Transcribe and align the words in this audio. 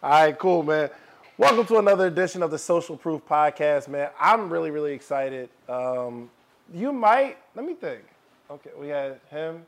All 0.00 0.10
right, 0.10 0.38
cool, 0.38 0.62
man. 0.62 0.90
Welcome 1.38 1.66
to 1.66 1.78
another 1.78 2.06
edition 2.06 2.44
of 2.44 2.52
the 2.52 2.58
Social 2.58 2.96
Proof 2.96 3.20
Podcast, 3.28 3.88
man. 3.88 4.10
I'm 4.20 4.48
really, 4.48 4.70
really 4.70 4.92
excited. 4.92 5.48
Um, 5.68 6.30
you 6.72 6.92
might, 6.92 7.38
let 7.56 7.66
me 7.66 7.74
think. 7.74 8.02
Okay, 8.48 8.70
we 8.78 8.88
had 8.88 9.18
him. 9.28 9.66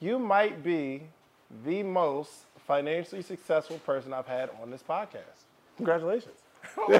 You 0.00 0.18
might 0.18 0.64
be 0.64 1.02
the 1.64 1.84
most 1.84 2.32
financially 2.66 3.22
successful 3.22 3.78
person 3.78 4.12
I've 4.12 4.26
had 4.26 4.50
on 4.60 4.72
this 4.72 4.82
podcast. 4.82 5.44
Congratulations. 5.76 6.34
Hey, 6.88 6.98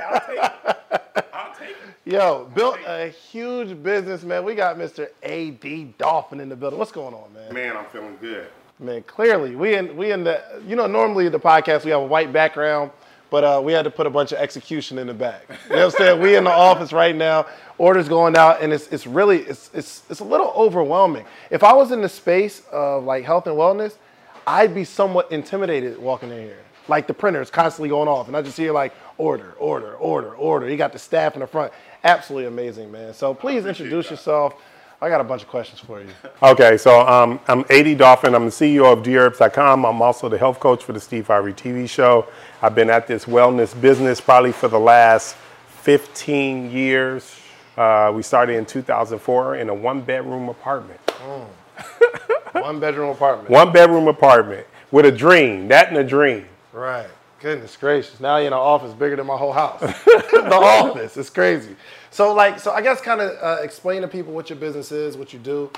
I'll 0.00 0.20
take 0.20 0.38
it. 0.38 1.26
I'll 1.32 1.54
take 1.54 1.70
it. 1.70 1.76
Yo, 2.12 2.50
built 2.56 2.78
a 2.88 3.08
huge 3.08 3.80
business, 3.84 4.24
man. 4.24 4.44
We 4.44 4.56
got 4.56 4.76
Mr. 4.78 5.10
A.D. 5.22 5.94
Dolphin 5.98 6.40
in 6.40 6.48
the 6.48 6.56
building. 6.56 6.78
What's 6.78 6.90
going 6.90 7.14
on, 7.14 7.32
man? 7.32 7.54
Man, 7.54 7.76
I'm 7.76 7.84
feeling 7.86 8.16
good. 8.20 8.48
Man, 8.80 9.02
clearly 9.04 9.54
we 9.54 9.76
in 9.76 9.96
we 9.96 10.10
in 10.10 10.24
the 10.24 10.42
you 10.66 10.74
know 10.74 10.88
normally 10.88 11.28
the 11.28 11.38
podcast 11.38 11.84
we 11.84 11.92
have 11.92 12.00
a 12.00 12.06
white 12.06 12.32
background, 12.32 12.90
but 13.30 13.44
uh, 13.44 13.62
we 13.64 13.72
had 13.72 13.82
to 13.82 13.90
put 13.90 14.04
a 14.04 14.10
bunch 14.10 14.32
of 14.32 14.38
execution 14.38 14.98
in 14.98 15.06
the 15.06 15.14
back. 15.14 15.44
You 15.48 15.76
know 15.76 15.86
what 15.86 15.94
I'm 15.94 15.98
saying? 15.98 16.20
we 16.20 16.34
in 16.34 16.42
the 16.42 16.50
office 16.50 16.92
right 16.92 17.14
now, 17.14 17.46
orders 17.78 18.08
going 18.08 18.36
out, 18.36 18.62
and 18.62 18.72
it's 18.72 18.88
it's 18.88 19.06
really 19.06 19.42
it's 19.42 19.70
it's 19.74 20.02
it's 20.10 20.18
a 20.18 20.24
little 20.24 20.52
overwhelming. 20.56 21.24
If 21.50 21.62
I 21.62 21.72
was 21.72 21.92
in 21.92 22.02
the 22.02 22.08
space 22.08 22.62
of 22.72 23.04
like 23.04 23.24
health 23.24 23.46
and 23.46 23.56
wellness, 23.56 23.96
I'd 24.44 24.74
be 24.74 24.82
somewhat 24.82 25.30
intimidated 25.30 25.96
walking 25.98 26.30
in 26.30 26.42
here. 26.42 26.58
Like 26.88 27.06
the 27.06 27.14
printer 27.14 27.40
is 27.40 27.50
constantly 27.50 27.90
going 27.90 28.08
off, 28.08 28.26
and 28.26 28.36
I 28.36 28.42
just 28.42 28.56
hear 28.56 28.72
like 28.72 28.92
order, 29.18 29.52
order, 29.52 29.94
order, 29.94 30.34
order. 30.34 30.68
You 30.68 30.76
got 30.76 30.92
the 30.92 30.98
staff 30.98 31.34
in 31.34 31.40
the 31.40 31.46
front. 31.46 31.72
Absolutely 32.02 32.48
amazing, 32.48 32.90
man. 32.90 33.14
So 33.14 33.34
please 33.34 33.66
introduce 33.66 34.06
that. 34.06 34.14
yourself. 34.14 34.60
I 35.04 35.10
got 35.10 35.20
a 35.20 35.24
bunch 35.24 35.42
of 35.42 35.48
questions 35.48 35.80
for 35.80 36.00
you. 36.00 36.08
Okay, 36.42 36.78
so 36.78 37.06
um, 37.06 37.38
I'm 37.46 37.66
AD 37.68 37.98
Dolphin. 37.98 38.34
I'm 38.34 38.46
the 38.46 38.50
CEO 38.50 38.90
of 38.90 39.04
DHerbs.com. 39.04 39.84
I'm 39.84 40.00
also 40.00 40.30
the 40.30 40.38
health 40.38 40.58
coach 40.58 40.82
for 40.82 40.94
the 40.94 41.00
Steve 41.00 41.26
Harvey 41.26 41.52
TV 41.52 41.86
show. 41.86 42.26
I've 42.62 42.74
been 42.74 42.88
at 42.88 43.06
this 43.06 43.26
wellness 43.26 43.78
business 43.78 44.18
probably 44.18 44.52
for 44.52 44.68
the 44.68 44.80
last 44.80 45.36
15 45.82 46.70
years. 46.70 47.36
Uh, 47.76 48.12
we 48.14 48.22
started 48.22 48.56
in 48.56 48.64
2004 48.64 49.56
in 49.56 49.68
a 49.68 49.74
one 49.74 50.00
bedroom 50.00 50.48
apartment. 50.48 51.00
One 52.52 52.78
bedroom 52.78 53.10
apartment. 53.10 53.50
One 53.50 53.72
bedroom 53.72 54.06
apartment 54.06 54.66
with 54.92 55.04
a 55.04 55.12
dream, 55.12 55.68
that 55.68 55.88
and 55.88 55.96
a 55.96 56.04
dream. 56.04 56.46
Right. 56.72 57.08
Goodness 57.44 57.76
gracious. 57.76 58.20
Now 58.20 58.38
you're 58.38 58.46
in 58.46 58.54
an 58.54 58.58
office 58.58 58.94
bigger 58.94 59.16
than 59.16 59.26
my 59.26 59.36
whole 59.36 59.52
house. 59.52 59.78
the 60.06 60.48
office. 60.50 61.14
It's 61.18 61.28
crazy. 61.28 61.76
So, 62.10 62.32
like, 62.32 62.58
so 62.58 62.70
I 62.70 62.80
guess 62.80 63.02
kind 63.02 63.20
of 63.20 63.36
uh, 63.38 63.60
explain 63.62 64.00
to 64.00 64.08
people 64.08 64.32
what 64.32 64.48
your 64.48 64.58
business 64.58 64.90
is, 64.90 65.18
what 65.18 65.34
you 65.34 65.38
do. 65.38 65.70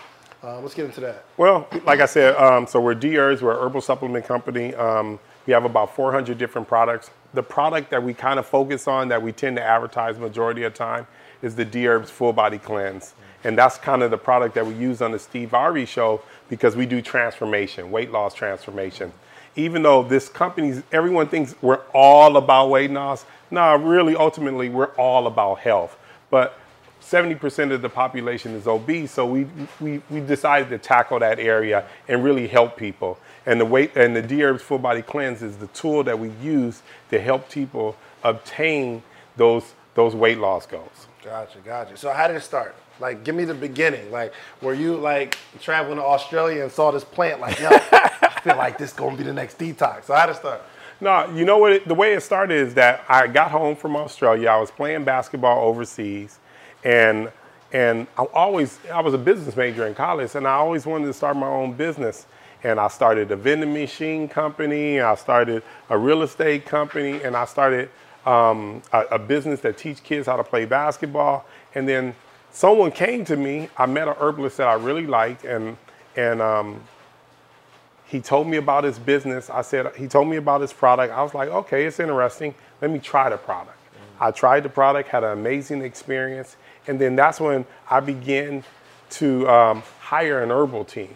Uh, 0.45 0.61
let's 0.61 0.75
get 0.75 0.85
into 0.85 1.01
that. 1.01 1.25
Well, 1.37 1.67
like 1.85 1.99
I 1.99 2.07
said, 2.07 2.37
um, 2.37 2.69
so 2.69 2.81
we're 2.81 2.95
D-Herbs, 2.95 3.43
we're 3.43 3.51
a 3.51 3.61
herbal 3.61 3.81
supplement 3.81 4.27
company. 4.27 4.77
Um, 4.77 5.19
we 5.45 5.53
have 5.55 5.65
about 5.65 5.93
400 5.97 6.39
different 6.39 6.69
products. 6.69 7.11
The 7.35 7.43
product 7.43 7.91
that 7.91 8.01
we 8.01 8.15
kind 8.15 8.39
of 8.39 8.47
focus 8.47 8.87
on, 8.87 9.09
that 9.09 9.21
we 9.21 9.33
tend 9.33 9.57
to 9.57 9.63
advertise 9.65 10.21
majority 10.21 10.63
of 10.63 10.73
time, 10.73 11.09
is 11.43 11.57
the 11.57 11.65
D-Herbs 11.65 12.13
Full 12.13 12.33
Body 12.33 12.59
Cleanse. 12.59 13.15
And 13.43 13.59
that's 13.59 13.77
kind 13.77 14.05
of 14.05 14.13
the 14.13 14.19
product 14.19 14.55
that 14.55 14.65
we 14.65 14.75
use 14.75 15.03
on 15.03 15.11
the 15.11 15.19
Steve 15.19 15.51
Harvey 15.51 15.85
show 15.85 16.23
because 16.49 16.77
we 16.77 16.87
do 16.87 17.03
transformation, 17.03 17.91
weight 17.91 18.13
loss 18.13 18.35
transformation. 18.35 19.13
Even 19.57 19.83
though 19.83 20.03
this 20.03 20.29
company's, 20.29 20.83
everyone 20.93 21.29
thinks 21.29 21.55
we're 21.63 21.81
all 21.93 22.37
about 22.37 22.69
weight 22.69 22.91
loss. 22.91 23.25
No, 23.51 23.75
really, 23.77 24.15
ultimately, 24.15 24.69
we're 24.69 24.95
all 24.97 25.27
about 25.27 25.61
health. 25.61 25.97
But 26.31 26.59
70% 27.01 27.73
of 27.73 27.83
the 27.83 27.89
population 27.89 28.53
is 28.55 28.67
obese, 28.67 29.13
so 29.13 29.25
we, 29.25 29.47
we, 29.81 30.03
we 30.11 30.21
decided 30.21 30.69
to 30.71 30.79
tackle 30.79 31.21
that 31.21 31.39
area 31.39 31.87
and 32.09 32.25
really 32.25 32.49
help 32.49 32.77
people. 32.77 33.19
And 33.47 33.61
the 33.61 33.65
weight 33.65 33.93
and 33.97 34.15
the 34.17 34.23
D-Herbs 34.23 34.63
Full 34.63 34.79
Body 34.79 35.03
Cleanse 35.03 35.41
is 35.41 35.57
the 35.57 35.69
tool 35.69 36.03
that 36.05 36.19
we 36.19 36.31
use 36.43 36.83
to 37.11 37.21
help 37.21 37.49
people 37.49 37.97
obtain 38.25 39.05
those, 39.37 39.75
those 39.95 40.17
weight 40.17 40.39
loss 40.39 40.67
goals. 40.67 41.07
Gotcha, 41.23 41.59
gotcha. 41.65 41.97
So, 41.97 42.13
how 42.13 42.27
did 42.27 42.37
it 42.37 42.43
start? 42.43 42.75
Like, 42.99 43.23
give 43.23 43.35
me 43.35 43.45
the 43.45 43.55
beginning. 43.55 44.11
Like, 44.11 44.33
were 44.61 44.75
you 44.75 44.97
like 44.97 45.39
traveling 45.61 45.99
to 45.99 46.03
Australia 46.05 46.65
and 46.65 46.73
saw 46.73 46.91
this 46.91 47.05
plant? 47.05 47.41
Like, 47.41 47.61
yo, 47.61 47.71
feel 48.47 48.57
like 48.57 48.79
this 48.79 48.93
gonna 48.93 49.17
be 49.17 49.25
the 49.25 49.33
next 49.33 49.59
detox. 49.59 50.05
So, 50.05 50.15
how 50.15 50.29
it 50.29 50.37
start? 50.37 50.63
No, 51.01 51.29
you 51.35 51.45
know 51.45 51.59
what? 51.59 51.73
It, 51.73 51.89
the 51.89 51.95
way 51.95 52.15
it 52.15 52.23
started 52.23 52.55
is 52.55 52.75
that 52.75 53.05
I 53.09 53.27
got 53.27 53.51
home 53.51 53.75
from 53.77 53.97
Australia. 53.97 54.49
I 54.49 54.57
was 54.59 54.71
playing 54.71 55.05
basketball 55.05 55.67
overseas, 55.67 56.39
and 56.85 57.31
and 57.73 58.07
I 58.17 58.23
always 58.33 58.79
I 58.93 59.01
was 59.01 59.15
a 59.15 59.19
business 59.19 59.57
major 59.57 59.87
in 59.87 59.95
college, 59.95 60.35
and 60.37 60.47
I 60.47 60.53
always 60.55 60.87
wanted 60.87 61.07
to 61.07 61.13
start 61.13 61.37
my 61.37 61.49
own 61.49 61.73
business. 61.73 62.27
And 62.63 62.81
I 62.81 62.89
started 62.89 63.31
a 63.31 63.37
vending 63.37 63.73
machine 63.73 64.29
company. 64.29 65.01
I 65.01 65.15
started 65.17 65.63
a 65.91 65.99
real 65.99 66.23
estate 66.23 66.67
company, 66.67 67.23
and 67.23 67.37
I 67.37 67.45
started 67.45 67.91
um, 68.25 68.83
a, 68.93 69.01
a 69.13 69.19
business 69.19 69.61
that 69.61 69.77
teach 69.77 70.03
kids 70.03 70.27
how 70.27 70.37
to 70.37 70.45
play 70.45 70.65
basketball. 70.65 71.45
And 71.75 71.87
then 71.89 72.15
someone 72.51 72.91
came 72.91 73.25
to 73.27 73.37
me. 73.37 73.69
I 73.77 73.87
met 73.87 74.09
a 74.09 74.15
herbalist 74.15 74.57
that 74.57 74.69
I 74.69 74.75
really 74.75 75.07
liked, 75.07 75.45
and 75.45 75.77
and 76.17 76.41
um, 76.41 76.81
he 78.07 78.21
told 78.21 78.47
me 78.47 78.57
about 78.57 78.85
his 78.85 78.99
business. 78.99 79.51
I 79.51 79.63
said, 79.63 79.95
he 79.97 80.07
told 80.07 80.29
me 80.29 80.37
about 80.37 80.61
his 80.61 80.73
product. 80.73 81.13
I 81.13 81.23
was 81.23 81.35
like, 81.35 81.49
okay, 81.49 81.85
it's 81.87 82.01
interesting. 82.01 82.55
Let 82.81 82.91
me 82.91 82.99
try 82.99 83.29
the 83.31 83.37
product. 83.37 83.77
I 84.21 84.31
tried 84.31 84.63
the 84.63 84.69
product, 84.69 85.09
had 85.11 85.25
an 85.25 85.33
amazing 85.33 85.83
experience. 85.83 86.57
And 86.87 86.99
then 87.01 87.17
that's 87.17 87.41
when 87.41 87.67
I 87.91 88.01
began 88.01 88.65
to 89.11 89.49
um, 89.49 89.83
hire 90.01 90.43
an 90.43 90.51
herbal 90.51 90.85
team 90.85 91.15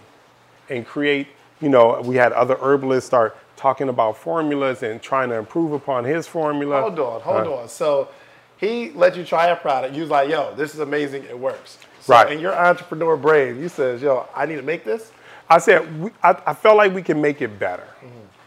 and 0.69 0.85
create, 0.87 1.29
you 1.61 1.69
know, 1.69 2.01
we 2.05 2.17
had 2.17 2.33
other 2.33 2.57
herbalists 2.61 3.07
start 3.07 3.37
talking 3.57 3.89
about 3.89 4.17
formulas 4.17 4.83
and 4.83 5.01
trying 5.01 5.29
to 5.31 5.37
improve 5.37 5.73
upon 5.73 6.05
his 6.05 6.27
formula. 6.27 6.81
Hold 6.83 6.99
on, 6.99 7.21
hold 7.21 7.47
Uh, 7.47 7.55
on. 7.63 7.69
So, 7.69 8.09
he 8.57 8.91
let 8.91 9.17
you 9.17 9.25
try 9.25 9.47
a 9.47 9.57
product. 9.57 9.95
You 9.95 10.03
was 10.03 10.11
like, 10.11 10.29
yo, 10.29 10.55
this 10.55 10.75
is 10.75 10.81
amazing. 10.81 11.25
It 11.25 11.39
works. 11.39 11.79
So, 12.01 12.13
Right. 12.13 12.31
And 12.31 12.41
your 12.41 12.55
entrepreneur 12.55 13.17
brain, 13.17 13.59
you 13.61 13.69
says, 13.71 14.03
yo, 14.03 14.29
I 14.35 14.45
need 14.47 14.57
to 14.57 14.63
make 14.63 14.85
this. 14.85 15.13
I 15.51 15.59
said, 15.59 16.01
we, 16.01 16.11
I, 16.23 16.41
I 16.47 16.55
felt 16.55 16.77
like 16.77 16.95
we 16.95 17.03
can 17.03 17.21
make 17.21 17.43
it 17.43 17.59
better. 17.59 17.87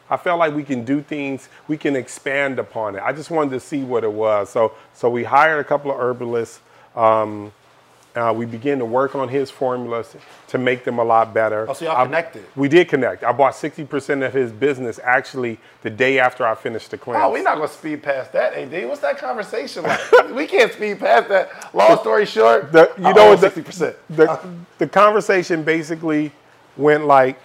I 0.10 0.18
felt 0.18 0.40
like 0.40 0.54
we 0.54 0.64
can 0.64 0.86
do 0.86 1.02
things, 1.02 1.50
we 1.68 1.76
can 1.78 1.96
expand 1.96 2.60
upon 2.60 2.96
it. 2.96 3.02
I 3.04 3.12
just 3.14 3.30
wanted 3.32 3.52
to 3.52 3.60
see 3.60 3.84
what 3.84 4.04
it 4.04 4.12
was. 4.12 4.50
So, 4.50 4.74
so 4.94 5.10
we 5.10 5.24
hired 5.24 5.60
a 5.60 5.64
couple 5.64 5.92
of 5.92 6.00
herbalists. 6.00 6.60
Um, 6.96 7.52
uh, 8.16 8.32
we 8.36 8.46
began 8.46 8.78
to 8.78 8.86
work 8.86 9.16
on 9.16 9.28
his 9.28 9.50
formulas 9.50 10.16
to 10.50 10.60
make 10.60 10.84
them 10.84 11.00
a 11.00 11.04
lot 11.04 11.34
better. 11.34 11.66
Oh, 11.68 11.74
so 11.74 11.86
y'all 11.86 11.98
I- 11.98 12.06
connected. 12.06 12.46
We 12.56 12.68
did 12.70 12.88
connect. 12.88 13.24
I 13.24 13.32
bought 13.32 13.54
60% 13.54 14.24
of 14.26 14.32
his 14.34 14.52
business 14.52 15.00
actually 15.04 15.58
the 15.82 15.90
day 15.90 16.20
after 16.20 16.46
I 16.46 16.54
finished 16.54 16.92
the 16.92 16.98
cleanse. 17.00 17.24
Oh, 17.24 17.32
we're 17.32 17.42
not 17.42 17.56
gonna 17.56 17.68
speed 17.68 18.04
past 18.04 18.32
that, 18.34 18.54
AD. 18.54 18.88
What's 18.88 19.02
that 19.02 19.18
conversation 19.18 19.82
like? 19.84 20.00
we 20.36 20.46
can't 20.46 20.72
speed 20.72 21.00
past 21.00 21.28
that. 21.30 21.74
Long 21.74 21.98
story 21.98 22.28
short, 22.28 22.72
The- 22.72 22.92
you 23.00 23.06
I 23.08 23.14
know 23.14 23.30
what 23.30 23.42
the- 23.42 23.50
60%. 23.50 23.96
the, 24.12 24.40
the 24.78 24.88
conversation 24.88 25.64
basically 25.64 26.32
went 26.78 27.06
like 27.06 27.40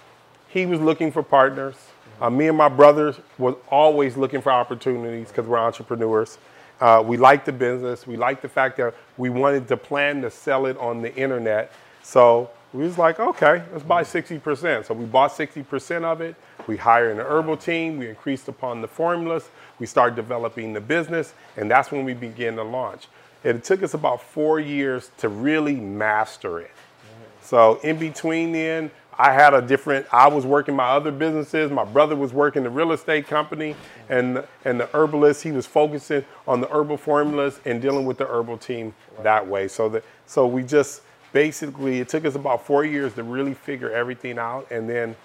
he 0.49 0.65
was 0.65 0.79
looking 0.79 1.11
for 1.11 1.23
partners. 1.23 1.75
Uh, 2.21 2.29
me 2.29 2.47
and 2.47 2.57
my 2.57 2.69
brothers 2.69 3.15
was 3.37 3.55
always 3.69 4.17
looking 4.17 4.41
for 4.41 4.51
opportunities 4.51 5.29
because 5.29 5.45
we're 5.45 5.57
entrepreneurs. 5.57 6.37
Uh, 6.81 7.03
we 7.05 7.17
liked 7.17 7.45
the 7.45 7.51
business. 7.51 8.07
We 8.07 8.17
liked 8.17 8.41
the 8.41 8.49
fact 8.49 8.77
that 8.77 8.93
we 9.17 9.29
wanted 9.29 9.67
to 9.67 9.77
plan 9.77 10.21
to 10.21 10.31
sell 10.31 10.65
it 10.65 10.77
on 10.77 11.01
the 11.01 11.13
internet. 11.15 11.71
So 12.03 12.49
we 12.73 12.83
was 12.83 12.97
like, 12.97 13.19
okay, 13.19 13.63
let's 13.71 13.83
buy 13.83 14.03
60%. 14.03 14.85
So 14.85 14.93
we 14.93 15.05
bought 15.05 15.31
60% 15.31 16.03
of 16.03 16.21
it. 16.21 16.35
We 16.67 16.77
hired 16.77 17.17
an 17.17 17.25
herbal 17.25 17.57
team. 17.57 17.97
We 17.97 18.09
increased 18.09 18.47
upon 18.47 18.81
the 18.81 18.87
formulas. 18.87 19.49
We 19.79 19.85
started 19.85 20.15
developing 20.15 20.73
the 20.73 20.81
business, 20.81 21.33
and 21.57 21.69
that's 21.69 21.91
when 21.91 22.05
we 22.05 22.13
began 22.13 22.55
to 22.57 22.63
launch. 22.63 23.07
It 23.43 23.63
took 23.63 23.81
us 23.83 23.93
about 23.93 24.21
four 24.21 24.59
years 24.59 25.11
to 25.17 25.29
really 25.29 25.75
master 25.75 26.59
it. 26.59 26.71
So 27.41 27.79
in 27.83 27.97
between 27.97 28.51
then, 28.51 28.91
I 29.21 29.33
had 29.33 29.53
a 29.53 29.61
different. 29.61 30.05
I 30.13 30.29
was 30.29 30.45
working 30.45 30.77
my 30.77 30.87
other 30.87 31.11
businesses. 31.11 31.69
My 31.69 31.83
brother 31.83 32.15
was 32.15 32.31
working 32.31 32.63
the 32.63 32.69
real 32.69 32.93
estate 32.93 33.27
company, 33.27 33.75
and 34.07 34.45
and 34.63 34.79
the 34.79 34.87
herbalist. 34.93 35.43
He 35.43 35.51
was 35.51 35.65
focusing 35.65 36.23
on 36.47 36.61
the 36.61 36.67
herbal 36.67 36.95
formulas 36.95 37.59
and 37.65 37.81
dealing 37.81 38.05
with 38.05 38.17
the 38.17 38.25
herbal 38.25 38.57
team 38.57 38.95
that 39.21 39.45
way. 39.45 39.67
So 39.67 39.89
that 39.89 40.05
so 40.25 40.47
we 40.47 40.63
just 40.63 41.01
basically 41.33 41.99
it 41.99 42.07
took 42.07 42.23
us 42.23 42.35
about 42.35 42.65
four 42.65 42.85
years 42.85 43.13
to 43.15 43.23
really 43.23 43.53
figure 43.53 43.91
everything 43.91 44.39
out, 44.39 44.71
and 44.71 44.89
then, 44.89 45.17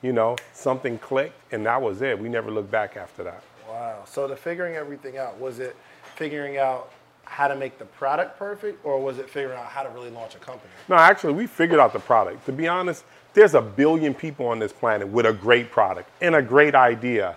you 0.00 0.14
know, 0.14 0.36
something 0.54 0.98
clicked, 0.98 1.52
and 1.52 1.66
that 1.66 1.82
was 1.82 2.00
it. 2.00 2.18
We 2.18 2.30
never 2.30 2.50
looked 2.50 2.70
back 2.70 2.96
after 2.96 3.22
that. 3.24 3.42
Wow. 3.68 4.04
So 4.06 4.26
the 4.26 4.36
figuring 4.36 4.76
everything 4.76 5.18
out 5.18 5.38
was 5.38 5.58
it 5.58 5.76
figuring 6.16 6.56
out 6.56 6.90
how 7.24 7.48
to 7.48 7.56
make 7.56 7.78
the 7.78 7.84
product 7.84 8.38
perfect, 8.38 8.84
or 8.84 9.00
was 9.00 9.18
it 9.18 9.28
figuring 9.28 9.58
out 9.58 9.66
how 9.66 9.82
to 9.82 9.88
really 9.90 10.10
launch 10.10 10.34
a 10.34 10.38
company? 10.38 10.70
No, 10.88 10.96
actually, 10.96 11.32
we 11.32 11.46
figured 11.46 11.80
out 11.80 11.92
the 11.92 11.98
product. 11.98 12.44
To 12.46 12.52
be 12.52 12.68
honest, 12.68 13.04
there's 13.34 13.54
a 13.54 13.62
billion 13.62 14.12
people 14.12 14.46
on 14.46 14.58
this 14.58 14.72
planet 14.72 15.08
with 15.08 15.24
a 15.24 15.32
great 15.32 15.70
product 15.70 16.10
and 16.20 16.34
a 16.34 16.42
great 16.42 16.74
idea. 16.74 17.36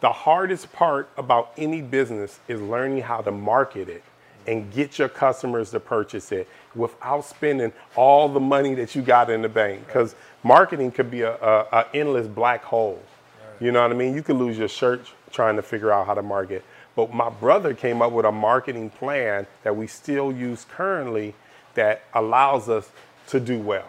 The 0.00 0.12
hardest 0.12 0.72
part 0.72 1.08
about 1.16 1.52
any 1.56 1.82
business 1.82 2.40
is 2.48 2.60
learning 2.60 3.02
how 3.02 3.20
to 3.20 3.30
market 3.30 3.88
it 3.88 4.02
and 4.46 4.72
get 4.72 4.98
your 4.98 5.08
customers 5.08 5.70
to 5.70 5.80
purchase 5.80 6.32
it 6.32 6.48
without 6.74 7.24
spending 7.24 7.72
all 7.94 8.28
the 8.28 8.40
money 8.40 8.74
that 8.74 8.94
you 8.94 9.02
got 9.02 9.30
in 9.30 9.42
the 9.42 9.48
bank. 9.48 9.86
Because 9.86 10.16
marketing 10.42 10.90
could 10.90 11.10
be 11.10 11.22
a, 11.22 11.34
a, 11.34 11.66
a 11.72 11.86
endless 11.94 12.26
black 12.26 12.64
hole. 12.64 13.00
You 13.60 13.70
know 13.70 13.82
what 13.82 13.92
I 13.92 13.94
mean? 13.94 14.14
You 14.14 14.22
could 14.22 14.36
lose 14.36 14.58
your 14.58 14.68
shirt 14.68 15.06
trying 15.30 15.54
to 15.56 15.62
figure 15.62 15.92
out 15.92 16.06
how 16.06 16.14
to 16.14 16.22
market. 16.22 16.64
But 16.94 17.12
my 17.12 17.30
brother 17.30 17.74
came 17.74 18.02
up 18.02 18.12
with 18.12 18.26
a 18.26 18.32
marketing 18.32 18.90
plan 18.90 19.46
that 19.62 19.76
we 19.76 19.86
still 19.86 20.32
use 20.32 20.66
currently 20.70 21.34
that 21.74 22.02
allows 22.14 22.68
us 22.68 22.90
to 23.28 23.40
do 23.40 23.58
well. 23.58 23.88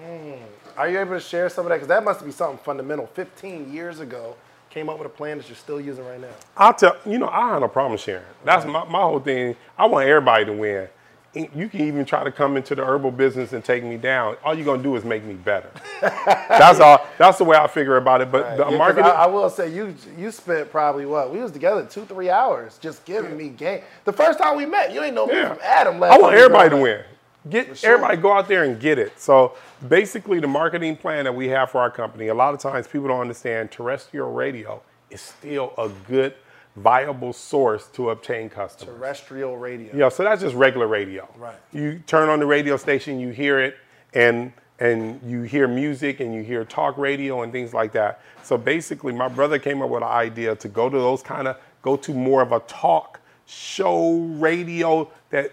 Mm. 0.00 0.38
Are 0.76 0.88
you 0.88 0.98
able 0.98 1.12
to 1.12 1.20
share 1.20 1.50
some 1.50 1.66
of 1.66 1.70
that? 1.70 1.76
Because 1.76 1.88
that 1.88 2.04
must 2.04 2.24
be 2.24 2.30
something 2.32 2.58
fundamental. 2.58 3.06
15 3.08 3.72
years 3.72 4.00
ago, 4.00 4.36
came 4.72 4.88
up 4.88 4.96
with 4.96 5.06
a 5.06 5.10
plan 5.10 5.36
that 5.36 5.48
you're 5.48 5.56
still 5.56 5.80
using 5.80 6.04
right 6.06 6.20
now. 6.20 6.28
I'll 6.56 6.72
tell 6.72 6.96
you 7.04 7.18
know 7.18 7.28
I 7.28 7.50
have 7.50 7.60
no 7.60 7.68
problem 7.68 7.98
sharing. 7.98 8.24
That's 8.42 8.64
my, 8.64 8.84
my 8.84 9.02
whole 9.02 9.20
thing. 9.20 9.54
I 9.76 9.84
want 9.84 10.08
everybody 10.08 10.46
to 10.46 10.52
win. 10.52 10.88
You 11.34 11.68
can 11.70 11.80
even 11.80 12.04
try 12.04 12.24
to 12.24 12.30
come 12.30 12.58
into 12.58 12.74
the 12.74 12.84
herbal 12.84 13.10
business 13.12 13.54
and 13.54 13.64
take 13.64 13.82
me 13.82 13.96
down. 13.96 14.36
All 14.44 14.54
you're 14.54 14.66
gonna 14.66 14.82
do 14.82 14.96
is 14.96 15.04
make 15.04 15.24
me 15.24 15.32
better. 15.32 15.70
that's 16.02 16.78
all. 16.78 17.06
That's 17.16 17.38
the 17.38 17.44
way 17.44 17.56
I 17.56 17.66
figure 17.68 17.96
about 17.96 18.20
it. 18.20 18.30
But 18.30 18.58
the 18.58 18.70
Yeah, 18.70 18.76
marketing. 18.76 19.04
I, 19.06 19.10
I 19.24 19.26
will 19.26 19.48
say 19.48 19.72
you 19.72 19.94
you 20.18 20.30
spent 20.30 20.70
probably 20.70 21.06
what 21.06 21.32
we 21.32 21.38
was 21.40 21.50
together 21.50 21.86
two 21.86 22.04
three 22.04 22.28
hours 22.28 22.76
just 22.78 23.06
giving 23.06 23.34
me 23.36 23.48
game. 23.48 23.80
The 24.04 24.12
first 24.12 24.38
time 24.38 24.58
we 24.58 24.66
met, 24.66 24.92
you 24.92 25.02
ain't 25.02 25.14
know 25.14 25.26
me 25.26 25.34
Yeah. 25.34 25.48
from 25.54 25.58
Adam. 25.64 25.98
Last 25.98 26.12
I 26.12 26.18
want 26.20 26.34
everybody 26.34 26.68
to 26.68 26.76
win. 26.76 27.00
Get 27.48 27.78
sure. 27.78 27.94
everybody 27.94 28.18
go 28.18 28.32
out 28.32 28.46
there 28.46 28.64
and 28.64 28.78
get 28.78 28.98
it. 28.98 29.18
So 29.18 29.54
basically, 29.88 30.38
the 30.38 30.46
marketing 30.46 30.96
plan 30.96 31.24
that 31.24 31.34
we 31.34 31.48
have 31.48 31.70
for 31.70 31.80
our 31.80 31.90
company, 31.90 32.28
a 32.28 32.34
lot 32.34 32.52
of 32.52 32.60
times 32.60 32.86
people 32.86 33.08
don't 33.08 33.20
understand 33.22 33.70
terrestrial 33.70 34.30
radio 34.32 34.82
is 35.10 35.20
still 35.22 35.72
a 35.78 35.88
good, 36.06 36.34
viable 36.76 37.32
source 37.32 37.86
to 37.88 38.10
obtain 38.10 38.48
customers. 38.48 38.94
Terrestrial 38.96 39.56
radio. 39.56 39.94
Yeah, 39.94 40.08
so 40.08 40.22
that's 40.22 40.42
just 40.42 40.54
regular 40.54 40.86
radio. 40.86 41.28
Right. 41.36 41.56
You 41.72 42.02
turn 42.06 42.28
on 42.28 42.40
the 42.40 42.46
radio 42.46 42.76
station, 42.76 43.20
you 43.20 43.30
hear 43.30 43.60
it, 43.60 43.76
and 44.14 44.52
and 44.78 45.20
you 45.24 45.42
hear 45.42 45.68
music 45.68 46.18
and 46.18 46.34
you 46.34 46.42
hear 46.42 46.64
talk 46.64 46.98
radio 46.98 47.42
and 47.42 47.52
things 47.52 47.72
like 47.72 47.92
that. 47.92 48.20
So 48.42 48.58
basically, 48.58 49.12
my 49.12 49.28
brother 49.28 49.58
came 49.58 49.80
up 49.80 49.90
with 49.90 50.02
an 50.02 50.08
idea 50.08 50.56
to 50.56 50.68
go 50.68 50.88
to 50.88 50.96
those 50.98 51.22
kind 51.22 51.46
of 51.46 51.56
go 51.82 51.96
to 51.96 52.12
more 52.12 52.42
of 52.42 52.52
a 52.52 52.60
talk 52.60 53.20
show 53.46 54.16
radio 54.18 55.10
that 55.30 55.52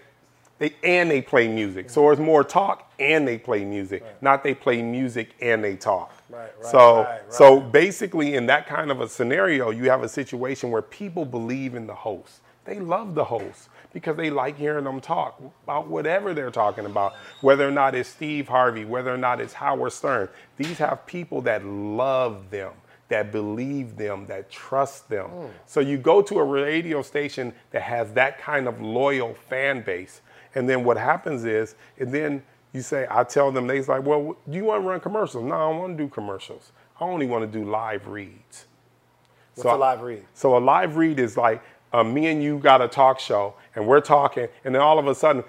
they 0.58 0.74
and 0.82 1.10
they 1.10 1.22
play 1.22 1.48
music. 1.48 1.90
So 1.90 2.10
it's 2.10 2.20
more 2.20 2.42
talk 2.42 2.92
and 2.98 3.26
they 3.26 3.38
play 3.38 3.64
music, 3.64 4.04
not 4.20 4.42
they 4.42 4.54
play 4.54 4.82
music 4.82 5.34
and 5.40 5.62
they 5.62 5.76
talk. 5.76 6.12
Right, 6.30 6.52
right, 6.62 6.70
so 6.70 6.96
right, 6.96 7.06
right. 7.06 7.32
so 7.32 7.60
basically, 7.60 8.34
in 8.34 8.46
that 8.46 8.66
kind 8.66 8.90
of 8.90 9.00
a 9.00 9.08
scenario, 9.08 9.70
you 9.70 9.90
have 9.90 10.02
a 10.02 10.08
situation 10.08 10.70
where 10.70 10.82
people 10.82 11.24
believe 11.24 11.74
in 11.74 11.86
the 11.86 11.94
host. 11.94 12.40
They 12.64 12.78
love 12.78 13.14
the 13.14 13.24
host 13.24 13.68
because 13.92 14.16
they 14.16 14.30
like 14.30 14.56
hearing 14.56 14.84
them 14.84 15.00
talk 15.00 15.42
about 15.64 15.88
whatever 15.88 16.32
they're 16.34 16.50
talking 16.50 16.86
about, 16.86 17.14
whether 17.40 17.66
or 17.66 17.72
not 17.72 17.94
it's 17.94 18.08
Steve 18.08 18.46
Harvey, 18.48 18.84
whether 18.84 19.12
or 19.12 19.16
not 19.16 19.40
it's 19.40 19.54
Howard 19.54 19.92
Stern. 19.92 20.28
These 20.56 20.78
have 20.78 21.04
people 21.06 21.40
that 21.42 21.64
love 21.64 22.50
them, 22.50 22.72
that 23.08 23.32
believe 23.32 23.96
them, 23.96 24.26
that 24.26 24.50
trust 24.50 25.08
them. 25.08 25.26
Hmm. 25.26 25.46
So 25.66 25.80
you 25.80 25.98
go 25.98 26.22
to 26.22 26.38
a 26.38 26.44
radio 26.44 27.02
station 27.02 27.52
that 27.72 27.82
has 27.82 28.12
that 28.12 28.38
kind 28.38 28.68
of 28.68 28.80
loyal 28.80 29.34
fan 29.34 29.82
base, 29.82 30.20
and 30.54 30.68
then 30.68 30.84
what 30.84 30.96
happens 30.96 31.44
is, 31.44 31.74
and 31.98 32.12
then 32.12 32.42
you 32.72 32.82
say, 32.82 33.06
I 33.10 33.24
tell 33.24 33.50
them, 33.50 33.66
they's 33.66 33.88
like, 33.88 34.04
well, 34.04 34.36
do 34.48 34.56
you 34.56 34.64
want 34.64 34.82
to 34.82 34.88
run 34.88 35.00
commercials? 35.00 35.44
No, 35.44 35.54
I 35.54 35.58
don't 35.70 35.78
want 35.78 35.98
to 35.98 36.04
do 36.04 36.08
commercials. 36.08 36.72
I 37.00 37.04
only 37.04 37.26
want 37.26 37.50
to 37.50 37.58
do 37.58 37.68
live 37.68 38.06
reads. 38.06 38.66
What's 39.54 39.62
So 39.62 39.74
a 39.74 39.78
live 39.78 40.02
read? 40.02 40.24
So 40.34 40.56
a 40.56 40.60
live 40.60 40.96
read 40.96 41.18
is 41.18 41.36
like 41.36 41.62
uh, 41.92 42.04
me 42.04 42.26
and 42.28 42.42
you 42.42 42.58
got 42.58 42.80
a 42.80 42.88
talk 42.88 43.18
show, 43.18 43.54
and 43.74 43.86
we're 43.86 44.00
talking, 44.00 44.48
and 44.64 44.74
then 44.74 44.82
all 44.82 44.98
of 44.98 45.06
a 45.06 45.14
sudden, 45.14 45.42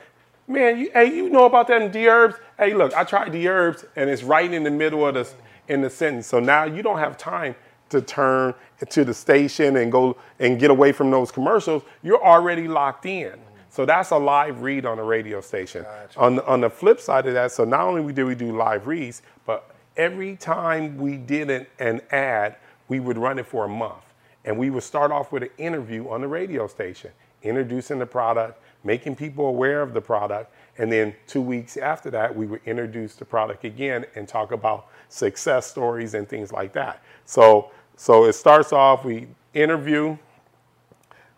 man, 0.47 0.79
you, 0.79 0.91
hey, 0.91 1.15
you 1.15 1.29
know 1.29 1.45
about 1.45 1.68
that 1.68 1.81
in 1.81 1.91
D 1.91 2.07
herbs? 2.07 2.35
Hey, 2.57 2.73
look, 2.73 2.94
I 2.94 3.03
tried 3.03 3.31
D 3.31 3.47
herbs, 3.47 3.85
and 3.95 4.09
it's 4.09 4.24
right 4.24 4.51
in 4.51 4.63
the 4.63 4.71
middle 4.71 5.06
of 5.06 5.13
the 5.13 5.29
in 5.67 5.81
the 5.81 5.89
sentence. 5.89 6.27
So 6.27 6.39
now 6.39 6.63
you 6.63 6.81
don't 6.81 6.97
have 6.97 7.17
time 7.17 7.56
to 7.89 8.01
turn 8.01 8.53
to 8.89 9.06
the 9.06 9.13
station 9.13 9.77
and 9.77 9.91
go 9.91 10.17
and 10.39 10.59
get 10.59 10.71
away 10.71 10.91
from 10.91 11.12
those 11.12 11.31
commercials. 11.31 11.83
You're 12.01 12.24
already 12.24 12.67
locked 12.67 13.06
in. 13.06 13.39
So 13.71 13.85
that's 13.85 14.12
a 14.12 14.18
live 14.18 14.62
read 14.62 14.85
on 14.85 15.00
a 15.00 15.03
radio 15.03 15.39
station. 15.39 15.85
On 16.18 16.35
the, 16.35 16.45
on 16.45 16.59
the 16.59 16.69
flip 16.69 17.00
side 17.00 17.25
of 17.25 17.33
that, 17.35 17.53
so 17.53 17.63
not 17.63 17.88
only 17.88 18.12
did 18.12 18.25
we 18.25 18.35
do 18.35 18.56
live 18.56 18.85
reads, 18.85 19.21
but 19.45 19.73
every 19.95 20.35
time 20.35 20.97
we 20.97 21.15
did 21.15 21.50
an, 21.50 21.65
an 21.79 22.01
ad, 22.12 22.57
we 22.89 23.00
would 23.00 23.18
run 23.18 23.39
it 23.39 23.45
for 23.45 23.63
a 23.63 23.69
month. 23.69 24.03
And 24.44 24.57
we 24.57 24.69
would 24.69 24.83
start 24.83 25.12
off 25.12 25.31
with 25.31 25.44
an 25.44 25.51
interview 25.57 26.09
on 26.09 26.19
the 26.19 26.27
radio 26.27 26.68
station, 26.68 27.12
introducing 27.44 27.97
the 27.97 28.06
product, 28.06 28.62
making 28.83 29.15
people 29.15 29.45
aware 29.45 29.81
of 29.81 29.94
the 29.94 30.01
product. 30.01 30.53
And 30.77 30.91
then 30.91 31.15
two 31.25 31.41
weeks 31.41 31.77
after 31.77 32.12
that, 32.12 32.35
we 32.35 32.47
would 32.47 32.62
introduce 32.65 33.15
the 33.15 33.24
product 33.24 33.63
again 33.63 34.06
and 34.15 34.27
talk 34.27 34.51
about 34.51 34.88
success 35.07 35.65
stories 35.65 36.13
and 36.13 36.27
things 36.27 36.51
like 36.51 36.74
that. 36.74 37.01
So, 37.24 37.71
so 37.95 38.25
it 38.25 38.33
starts 38.33 38.74
off, 38.74 39.06
we 39.06 39.29
interview, 39.53 40.17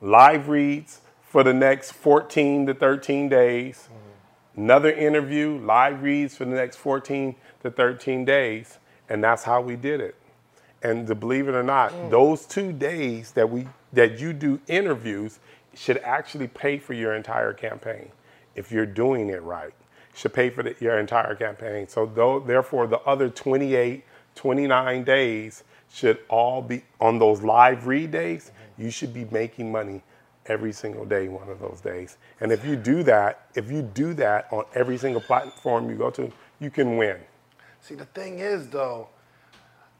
live 0.01 0.49
reads 0.49 1.01
for 1.33 1.43
the 1.43 1.51
next 1.51 1.93
14 1.93 2.67
to 2.67 2.75
13 2.75 3.27
days, 3.27 3.89
another 4.55 4.91
interview, 4.91 5.59
live 5.65 6.03
reads 6.03 6.37
for 6.37 6.45
the 6.45 6.53
next 6.53 6.75
14 6.75 7.33
to 7.63 7.71
13 7.71 8.23
days. 8.23 8.77
And 9.09 9.23
that's 9.23 9.41
how 9.41 9.59
we 9.59 9.75
did 9.75 9.99
it. 9.99 10.13
And 10.83 11.07
to 11.07 11.15
believe 11.15 11.47
it 11.47 11.55
or 11.55 11.63
not, 11.63 11.91
mm. 11.91 12.11
those 12.11 12.45
two 12.45 12.71
days 12.71 13.31
that 13.31 13.49
we 13.49 13.67
that 13.93 14.19
you 14.19 14.31
do 14.31 14.61
interviews 14.67 15.39
should 15.73 15.97
actually 16.03 16.49
pay 16.49 16.77
for 16.77 16.93
your 16.93 17.15
entire 17.15 17.51
campaign 17.51 18.11
if 18.53 18.71
you're 18.71 18.85
doing 18.85 19.29
it 19.29 19.41
right. 19.41 19.73
Should 20.13 20.33
pay 20.33 20.51
for 20.51 20.61
the, 20.61 20.75
your 20.79 20.99
entire 20.99 21.33
campaign. 21.33 21.87
So 21.87 22.05
though, 22.05 22.41
therefore, 22.41 22.85
the 22.85 22.99
other 22.99 23.31
28, 23.31 24.05
29 24.35 25.03
days 25.03 25.63
should 25.91 26.19
all 26.29 26.61
be 26.61 26.83
on 27.01 27.17
those 27.17 27.41
live 27.41 27.87
read 27.87 28.11
days. 28.11 28.51
Mm-hmm. 28.51 28.83
You 28.83 28.91
should 28.91 29.15
be 29.15 29.25
making 29.31 29.71
money 29.71 30.03
every 30.47 30.73
single 30.73 31.05
day, 31.05 31.27
one 31.27 31.49
of 31.49 31.59
those 31.59 31.79
days. 31.81 32.17
And 32.41 32.51
if 32.51 32.65
you 32.65 32.75
do 32.75 33.03
that, 33.03 33.47
if 33.55 33.71
you 33.71 33.81
do 33.81 34.13
that 34.15 34.47
on 34.51 34.65
every 34.75 34.97
single 34.97 35.21
platform 35.21 35.89
you 35.89 35.95
go 35.95 36.09
to, 36.11 36.31
you 36.59 36.69
can 36.69 36.97
win. 36.97 37.17
See, 37.81 37.95
the 37.95 38.05
thing 38.05 38.39
is, 38.39 38.69
though, 38.69 39.09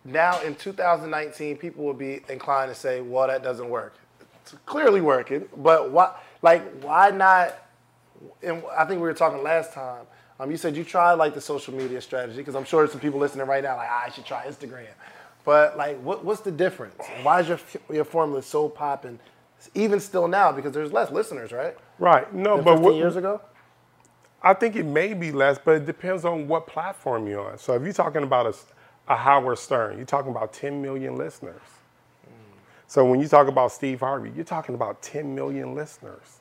now 0.06 0.42
in 0.42 0.56
2019, 0.56 1.58
people 1.58 1.86
will 1.86 1.94
be 1.94 2.22
inclined 2.30 2.72
to 2.72 2.76
say, 2.76 3.02
"Well, 3.02 3.28
that 3.28 3.44
doesn't 3.44 3.70
work." 3.70 3.96
It's 4.42 4.56
clearly 4.66 5.02
working, 5.02 5.48
but 5.56 5.92
why? 5.92 6.14
Like, 6.42 6.62
why 6.82 7.10
not? 7.12 7.56
And 8.42 8.64
I 8.78 8.86
think 8.86 9.02
we 9.02 9.08
were 9.08 9.14
talking 9.14 9.42
last 9.44 9.74
time. 9.74 10.06
Um, 10.40 10.52
you 10.52 10.58
said 10.58 10.76
you 10.76 10.84
tried 10.84 11.14
like 11.14 11.34
the 11.34 11.42
social 11.42 11.74
media 11.74 12.02
strategy 12.02 12.38
because 12.38 12.56
I'm 12.56 12.66
sure 12.66 12.86
some 12.88 13.00
people 13.00 13.20
listening 13.20 13.48
right 13.48 13.64
now 13.64 13.78
like, 13.78 13.88
"Ah, 13.90 14.04
"I 14.08 14.10
should 14.10 14.26
try 14.26 14.46
Instagram." 14.46 14.88
But 15.46 15.78
like, 15.78 16.00
what, 16.02 16.24
what's 16.24 16.42
the 16.42 16.52
difference? 16.52 17.02
Why 17.22 17.42
is 17.42 17.48
your 17.48 17.60
your 17.90 18.06
formula 18.06 18.42
so 18.44 18.70
popping, 18.70 19.20
even 19.74 20.00
still 20.00 20.28
now? 20.28 20.52
Because 20.52 20.74
there's 20.74 20.92
less 20.92 21.12
listeners, 21.12 21.52
right? 21.52 21.76
Right. 22.00 22.34
No, 22.34 22.58
but 22.58 22.76
15 22.76 22.82
what, 22.84 22.96
years 22.96 23.16
ago. 23.16 23.42
I 24.42 24.54
think 24.54 24.76
it 24.76 24.86
may 24.86 25.14
be 25.14 25.32
less, 25.32 25.58
but 25.58 25.76
it 25.76 25.86
depends 25.86 26.26
on 26.26 26.48
what 26.48 26.68
platform 26.68 27.28
you're 27.28 27.52
on. 27.52 27.58
So 27.58 27.74
if 27.74 27.84
you're 27.84 27.94
talking 27.94 28.24
about 28.24 28.48
a, 28.48 28.56
a 29.12 29.16
Howard 29.16 29.58
Stern, 29.58 29.98
you're 29.98 30.06
talking 30.06 30.32
about 30.32 30.52
10 30.52 30.82
million 30.82 31.16
listeners. 31.18 31.62
So 32.88 33.04
when 33.06 33.20
you 33.20 33.28
talk 33.28 33.48
about 33.48 33.72
Steve 33.72 34.02
Harvey, 34.02 34.32
you're 34.36 34.46
talking 34.46 34.76
about 34.76 35.02
10 35.02 35.34
million 35.34 35.74
listeners. 35.74 36.40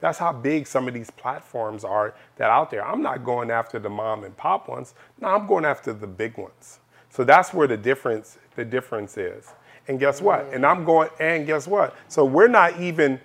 That's 0.00 0.18
how 0.18 0.32
big 0.32 0.66
some 0.66 0.86
of 0.86 0.94
these 0.94 1.10
platforms 1.10 1.82
are 1.84 2.14
that 2.36 2.50
out 2.50 2.70
there. 2.70 2.86
I'm 2.86 3.02
not 3.02 3.24
going 3.24 3.50
after 3.50 3.78
the 3.78 3.88
mom 3.88 4.22
and 4.22 4.36
pop 4.36 4.68
ones. 4.68 4.94
No, 5.20 5.28
I'm 5.28 5.48
going 5.48 5.64
after 5.64 5.92
the 5.92 6.06
big 6.06 6.38
ones. 6.38 6.78
So 7.10 7.24
that's 7.24 7.52
where 7.52 7.66
the 7.66 7.76
difference 7.76 8.38
the 8.54 8.64
difference 8.64 9.16
is. 9.16 9.52
And 9.88 9.98
guess 9.98 10.20
what? 10.20 10.46
And 10.52 10.64
I'm 10.64 10.84
going 10.84 11.08
and 11.18 11.46
guess 11.46 11.66
what? 11.66 11.96
So 12.08 12.24
we're 12.24 12.48
not 12.48 12.78
even 12.78 13.20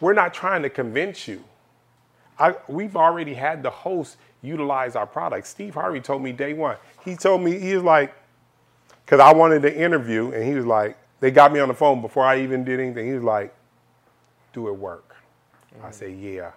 we're 0.00 0.14
not 0.14 0.32
trying 0.34 0.62
to 0.62 0.70
convince 0.70 1.28
you. 1.28 1.44
I, 2.38 2.54
we've 2.68 2.96
already 2.96 3.34
had 3.34 3.62
the 3.62 3.70
host 3.70 4.16
utilize 4.42 4.94
our 4.96 5.06
product. 5.06 5.46
Steve 5.46 5.74
Harvey 5.74 6.00
told 6.00 6.22
me 6.22 6.32
day 6.32 6.54
one. 6.54 6.76
He 7.04 7.16
told 7.16 7.42
me 7.42 7.58
he 7.58 7.74
was 7.74 7.82
like, 7.82 8.14
because 9.04 9.20
I 9.20 9.32
wanted 9.32 9.62
to 9.62 9.76
interview, 9.76 10.30
and 10.32 10.44
he 10.44 10.54
was 10.54 10.66
like, 10.66 10.96
they 11.20 11.30
got 11.30 11.52
me 11.52 11.58
on 11.60 11.68
the 11.68 11.74
phone 11.74 12.00
before 12.00 12.24
I 12.24 12.40
even 12.42 12.62
did 12.62 12.78
anything. 12.78 13.06
He 13.06 13.14
was 13.14 13.24
like, 13.24 13.54
do 14.52 14.68
it 14.68 14.76
work? 14.76 15.16
I 15.82 15.90
said, 15.90 16.16
yeah. 16.18 16.52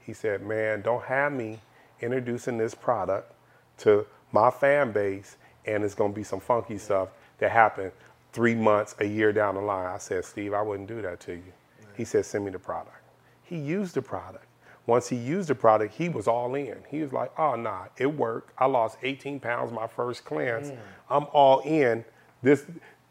He 0.00 0.12
said, 0.12 0.42
man, 0.42 0.82
don't 0.82 1.02
have 1.04 1.32
me 1.32 1.58
introducing 2.00 2.58
this 2.58 2.74
product 2.74 3.32
to 3.78 4.06
my 4.32 4.50
fan 4.50 4.92
base, 4.92 5.36
and 5.66 5.82
it's 5.82 5.94
gonna 5.94 6.12
be 6.12 6.22
some 6.22 6.40
funky 6.40 6.78
stuff 6.78 7.08
that 7.38 7.50
happened 7.50 7.90
three 8.34 8.54
months, 8.54 8.94
a 8.98 9.06
year 9.06 9.32
down 9.32 9.54
the 9.54 9.60
line. 9.60 9.86
I 9.86 9.98
said, 9.98 10.24
Steve, 10.24 10.52
I 10.52 10.60
wouldn't 10.60 10.88
do 10.88 11.00
that 11.02 11.20
to 11.20 11.32
you. 11.32 11.52
He 11.96 12.04
said, 12.04 12.26
send 12.26 12.44
me 12.44 12.50
the 12.50 12.58
product. 12.58 13.00
He 13.44 13.56
used 13.56 13.94
the 13.94 14.02
product. 14.02 14.44
Once 14.86 15.08
he 15.08 15.16
used 15.16 15.48
the 15.48 15.54
product, 15.54 15.94
he 15.94 16.08
was 16.08 16.28
all 16.28 16.54
in. 16.56 16.76
He 16.88 17.00
was 17.00 17.12
like, 17.12 17.32
oh, 17.38 17.54
nah, 17.54 17.84
it 17.96 18.06
worked. 18.06 18.52
I 18.58 18.66
lost 18.66 18.98
18 19.02 19.40
pounds 19.40 19.72
my 19.72 19.86
first 19.86 20.24
cleanse. 20.24 20.70
Mm. 20.70 20.78
I'm 21.08 21.26
all 21.32 21.60
in. 21.60 22.04
This, 22.42 22.66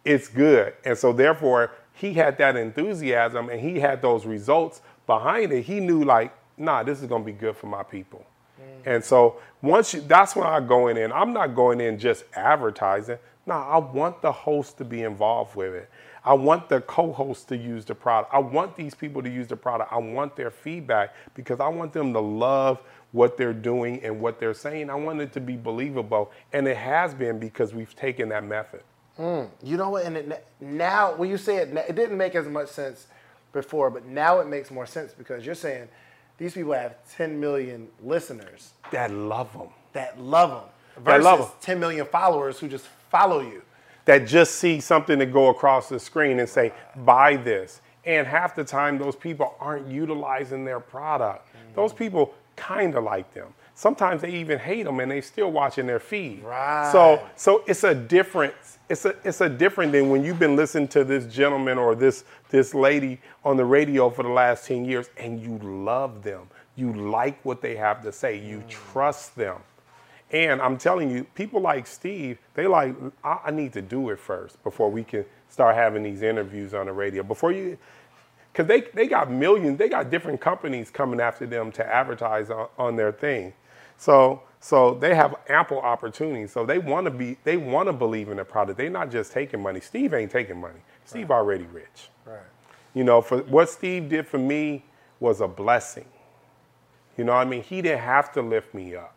it's 0.05 0.27
good. 0.27 0.73
And 0.85 0.95
so 0.95 1.13
therefore, 1.13 1.71
he 1.93 2.13
had 2.13 2.37
that 2.37 2.55
enthusiasm 2.55 3.49
and 3.49 3.59
he 3.59 3.79
had 3.79 4.01
those 4.01 4.25
results 4.25 4.81
behind 5.07 5.51
it. 5.51 5.63
He 5.63 5.79
knew 5.79 6.03
like, 6.03 6.35
nah, 6.57 6.83
this 6.83 7.01
is 7.01 7.07
gonna 7.07 7.23
be 7.23 7.31
good 7.31 7.55
for 7.55 7.67
my 7.67 7.81
people. 7.81 8.25
Mm. 8.61 8.95
And 8.95 9.03
so 9.03 9.39
once 9.61 9.93
you, 9.93 10.01
that's 10.01 10.35
when 10.35 10.45
I 10.45 10.59
go 10.59 10.89
in, 10.89 10.97
and 10.97 11.13
I'm 11.13 11.33
not 11.33 11.55
going 11.55 11.81
in 11.81 11.97
just 11.97 12.25
advertising. 12.33 13.17
No, 13.45 13.55
I 13.55 13.77
want 13.77 14.21
the 14.21 14.31
host 14.31 14.77
to 14.77 14.85
be 14.85 15.01
involved 15.03 15.55
with 15.55 15.73
it. 15.73 15.89
I 16.25 16.33
want 16.33 16.69
the 16.69 16.79
co-host 16.79 17.49
to 17.49 17.57
use 17.57 17.83
the 17.83 17.93
product. 17.95 18.33
I 18.33 18.39
want 18.39 18.77
these 18.77 18.95
people 18.95 19.21
to 19.21 19.29
use 19.29 19.47
the 19.47 19.57
product. 19.57 19.91
I 19.91 19.97
want 19.97 20.37
their 20.37 20.51
feedback 20.51 21.13
because 21.33 21.59
I 21.59 21.67
want 21.67 21.91
them 21.91 22.13
to 22.13 22.21
love 22.21 22.81
what 23.11 23.35
they're 23.37 23.51
doing 23.53 24.01
and 24.03 24.21
what 24.21 24.39
they're 24.39 24.53
saying. 24.53 24.89
I 24.89 24.95
want 24.95 25.19
it 25.19 25.33
to 25.33 25.41
be 25.41 25.57
believable, 25.57 26.31
and 26.53 26.65
it 26.67 26.77
has 26.77 27.13
been 27.13 27.39
because 27.39 27.73
we've 27.73 27.93
taken 27.95 28.29
that 28.29 28.45
method. 28.45 28.81
Mm. 29.19 29.49
You 29.61 29.75
know 29.77 29.89
what? 29.89 30.05
And 30.05 30.15
it, 30.17 30.47
now, 30.61 31.13
when 31.15 31.29
you 31.29 31.37
say 31.37 31.57
it, 31.57 31.75
it 31.75 31.95
didn't 31.95 32.17
make 32.17 32.35
as 32.35 32.47
much 32.47 32.69
sense 32.69 33.07
before, 33.51 33.89
but 33.91 34.05
now 34.05 34.39
it 34.39 34.47
makes 34.47 34.71
more 34.71 34.85
sense 34.85 35.13
because 35.13 35.45
you're 35.45 35.53
saying 35.55 35.89
these 36.37 36.53
people 36.53 36.73
have 36.73 36.95
10 37.17 37.39
million 37.39 37.89
listeners 38.01 38.71
That 38.91 39.11
love 39.11 39.51
them. 39.53 39.67
that 39.91 40.19
love 40.19 40.49
them 40.49 41.03
That 41.03 41.11
versus 41.17 41.23
love 41.25 41.39
'em. 41.41 41.47
10 41.61 41.79
million 41.79 42.05
followers 42.07 42.57
who 42.59 42.67
just 42.67 42.87
follow 43.13 43.41
you. 43.41 43.61
that 44.05 44.27
just 44.27 44.55
see 44.55 44.81
something 44.81 45.17
to 45.19 45.25
go 45.25 45.47
across 45.47 45.87
the 45.87 45.99
screen 45.99 46.39
and 46.39 46.49
say, 46.49 46.73
buy 47.05 47.37
this. 47.37 47.79
And 48.03 48.27
half 48.27 48.53
the 48.53 48.63
time, 48.65 48.97
those 48.97 49.15
people 49.15 49.55
aren't 49.61 49.87
utilizing 49.87 50.65
their 50.65 50.81
product. 50.81 51.47
Mm. 51.47 51.75
Those 51.75 51.93
people 51.93 52.33
kind 52.57 52.95
of 52.95 53.03
like 53.05 53.33
them. 53.33 53.53
Sometimes 53.75 54.21
they 54.21 54.31
even 54.31 54.59
hate 54.59 54.83
them 54.83 54.99
and 54.99 55.09
they 55.09 55.21
still 55.21 55.51
watching 55.51 55.87
their 55.87 55.99
feed. 56.01 56.43
Right. 56.43 56.91
So, 56.91 57.25
so 57.35 57.63
it's 57.65 57.85
a 57.85 57.95
difference. 57.95 58.79
It's 58.89 59.05
a, 59.05 59.15
it's 59.23 59.41
a 59.41 59.47
different 59.47 59.93
than 59.93 60.09
when 60.09 60.23
you've 60.23 60.39
been 60.39 60.57
listening 60.57 60.89
to 60.89 61.05
this 61.05 61.25
gentleman 61.33 61.77
or 61.77 61.95
this, 61.95 62.25
this 62.49 62.73
lady 62.73 63.21
on 63.45 63.55
the 63.57 63.65
radio 63.65 64.09
for 64.09 64.23
the 64.23 64.29
last 64.29 64.67
10 64.67 64.83
years 64.85 65.09
and 65.17 65.41
you 65.41 65.59
love 65.59 66.23
them. 66.23 66.49
You 66.75 66.93
like 66.93 67.43
what 67.45 67.61
they 67.61 67.75
have 67.77 68.01
to 68.03 68.11
say. 68.11 68.37
You 68.37 68.57
mm. 68.57 68.67
trust 68.67 69.35
them. 69.35 69.57
And 70.33 70.61
I'm 70.61 70.77
telling 70.77 71.11
you, 71.11 71.25
people 71.35 71.61
like 71.61 71.85
Steve, 71.85 72.39
they 72.55 72.65
like, 72.65 72.95
I, 73.23 73.39
I 73.45 73.51
need 73.51 73.71
to 73.73 73.81
do 73.83 74.09
it 74.09 74.19
first 74.19 74.61
before 74.63 74.89
we 74.89 75.03
can 75.03 75.25
start 75.47 75.75
having 75.75 76.01
these 76.01 76.23
interviews 76.23 76.73
on 76.73 76.87
the 76.87 76.91
radio. 76.91 77.21
Before 77.21 77.51
you, 77.51 77.77
because 78.51 78.67
they, 78.67 78.81
they 78.95 79.07
got 79.07 79.31
millions, 79.31 79.77
they 79.77 79.87
got 79.87 80.09
different 80.09 80.41
companies 80.41 80.89
coming 80.89 81.21
after 81.21 81.45
them 81.45 81.71
to 81.73 81.85
advertise 81.85 82.49
on, 82.49 82.67
on 82.79 82.95
their 82.95 83.11
thing. 83.11 83.53
So, 83.97 84.41
so 84.59 84.95
they 84.95 85.13
have 85.13 85.35
ample 85.49 85.79
opportunities. 85.79 86.51
So 86.51 86.65
they 86.65 86.79
want 86.79 87.05
to 87.05 87.11
be, 87.11 87.37
they 87.43 87.57
want 87.57 87.87
to 87.87 87.93
believe 87.93 88.29
in 88.29 88.37
the 88.37 88.45
product. 88.45 88.79
They're 88.79 88.89
not 88.89 89.11
just 89.11 89.31
taking 89.31 89.61
money. 89.61 89.81
Steve 89.81 90.15
ain't 90.15 90.31
taking 90.31 90.59
money. 90.59 90.79
Steve 91.05 91.29
already 91.29 91.65
rich. 91.65 92.09
Right. 92.25 92.39
You 92.95 93.03
know, 93.03 93.21
for 93.21 93.43
what 93.43 93.69
Steve 93.69 94.09
did 94.09 94.27
for 94.27 94.39
me 94.39 94.83
was 95.19 95.41
a 95.41 95.47
blessing. 95.47 96.05
You 97.17 97.23
know 97.23 97.33
what 97.33 97.45
I 97.45 97.49
mean? 97.49 97.61
He 97.61 97.83
didn't 97.83 98.01
have 98.01 98.31
to 98.33 98.41
lift 98.41 98.73
me 98.73 98.95
up. 98.95 99.12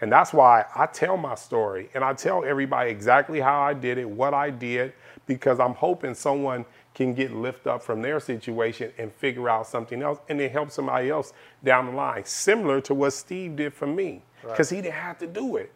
And 0.00 0.10
that's 0.10 0.32
why 0.32 0.64
I 0.74 0.86
tell 0.86 1.16
my 1.16 1.34
story 1.34 1.90
and 1.94 2.02
I 2.02 2.14
tell 2.14 2.44
everybody 2.44 2.90
exactly 2.90 3.40
how 3.40 3.60
I 3.60 3.74
did 3.74 3.98
it, 3.98 4.08
what 4.08 4.34
I 4.34 4.50
did, 4.50 4.94
because 5.26 5.60
I'm 5.60 5.74
hoping 5.74 6.14
someone 6.14 6.64
can 6.94 7.14
get 7.14 7.32
lift 7.32 7.66
up 7.66 7.82
from 7.82 8.02
their 8.02 8.18
situation 8.20 8.92
and 8.98 9.12
figure 9.12 9.48
out 9.48 9.66
something 9.66 10.02
else 10.02 10.18
and 10.28 10.40
then 10.40 10.50
help 10.50 10.70
somebody 10.70 11.10
else 11.10 11.32
down 11.62 11.86
the 11.86 11.92
line, 11.92 12.24
similar 12.24 12.80
to 12.82 12.94
what 12.94 13.12
Steve 13.12 13.56
did 13.56 13.74
for 13.74 13.86
me. 13.86 14.22
Because 14.52 14.70
he 14.70 14.76
didn't 14.80 14.94
have 14.94 15.18
to 15.18 15.26
do 15.26 15.56
it. 15.56 15.72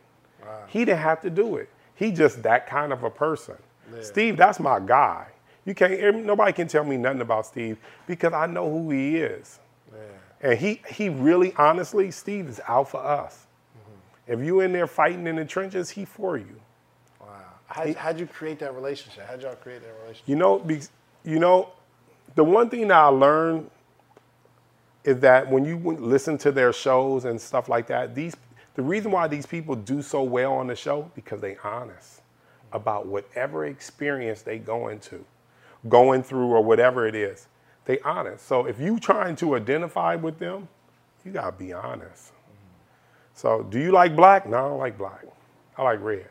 He 0.69 0.85
didn't 0.85 1.01
have 1.01 1.21
to 1.23 1.31
do 1.31 1.57
it. 1.57 1.69
He 1.95 2.11
just 2.11 2.43
that 2.43 2.67
kind 2.67 2.93
of 2.93 3.05
a 3.05 3.11
person. 3.11 3.57
Steve, 4.03 4.37
that's 4.37 4.59
my 4.61 4.81
guy. 4.81 5.27
You 5.67 5.75
can't 5.75 6.25
nobody 6.25 6.53
can 6.53 6.69
tell 6.69 6.85
me 6.85 6.97
nothing 6.97 7.21
about 7.23 7.47
Steve 7.47 7.79
because 8.07 8.33
I 8.33 8.47
know 8.47 8.71
who 8.71 8.91
he 8.91 9.17
is. 9.19 9.61
And 10.43 10.59
he 10.59 10.83
he 10.89 11.09
really 11.09 11.55
honestly, 11.57 12.11
Steve 12.11 12.49
is 12.49 12.61
out 12.67 12.91
for 12.91 13.05
us. 13.05 13.44
If 14.27 14.41
you 14.41 14.61
in 14.61 14.73
there 14.73 14.87
fighting 14.87 15.27
in 15.27 15.37
the 15.37 15.45
trenches, 15.45 15.91
he 15.91 16.05
for 16.05 16.37
you. 16.37 16.61
Wow. 17.21 17.27
How, 17.67 17.93
how'd 17.95 18.19
you 18.19 18.27
create 18.27 18.59
that 18.61 18.75
relationship? 18.75 19.27
How'd 19.29 19.43
y'all 19.43 19.55
create 19.57 19.83
that 19.83 19.95
relationship? 20.01 20.29
You 20.29 20.37
know, 20.37 20.59
be, 20.59 20.81
you 21.25 21.39
know, 21.39 21.71
the 22.35 22.45
one 22.45 22.71
thing 22.71 22.89
that 22.89 22.97
I 22.99 23.07
learned 23.07 23.71
is 25.05 25.21
that 25.21 25.51
when 25.51 25.65
you 25.65 25.77
listen 25.77 26.39
to 26.39 26.51
their 26.51 26.73
shows 26.73 27.27
and 27.27 27.41
stuff 27.41 27.69
like 27.69 27.87
that, 27.89 28.15
these 28.15 28.35
the 28.75 28.83
reason 28.83 29.13
why 29.13 29.29
these 29.29 29.47
people 29.47 29.77
do 29.77 30.03
so 30.03 30.23
well 30.23 30.53
on 30.55 30.67
the 30.67 30.75
show 30.75 31.11
because 31.15 31.41
they 31.41 31.57
honest 31.63 32.23
about 32.73 33.07
whatever 33.07 33.67
experience 33.67 34.43
they 34.43 34.59
go 34.59 34.89
into, 34.89 35.25
going 35.89 36.25
through 36.25 36.49
or 36.49 36.61
whatever 36.61 37.07
it 37.07 37.15
is. 37.15 37.47
They 37.85 38.01
honest. 38.01 38.47
So 38.47 38.67
if 38.67 38.81
you 38.81 38.99
trying 38.99 39.37
to 39.37 39.55
identify 39.55 40.17
with 40.17 40.41
them, 40.41 40.69
you 41.25 41.33
gotta 41.33 41.53
be 41.53 41.73
honest. 41.73 42.34
So 43.35 43.63
do 43.65 43.79
you 43.79 43.91
like 43.91 44.17
black? 44.17 44.49
No, 44.49 44.57
I 44.57 44.69
don't 44.69 44.79
like 44.79 44.97
black. 44.97 45.25
I 45.77 45.83
like 45.83 46.01
red. 46.01 46.29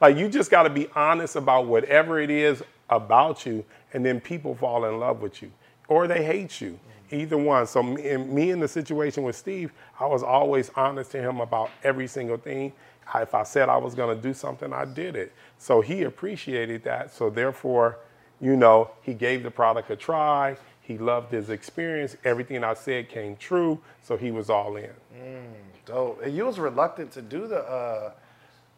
Like 0.00 0.16
you 0.16 0.28
just 0.28 0.50
got 0.50 0.64
to 0.64 0.70
be 0.70 0.88
honest 0.94 1.36
about 1.36 1.66
whatever 1.66 2.18
it 2.20 2.30
is 2.30 2.62
about 2.90 3.46
you, 3.46 3.64
and 3.92 4.04
then 4.04 4.20
people 4.20 4.54
fall 4.54 4.84
in 4.86 4.98
love 4.98 5.20
with 5.20 5.42
you, 5.42 5.52
or 5.88 6.06
they 6.06 6.24
hate 6.24 6.60
you. 6.60 6.78
Either 7.10 7.38
one. 7.38 7.66
So 7.68 7.82
me, 7.84 8.16
me 8.16 8.50
in 8.50 8.58
the 8.58 8.66
situation 8.66 9.22
with 9.22 9.36
Steve, 9.36 9.72
I 10.00 10.06
was 10.06 10.24
always 10.24 10.70
honest 10.74 11.12
to 11.12 11.20
him 11.20 11.40
about 11.40 11.70
every 11.84 12.08
single 12.08 12.36
thing. 12.36 12.72
If 13.14 13.34
I 13.34 13.44
said 13.44 13.68
I 13.68 13.76
was 13.76 13.94
going 13.94 14.16
to 14.16 14.20
do 14.20 14.34
something, 14.34 14.72
I 14.72 14.84
did 14.84 15.14
it. 15.14 15.32
So 15.58 15.80
he 15.80 16.02
appreciated 16.02 16.82
that. 16.82 17.14
So 17.14 17.30
therefore, 17.30 17.98
you 18.40 18.56
know, 18.56 18.90
he 19.02 19.14
gave 19.14 19.44
the 19.44 19.50
product 19.52 19.90
a 19.90 19.96
try. 19.96 20.56
He 20.80 20.98
loved 20.98 21.32
his 21.32 21.50
experience. 21.50 22.16
Everything 22.24 22.64
I 22.64 22.74
said 22.74 23.08
came 23.08 23.36
true. 23.36 23.80
So 24.02 24.16
he 24.16 24.32
was 24.32 24.50
all 24.50 24.76
in. 24.76 24.90
Mm. 25.16 25.44
Dope. 25.86 26.20
And 26.22 26.36
you 26.36 26.44
was 26.44 26.58
reluctant 26.58 27.12
to 27.12 27.22
do 27.22 27.46
the 27.46 27.60
uh 27.60 28.12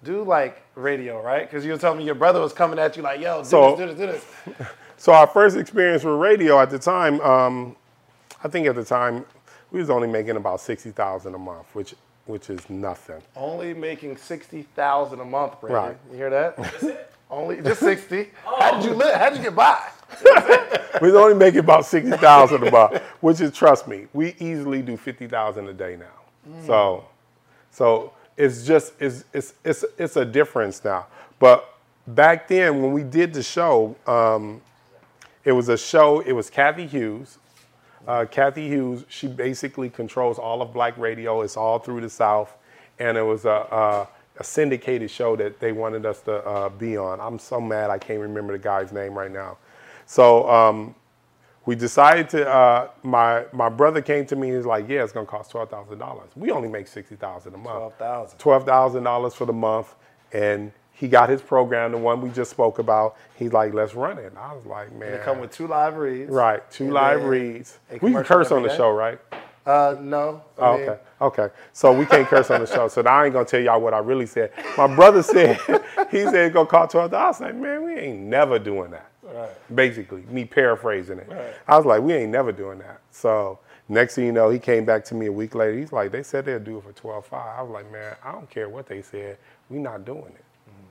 do 0.05 0.23
like 0.23 0.63
radio, 0.77 1.21
right? 1.23 1.49
Because 1.51 1.65
you 1.65 1.73
were 1.73 1.79
telling 1.79 1.99
me 1.99 2.05
your 2.05 2.15
brother 2.15 2.41
was 2.41 2.53
coming 2.53 2.79
at 2.79 2.97
you 2.97 3.03
like, 3.03 3.21
yo, 3.21 3.43
do 3.43 3.49
So- 3.49 3.75
this, 3.77 3.91
do 3.99 4.07
this, 4.07 4.25
do 4.47 4.53
this. 4.55 4.69
So 5.01 5.13
our 5.13 5.29
first 5.29 5.57
experience 5.57 6.03
with 6.03 6.15
radio 6.17 6.59
at 6.61 6.71
the 6.71 6.79
time, 6.79 7.21
um, 7.21 7.77
I 8.43 8.49
think 8.49 8.67
at 8.67 8.75
the 8.75 8.85
time 8.85 9.25
we 9.71 9.79
was 9.79 9.91
only 9.91 10.09
making 10.09 10.35
about 10.37 10.61
sixty 10.61 10.91
thousand 10.91 11.37
a 11.37 11.39
month, 11.39 11.67
which 11.73 11.95
which 12.27 12.51
is 12.51 12.69
nothing. 12.69 13.23
Only 13.37 13.73
making 13.75 14.17
sixty 14.17 14.63
thousand 14.63 15.21
a 15.21 15.25
month, 15.25 15.61
Brandon. 15.61 15.83
Right. 15.83 15.97
You 16.11 16.17
hear 16.17 16.31
that? 16.31 17.11
Only 17.31 17.61
just 17.63 17.79
sixty. 17.81 18.31
How 18.45 18.81
did 18.81 18.87
you 18.89 18.95
live? 18.95 19.15
How 19.15 19.29
did 19.31 19.39
you 19.39 19.45
get 19.45 19.55
by? 19.55 19.81
We 21.01 21.13
was 21.13 21.15
only 21.15 21.35
making 21.35 21.61
about 21.61 21.85
sixty 21.87 22.17
thousand 22.17 22.67
a 22.67 22.71
month, 22.71 23.01
which 23.21 23.41
is 23.41 23.53
trust 23.57 23.87
me, 23.87 24.07
we 24.13 24.35
easily 24.41 24.83
do 24.83 24.97
fifty 24.97 25.29
thousand 25.29 25.69
a 25.69 25.73
day 25.75 25.95
now. 25.97 26.07
So, 26.67 27.05
so 27.71 28.13
it's 28.37 28.65
just 28.67 28.93
it's 29.01 29.25
it's 29.33 29.55
it's 29.65 29.85
it's 29.99 30.17
a 30.17 30.25
difference 30.25 30.85
now. 30.85 31.07
But 31.39 31.69
back 32.07 32.49
then 32.49 32.83
when 32.83 32.93
we 32.93 33.03
did 33.03 33.33
the 33.33 33.43
show, 33.43 33.97
um, 34.07 34.61
it 35.45 35.53
was 35.53 35.69
a 35.69 35.77
show. 35.79 36.21
It 36.21 36.33
was 36.33 36.51
Cathy 36.51 36.87
Hughes. 36.87 37.39
Uh, 38.07 38.25
Cathy 38.25 38.69
Hughes, 38.69 39.05
she 39.09 39.27
basically 39.27 39.91
controls 39.91 40.39
all 40.39 40.63
of 40.63 40.73
black 40.73 40.97
radio. 40.97 41.43
It's 41.43 41.57
all 41.57 41.79
through 41.79 42.01
the 42.01 42.09
South, 42.09 42.57
and 42.99 43.19
it 43.19 43.23
was 43.23 43.45
a, 43.45 43.51
a, 43.51 44.09
a 44.39 44.45
syndicated 44.45 45.11
show 45.11 45.37
that 45.37 45.61
they 45.61 45.73
wanted 45.73 46.07
us 46.07 46.23
to 46.23 46.37
uh, 46.47 46.69
be 46.71 46.97
on. 46.97 47.21
I'm 47.21 47.39
so 47.39 47.61
mad 47.61 47.91
I 47.91 47.99
can't 47.99 48.21
remember 48.21 48.53
the 48.55 48.59
guy's 48.59 48.93
name 48.93 49.13
right 49.13 49.31
now. 49.31 49.59
So 50.07 50.49
um, 50.49 50.95
we 51.69 51.75
decided 51.75 52.31
to. 52.31 52.49
Uh, 52.49 52.89
my 53.03 53.45
my 53.53 53.69
brother 53.69 54.01
came 54.01 54.25
to 54.25 54.37
me 54.37 54.49
and 54.49 54.57
was 54.57 54.65
like, 54.65 54.89
"Yeah, 54.89 55.05
it's 55.05 55.13
gonna 55.13 55.27
cost 55.27 55.51
twelve 55.51 55.69
thousand 55.69 55.99
dollars. 55.99 56.31
We 56.35 56.51
only 56.51 56.67
make 56.67 56.89
sixty 56.89 57.15
thousand 57.15 57.55
a 57.55 57.59
month. 57.59 57.99
$12,000. 57.99 58.39
Twelve 58.39 58.65
thousand 58.65 59.05
dollars 59.05 59.35
for 59.35 59.45
the 59.45 59.53
month." 59.53 59.95
And 60.33 60.73
he 60.93 61.09
got 61.09 61.29
his 61.29 61.43
program, 61.43 61.93
the 61.93 61.99
one 61.99 62.23
we 62.23 62.31
just 62.31 62.51
spoke 62.51 62.79
about. 62.79 63.17
He's 63.37 63.53
like, 63.53 63.75
"Let's 63.75 63.95
run 63.95 64.17
it." 64.17 64.33
I 64.35 64.55
was 64.55 64.65
like, 64.65 64.91
"Man, 64.95 65.13
They 65.13 65.19
come 65.19 65.41
with 65.41 65.53
two 65.53 65.67
live 65.67 65.99
reads. 65.99 66.31
Right, 66.31 66.63
two 66.71 66.91
live 66.91 67.25
reads. 67.25 67.79
We 68.01 68.13
can 68.13 68.25
curse 68.25 68.51
on 68.51 68.63
the 68.63 68.71
day. 68.71 68.77
show, 68.79 68.91
right? 68.91 69.21
Uh, 69.67 69.97
no. 70.01 70.43
Oh, 70.57 70.79
mean, 70.79 70.89
okay, 70.89 71.01
okay. 71.21 71.49
So 71.75 71.93
we 71.93 72.07
can't 72.07 72.27
curse 72.27 72.51
on 72.51 72.63
the 72.63 72.67
show. 72.67 72.89
So 72.89 73.03
now 73.03 73.13
I 73.13 73.27
ain't 73.27 73.35
gonna 73.35 73.45
tell 73.45 73.61
y'all 73.61 73.83
what 73.83 73.93
I 73.93 73.99
really 73.99 74.25
said. 74.25 74.53
My 74.79 74.87
brother 74.87 75.23
said 75.23 75.59
he 76.11 76.23
said 76.23 76.35
it's 76.35 76.55
gonna 76.55 76.65
cost 76.65 76.93
twelve 76.93 77.11
dollars. 77.11 77.43
I 77.43 77.45
was 77.45 77.53
like, 77.53 77.61
man, 77.61 77.85
we 77.85 77.95
ain't 77.95 78.21
never 78.21 78.59
doing 78.59 78.91
that. 78.93 79.11
Right. 79.39 79.77
Basically, 79.77 80.23
me 80.29 80.45
paraphrasing 80.47 81.21
it. 81.21 81.29
Right. 81.31 81.55
I 81.69 81.77
was 81.77 81.87
like, 81.87 82.03
we 82.03 82.15
ain't 82.15 82.33
never 82.33 82.53
doing 82.53 82.79
that. 82.81 83.01
So 83.13 83.61
next 83.89 84.17
thing 84.17 84.27
you 84.27 84.33
know, 84.33 84.51
he 84.51 84.59
came 84.59 84.85
back 84.85 85.05
to 85.07 85.15
me 85.15 85.27
a 85.27 85.33
week 85.33 85.55
later. 85.55 85.79
He's 85.79 85.93
like, 85.93 86.13
they 86.13 86.25
said 86.25 86.47
they'll 86.47 86.61
do 86.61 86.79
it 86.79 86.85
for 86.85 86.93
twelve 86.93 87.27
five. 87.27 87.59
I 87.59 87.63
was 87.63 87.73
like, 87.73 87.93
man, 87.93 88.17
I 88.25 88.33
don't 88.33 88.51
care 88.51 88.69
what 88.69 88.89
they 88.89 89.03
said. 89.03 89.39
We 89.71 89.79
not 89.79 90.05
doing 90.07 90.25
it. 90.35 90.45
Mm-hmm. 90.69 90.87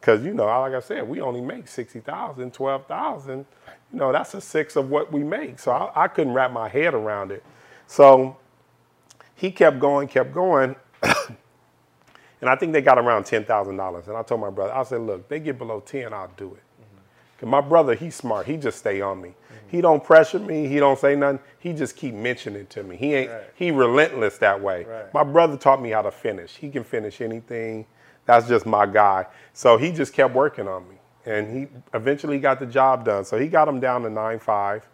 Because, 0.00 0.24
you 0.24 0.34
know, 0.34 0.46
like 0.46 0.74
I 0.74 0.80
said, 0.80 1.08
we 1.08 1.20
only 1.20 1.42
make 1.42 1.68
60,000, 1.68 2.52
12,000. 2.52 3.46
You 3.92 3.98
know, 3.98 4.12
that's 4.12 4.34
a 4.34 4.40
sixth 4.40 4.76
of 4.76 4.90
what 4.90 5.12
we 5.12 5.22
make. 5.24 5.58
So 5.60 5.72
I, 5.72 6.04
I 6.04 6.08
couldn't 6.08 6.34
wrap 6.34 6.52
my 6.52 6.68
head 6.68 6.94
around 6.94 7.32
it. 7.32 7.44
So 7.86 8.38
he 9.36 9.50
kept 9.52 9.80
going, 9.80 10.08
kept 10.08 10.32
going. 10.32 10.76
and 11.02 12.50
I 12.50 12.56
think 12.56 12.72
they 12.72 12.82
got 12.82 12.98
around 12.98 13.24
$10,000. 13.24 14.08
And 14.08 14.16
I 14.16 14.22
told 14.22 14.40
my 14.40 14.50
brother, 14.50 14.74
I 14.74 14.84
said, 14.84 15.02
look, 15.02 15.28
they 15.28 15.40
get 15.40 15.58
below 15.58 15.80
10, 15.80 16.12
I'll 16.14 16.30
do 16.36 16.54
it. 16.54 16.61
Cause 17.42 17.50
my 17.50 17.60
brother, 17.60 17.96
he's 17.96 18.14
smart. 18.14 18.46
He 18.46 18.56
just 18.56 18.78
stay 18.78 19.00
on 19.00 19.20
me. 19.20 19.34
He 19.68 19.80
don't 19.80 20.04
pressure 20.04 20.38
me. 20.38 20.68
He 20.68 20.78
don't 20.78 20.98
say 20.98 21.16
nothing. 21.16 21.40
He 21.58 21.72
just 21.72 21.96
keep 21.96 22.14
mentioning 22.14 22.66
to 22.68 22.84
me. 22.84 22.96
He 22.96 23.14
ain't. 23.14 23.30
Right. 23.32 23.42
He 23.56 23.72
relentless 23.72 24.38
that 24.38 24.62
way. 24.62 24.84
Right. 24.84 25.12
My 25.12 25.24
brother 25.24 25.56
taught 25.56 25.82
me 25.82 25.90
how 25.90 26.02
to 26.02 26.12
finish. 26.12 26.56
He 26.56 26.70
can 26.70 26.84
finish 26.84 27.20
anything. 27.20 27.86
that's 28.26 28.48
just 28.48 28.64
my 28.66 28.86
guy. 28.86 29.26
So 29.54 29.78
he 29.78 29.90
just 29.90 30.14
kept 30.14 30.34
working 30.34 30.68
on 30.68 30.88
me, 30.88 30.96
and 31.26 31.52
he 31.56 31.66
eventually 31.94 32.38
got 32.38 32.60
the 32.60 32.66
job 32.66 33.04
done. 33.04 33.24
So 33.24 33.38
he 33.38 33.48
got 33.48 33.66
him 33.66 33.80
down 33.80 34.02
to 34.02 34.10
nine 34.10 34.38
five, 34.38 34.88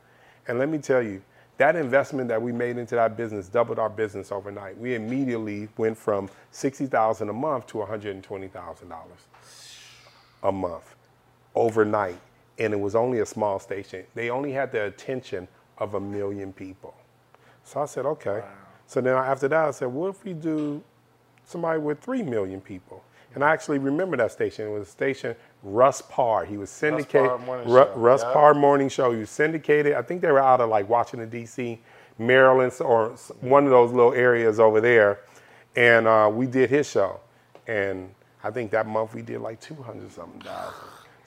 and 0.49 0.59
let 0.59 0.71
me 0.71 0.79
tell 0.79 1.03
you, 1.03 1.23
that 1.59 1.77
investment 1.77 2.29
that 2.29 2.41
we 2.41 2.53
made 2.53 2.79
into 2.79 2.95
that 2.95 3.17
business 3.17 3.49
doubled 3.49 3.79
our 3.79 3.91
business 3.91 4.33
overnight. 4.33 4.79
We 4.79 4.95
immediately 4.95 5.69
went 5.77 5.99
from 5.99 6.31
sixty 6.53 6.87
thousand 6.87 7.29
a 7.29 7.35
month 7.35 7.67
to 7.69 7.79
one 7.79 7.89
hundred 7.89 8.15
and 8.15 8.25
twenty 8.25 8.49
thousand 8.49 8.89
dollars 8.89 9.27
a 10.43 10.53
month 10.53 10.95
overnight, 11.55 12.19
and 12.59 12.73
it 12.73 12.81
was 12.81 12.95
only 12.95 13.21
a 13.21 13.27
small 13.27 13.59
station. 13.59 14.05
They 14.15 14.31
only 14.31 14.53
had 14.53 14.73
the 14.73 14.87
attention 14.87 15.49
of 15.79 15.95
a 15.95 16.01
million 16.01 16.53
people. 16.53 16.95
So 17.65 17.83
I 17.83 17.87
said, 17.87 18.07
okay. 18.07 18.43
So 18.87 19.01
then 19.01 19.15
after 19.15 19.49
that, 19.49 19.67
I 19.67 19.71
said, 19.71 19.89
what 19.89 20.09
if 20.09 20.25
we 20.25 20.33
do 20.33 20.83
somebody 21.45 21.79
with 21.79 22.01
three 22.01 22.23
million 22.23 22.61
people? 22.61 23.05
And 23.35 23.45
I 23.45 23.53
actually 23.53 23.79
remember 23.79 24.17
that 24.17 24.33
station. 24.33 24.67
It 24.67 24.71
was 24.71 24.89
a 24.89 24.91
station 24.91 25.37
Russ 25.63 26.03
Parr. 26.03 26.45
He 26.45 26.57
was 26.57 26.71
syndicated. 26.71 27.29
Parr 27.29 27.39
Morning 27.39 27.69
Ru- 27.69 27.85
Show, 27.85 27.95
Russ 27.95 28.23
yeah. 28.23 28.33
Parr 28.33 28.55
Morning 28.55 28.89
Show. 28.89 29.13
He 29.13 29.21
was 29.21 29.31
syndicated. 29.31 29.93
I 29.93 30.03
think 30.03 30.23
they 30.23 30.31
were 30.33 30.41
out 30.41 30.61
of 30.61 30.71
like 30.71 30.89
Washington 30.89 31.29
D.C., 31.29 31.79
Maryland, 32.19 32.73
or 32.81 33.11
one 33.41 33.65
of 33.65 33.71
those 33.71 33.93
little 33.93 34.15
areas 34.15 34.59
over 34.59 34.81
there. 34.81 35.21
And 35.77 36.09
uh, 36.09 36.31
we 36.33 36.47
did 36.47 36.71
his 36.71 36.91
show, 36.91 37.21
and 37.67 38.13
I 38.43 38.51
think 38.51 38.71
that 38.73 38.87
month 38.87 39.15
we 39.15 39.23
did 39.23 39.41
like 39.41 39.61
two 39.61 39.77
hundred 39.77 40.11
something 40.11 40.41
thousand. 40.41 40.75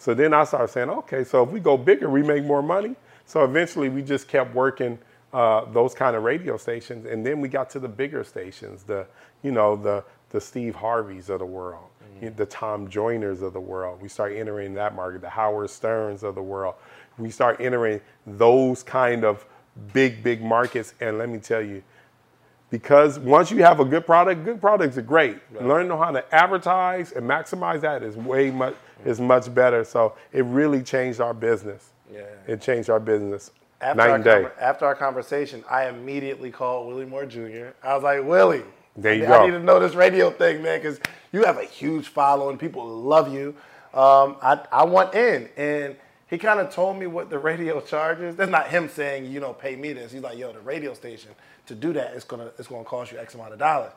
So 0.01 0.15
then 0.15 0.34
I 0.34 0.46
started 0.46 0.70
saying, 0.70 0.89
okay, 0.89 1.24
so 1.24 1.43
if 1.43 1.51
we 1.51 1.60
go 1.60 1.77
bigger, 1.77 2.10
we 2.10 2.24
make 2.24 2.43
more 2.43 2.63
money. 2.63 2.96
So 3.27 3.43
eventually 3.43 3.88
we 3.88 4.01
just 4.01 4.27
kept 4.27 4.55
working 4.55 4.98
uh, 5.31 5.65
those 5.65 5.93
kind 5.93 6.15
of 6.15 6.24
radio 6.24 6.58
stations, 6.58 7.05
and 7.05 7.24
then 7.24 7.39
we 7.39 7.48
got 7.48 7.70
to 7.70 7.79
the 7.79 7.88
bigger 7.88 8.24
stations, 8.24 8.81
the 8.81 9.05
you 9.43 9.51
know 9.51 9.75
the 9.75 10.03
the 10.31 10.41
Steve 10.41 10.74
Harveys 10.74 11.29
of 11.29 11.38
the 11.38 11.46
world, 11.46 11.86
the 12.36 12.48
Tom 12.48 12.88
Joyners 12.88 13.43
of 13.43 13.53
the 13.53 13.62
world. 13.62 14.01
We 14.01 14.10
start 14.10 14.34
entering 14.34 14.74
that 14.74 14.96
market, 14.96 15.22
the 15.22 15.29
Howard 15.29 15.70
Sterns 15.70 16.24
of 16.24 16.34
the 16.34 16.41
world. 16.41 16.74
We 17.20 17.29
start 17.29 17.62
entering 17.62 18.01
those 18.25 18.81
kind 18.81 19.24
of 19.24 19.46
big 19.93 20.24
big 20.24 20.41
markets, 20.41 20.96
and 21.00 21.20
let 21.20 21.29
me 21.29 21.38
tell 21.38 21.62
you, 21.62 21.84
because 22.72 23.20
once 23.20 23.51
you 23.51 23.63
have 23.63 23.79
a 23.79 23.86
good 23.86 24.08
product, 24.08 24.46
good 24.46 24.60
products 24.60 24.98
are 24.98 25.03
great. 25.03 25.38
Learning 25.62 25.96
how 25.96 26.10
to 26.10 26.36
advertise 26.36 27.12
and 27.12 27.29
maximize 27.29 27.81
that 27.81 28.01
is 28.01 28.17
way 28.17 28.50
much 28.50 28.75
is 29.05 29.20
much 29.20 29.53
better. 29.53 29.84
So 29.84 30.13
it 30.31 30.43
really 30.46 30.81
changed 30.84 31.20
our 31.22 31.34
business. 31.34 31.89
Yeah. 32.13 32.22
It 32.48 32.62
changed 32.62 32.89
our 32.89 33.00
business 33.00 33.51
After 33.79 33.98
night 33.98 34.10
our, 34.10 34.15
and 34.15 34.24
day. 34.24 34.48
after 34.60 34.86
our 34.86 34.96
conversation, 34.96 35.63
I 35.70 35.88
immediately 35.88 36.51
called 36.51 36.88
Willie 36.88 37.05
Moore 37.05 37.25
Jr. 37.25 37.70
I 37.84 37.93
was 37.96 38.03
like, 38.03 38.24
Willie, 38.25 38.63
There 38.98 39.13
you 39.13 39.25
I 39.25 39.27
go. 39.27 39.46
need 39.46 39.51
to 39.51 39.60
know 39.60 39.79
this 39.79 39.96
radio 39.96 40.29
thing, 40.29 40.62
man, 40.62 40.79
because 40.79 41.00
you 41.31 41.43
have 41.46 41.58
a 41.58 41.63
huge 41.63 42.08
following. 42.10 42.58
People 42.58 42.86
love 42.88 43.34
you. 43.34 43.55
Um, 43.93 44.38
I, 44.41 44.60
I 44.72 44.84
want 44.86 45.15
in. 45.15 45.50
And 45.58 45.96
he 46.29 46.38
kind 46.38 46.60
of 46.60 46.70
told 46.74 46.98
me 46.98 47.08
what 47.08 47.29
the 47.29 47.39
radio 47.39 47.79
charges. 47.93 48.36
That's 48.36 48.51
not 48.51 48.67
him 48.67 48.89
saying, 48.89 49.31
you 49.31 49.39
know, 49.39 49.53
pay 49.53 49.75
me 49.75 49.93
this. 49.93 50.12
He's 50.12 50.22
like, 50.22 50.38
yo, 50.38 50.51
the 50.51 50.60
radio 50.62 50.93
station, 50.93 51.31
to 51.67 51.75
do 51.75 51.93
that, 51.93 52.13
it's 52.13 52.25
going 52.25 52.41
to 52.41 52.53
it's 52.58 52.67
gonna 52.67 52.84
cost 52.84 53.12
you 53.13 53.20
X 53.20 53.36
amount 53.36 53.53
of 53.53 53.60
dollars. 53.60 53.91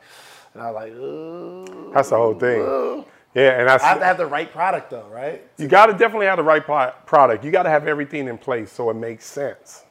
And 0.53 0.63
I 0.63 0.71
was 0.71 0.75
like, 0.75 0.93
ooh. 0.93 1.93
That's 1.93 2.11
the 2.11 2.17
whole 2.17 2.35
thing. 2.35 3.05
Yeah, 3.35 3.59
and 3.59 3.69
that's 3.69 3.83
I 3.83 3.89
have 3.89 3.99
to 3.99 4.05
have 4.05 4.17
the 4.19 4.27
right 4.27 4.51
product, 4.51 4.91
though, 4.91 5.09
right? 5.11 5.43
you 5.59 5.67
got 5.67 5.87
to 5.87 5.93
definitely 5.93 6.27
have 6.27 6.37
the 6.37 6.45
right 6.45 6.65
product. 6.65 7.45
You 7.45 7.51
got 7.51 7.65
to 7.65 7.71
have 7.71 7.87
everything 7.89 8.29
in 8.29 8.39
place 8.39 8.71
so 8.71 8.91
it 8.91 8.95
makes 8.95 9.27
sense. 9.27 9.85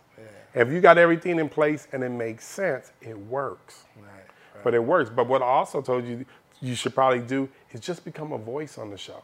If 0.56 0.70
you 0.70 0.82
got 0.82 0.98
everything 0.98 1.40
in 1.40 1.50
place 1.50 1.88
and 1.94 2.04
it 2.04 2.10
makes 2.10 2.46
sense, 2.46 2.92
it 3.02 3.18
works. 3.18 3.86
Right. 3.98 4.64
But 4.64 4.76
it 4.76 4.84
works. 4.84 5.10
But 5.10 5.28
what 5.28 5.42
I 5.42 5.46
also 5.46 5.82
told 5.82 6.06
you 6.06 6.26
you 6.62 6.76
should 6.76 6.94
probably 6.94 7.20
do 7.20 7.50
is 7.72 7.80
just 7.82 8.06
become 8.06 8.32
a 8.32 8.38
voice 8.38 8.78
on 8.78 8.90
the 8.92 8.98
show. 8.98 9.24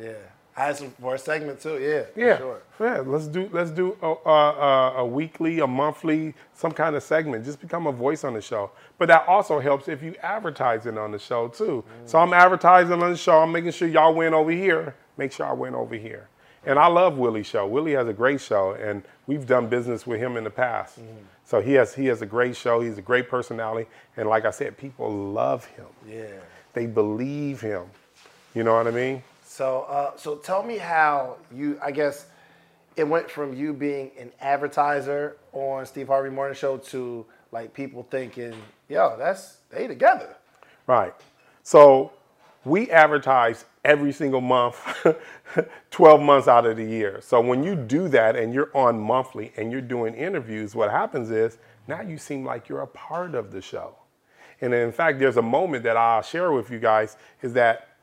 Mm. 0.00 0.04
Yeah. 0.06 0.12
I 0.56 0.66
had 0.66 0.76
some 0.76 0.90
for 1.00 1.14
a 1.14 1.18
segment, 1.18 1.60
too. 1.60 1.78
Yeah. 1.78 2.04
for 2.04 2.20
Yeah, 2.20 2.38
Sure. 2.38 2.62
yeah. 2.80 3.00
Let's 3.04 3.26
do 3.26 3.48
let's 3.52 3.70
do 3.70 3.96
a, 4.02 4.06
a, 4.28 4.92
a 4.98 5.06
weekly, 5.06 5.60
a 5.60 5.66
monthly, 5.66 6.34
some 6.54 6.72
kind 6.72 6.96
of 6.96 7.02
segment. 7.02 7.44
Just 7.44 7.60
become 7.60 7.86
a 7.86 7.92
voice 7.92 8.24
on 8.24 8.32
the 8.34 8.40
show. 8.40 8.70
But 8.98 9.08
that 9.08 9.28
also 9.28 9.60
helps 9.60 9.88
if 9.88 10.02
you 10.02 10.14
advertise 10.22 10.86
it 10.86 10.96
on 10.96 11.10
the 11.12 11.18
show 11.18 11.48
too. 11.48 11.84
So 12.06 12.18
I'm 12.18 12.32
advertising 12.32 13.02
on 13.02 13.10
the 13.10 13.16
show. 13.16 13.38
I'm 13.40 13.52
making 13.52 13.72
sure 13.72 13.86
y'all 13.86 14.14
win 14.14 14.32
over 14.32 14.50
here. 14.50 14.94
Make 15.18 15.32
sure 15.32 15.46
I 15.46 15.52
win 15.52 15.74
over 15.74 15.94
here. 15.94 16.28
And 16.64 16.78
I 16.80 16.86
love 16.88 17.16
Willie's 17.16 17.46
show. 17.46 17.64
Willie 17.66 17.92
has 17.92 18.08
a 18.08 18.12
great 18.12 18.40
show, 18.40 18.72
and 18.72 19.02
we've 19.28 19.46
done 19.46 19.68
business 19.68 20.04
with 20.06 20.18
him 20.20 20.36
in 20.36 20.42
the 20.42 20.50
past. 20.50 20.98
Mm-hmm. 20.98 21.18
So 21.44 21.60
he 21.60 21.74
has 21.74 21.94
he 21.94 22.06
has 22.06 22.22
a 22.22 22.26
great 22.26 22.56
show. 22.56 22.80
He's 22.80 22.98
a 22.98 23.02
great 23.02 23.28
personality, 23.28 23.88
and 24.16 24.28
like 24.28 24.44
I 24.46 24.50
said, 24.50 24.76
people 24.76 25.12
love 25.12 25.64
him. 25.66 25.86
Yeah. 26.08 26.24
They 26.72 26.86
believe 26.86 27.60
him. 27.60 27.84
You 28.54 28.64
know 28.64 28.74
what 28.74 28.88
I 28.88 28.90
mean? 28.90 29.22
So, 29.56 29.86
uh, 29.88 30.14
so 30.18 30.36
tell 30.36 30.62
me 30.62 30.76
how 30.76 31.38
you. 31.50 31.78
I 31.82 31.90
guess 31.90 32.26
it 32.94 33.04
went 33.04 33.30
from 33.30 33.54
you 33.54 33.72
being 33.72 34.10
an 34.18 34.30
advertiser 34.38 35.38
on 35.54 35.86
Steve 35.86 36.08
Harvey 36.08 36.28
Morning 36.28 36.54
Show 36.54 36.76
to 36.76 37.24
like 37.52 37.72
people 37.72 38.06
thinking, 38.10 38.52
"Yo, 38.90 39.16
that's 39.16 39.60
they 39.70 39.86
together." 39.86 40.36
Right. 40.86 41.14
So 41.62 42.12
we 42.66 42.90
advertise 42.90 43.64
every 43.82 44.12
single 44.12 44.42
month, 44.42 44.76
12 45.90 46.20
months 46.20 46.48
out 46.48 46.66
of 46.66 46.76
the 46.76 46.84
year. 46.84 47.20
So 47.22 47.40
when 47.40 47.64
you 47.64 47.76
do 47.76 48.08
that 48.08 48.36
and 48.36 48.52
you're 48.52 48.70
on 48.76 49.00
monthly 49.00 49.54
and 49.56 49.72
you're 49.72 49.80
doing 49.80 50.14
interviews, 50.14 50.74
what 50.74 50.90
happens 50.90 51.30
is 51.30 51.56
now 51.88 52.02
you 52.02 52.18
seem 52.18 52.44
like 52.44 52.68
you're 52.68 52.82
a 52.82 52.86
part 52.88 53.34
of 53.34 53.52
the 53.52 53.62
show. 53.62 53.94
And 54.60 54.74
in 54.74 54.92
fact, 54.92 55.18
there's 55.18 55.38
a 55.38 55.42
moment 55.42 55.82
that 55.84 55.96
I'll 55.96 56.20
share 56.20 56.52
with 56.52 56.70
you 56.70 56.78
guys 56.78 57.16
is 57.40 57.54
that 57.54 57.95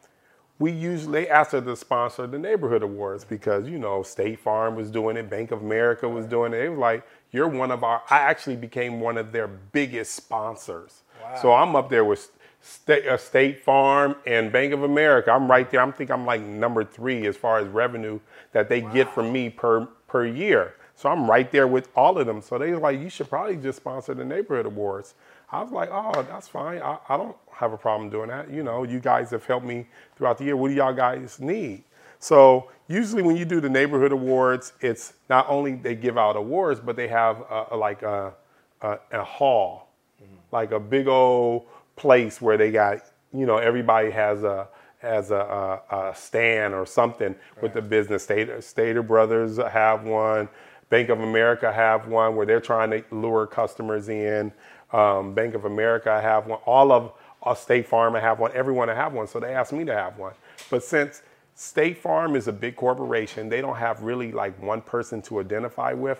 we 0.64 0.72
usually 0.72 1.30
asked 1.30 1.52
her 1.52 1.60
to 1.60 1.76
sponsor 1.76 2.26
the 2.26 2.40
neighborhood 2.40 2.84
awards 2.84 3.26
because 3.26 3.68
you 3.68 3.78
know 3.78 4.02
State 4.02 4.40
Farm 4.40 4.78
was 4.78 4.90
doing 4.90 5.18
it, 5.18 5.30
Bank 5.30 5.52
of 5.52 5.62
America 5.62 6.08
was 6.08 6.26
doing 6.26 6.54
it. 6.54 6.64
It 6.64 6.70
was 6.70 6.80
like 6.80 7.06
you're 7.32 7.50
one 7.50 7.70
of 7.70 7.84
our. 7.84 8.02
I 8.10 8.20
actually 8.20 8.56
became 8.56 9.02
one 9.02 9.18
of 9.18 9.34
their 9.34 9.50
biggest 9.50 10.16
sponsors. 10.16 11.02
Wow. 11.22 11.42
So 11.42 11.54
I'm 11.54 11.76
up 11.76 11.90
there 11.90 12.06
with 12.06 12.32
State, 12.62 13.06
uh, 13.06 13.18
State 13.18 13.62
Farm 13.62 14.16
and 14.26 14.54
Bank 14.54 14.72
of 14.72 14.84
America. 14.84 15.32
I'm 15.32 15.52
right 15.52 15.70
there. 15.70 15.82
I'm 15.82 15.92
think 15.92 16.10
I'm 16.10 16.26
like 16.26 16.42
number 16.42 16.86
three 16.86 17.28
as 17.28 17.36
far 17.36 17.60
as 17.60 17.68
revenue 17.68 18.22
that 18.54 18.70
they 18.70 18.80
get 18.80 19.14
from 19.14 19.34
me 19.34 19.50
per 19.50 19.86
per 20.08 20.26
year. 20.26 20.76
So 20.96 21.10
I'm 21.10 21.30
right 21.30 21.52
there 21.52 21.68
with 21.68 21.90
all 21.94 22.18
of 22.18 22.26
them. 22.26 22.42
So 22.42 22.58
they 22.58 22.72
was 22.72 22.80
like, 22.80 23.02
you 23.02 23.10
should 23.10 23.28
probably 23.28 23.58
just 23.58 23.80
sponsor 23.80 24.14
the 24.14 24.24
neighborhood 24.24 24.66
awards. 24.66 25.16
I 25.54 25.62
was 25.62 25.72
like, 25.72 25.90
oh, 25.92 26.24
that's 26.24 26.48
fine. 26.48 26.82
I, 26.82 26.98
I 27.08 27.16
don't 27.16 27.38
have 27.52 27.74
a 27.74 27.78
problem 27.78 28.10
doing 28.10 28.30
that. 28.30 28.52
You 28.52 28.64
know, 28.64 28.84
you 28.84 29.00
guys 29.00 29.30
have 29.32 29.46
helped 29.46 29.66
me 29.66 29.88
throughout 30.16 30.40
the 30.40 30.46
year. 30.46 30.58
What 30.58 30.70
do 30.70 30.74
y'all 30.74 30.94
guys 30.94 31.40
need? 31.40 31.84
So 32.20 32.72
usually 32.88 33.22
when 33.22 33.36
you 33.36 33.46
do 33.46 33.62
the 33.62 33.70
neighborhood 33.70 34.12
awards, 34.12 34.74
it's 34.82 35.14
not 35.30 35.46
only 35.50 35.76
they 35.76 35.94
give 35.94 36.18
out 36.18 36.36
awards, 36.36 36.80
but 36.80 36.96
they 36.96 37.08
have 37.08 37.42
a, 37.52 37.68
a- 37.72 37.78
like 37.78 38.02
a, 38.02 38.34
a, 38.82 39.24
hall, 39.24 39.90
mm-hmm. 40.22 40.34
like 40.52 40.72
a 40.72 40.80
big 40.80 41.08
old 41.08 41.68
place 41.96 42.42
where 42.42 42.58
they 42.58 42.72
got, 42.72 43.00
you 43.34 43.46
know, 43.46 43.58
everybody 43.58 44.10
has 44.10 44.44
a 44.44 44.68
has 45.00 45.32
a, 45.32 45.82
a, 45.92 45.96
a 45.98 46.16
stand 46.16 46.74
or 46.74 46.86
something 46.86 47.36
with 47.62 47.74
the 47.74 47.82
business. 47.82 48.24
Stater, 48.24 48.62
Stater 48.62 49.04
Brothers 49.04 49.58
have 49.58 50.06
one. 50.06 50.48
Bank 50.90 51.10
of 51.10 51.20
America 51.20 51.74
have 51.74 52.08
one 52.08 52.38
where 52.38 52.46
they're 52.46 52.62
trying 52.62 52.90
to 52.92 53.04
lure 53.12 53.46
customers 53.46 54.08
in. 54.08 54.52
Um, 54.94 55.34
Bank 55.34 55.56
of 55.56 55.66
America 55.66 56.12
I 56.12 56.22
have 56.22 56.48
one. 56.48 56.60
All 56.66 56.92
of 56.94 57.14
uh, 57.44 57.56
State 57.56 57.88
Farm 57.88 58.16
I 58.16 58.22
have 58.22 58.40
one. 58.40 58.52
Everyone 58.54 58.90
I 58.90 58.96
have 58.96 59.14
one. 59.14 59.28
So 59.28 59.40
they 59.40 59.54
asked 59.56 59.74
me 59.74 59.86
to 59.86 59.94
have 59.94 60.18
one. 60.20 60.34
But 60.70 60.84
since 60.84 61.24
State 61.56 61.98
Farm 62.00 62.36
is 62.36 62.48
a 62.48 62.54
big 62.54 62.76
corporation, 62.78 63.50
they 63.50 63.62
don't 63.62 63.78
have 63.78 64.04
really 64.04 64.32
like 64.32 64.62
one 64.62 64.82
person 64.82 65.22
to 65.24 65.42
identify 65.42 65.94
with. 65.94 66.20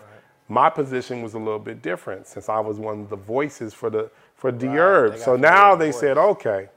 My 0.50 0.70
position 0.70 1.22
was 1.24 1.36
a 1.36 1.40
little 1.40 1.60
bit 1.60 1.82
different 1.82 2.28
since 2.28 2.50
I 2.50 2.60
was 2.60 2.78
one 2.80 3.02
of 3.02 3.10
the 3.10 3.18
voices 3.18 3.74
for 3.74 3.90
the 3.90 4.12
for 4.36 4.52
Right, 4.68 4.78
herb. 4.80 5.18
So 5.20 5.36
now 5.38 5.76
they 5.76 5.92
voice. 5.92 6.00
said, 6.02 6.18
okay, 6.18 6.70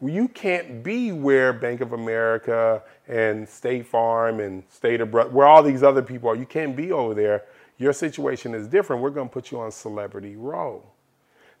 well, 0.00 0.12
you 0.12 0.28
can't 0.28 0.82
be 0.84 1.12
where 1.12 1.52
Bank 1.52 1.80
of 1.80 1.92
America 1.94 2.82
and 3.08 3.48
State 3.48 3.86
Farm 3.86 4.40
and 4.40 4.64
State 4.70 5.00
of 5.00 5.10
Bro- 5.10 5.30
where 5.30 5.46
all 5.46 5.62
these 5.62 5.82
other 5.82 6.02
people 6.02 6.30
are. 6.30 6.36
You 6.36 6.46
can't 6.46 6.76
be 6.76 6.92
over 6.92 7.14
there. 7.14 7.44
Your 7.78 7.92
situation 7.92 8.54
is 8.54 8.66
different. 8.68 9.02
We're 9.02 9.10
going 9.10 9.28
to 9.28 9.32
put 9.32 9.50
you 9.52 9.60
on 9.60 9.72
Celebrity 9.72 10.36
Row. 10.36 10.84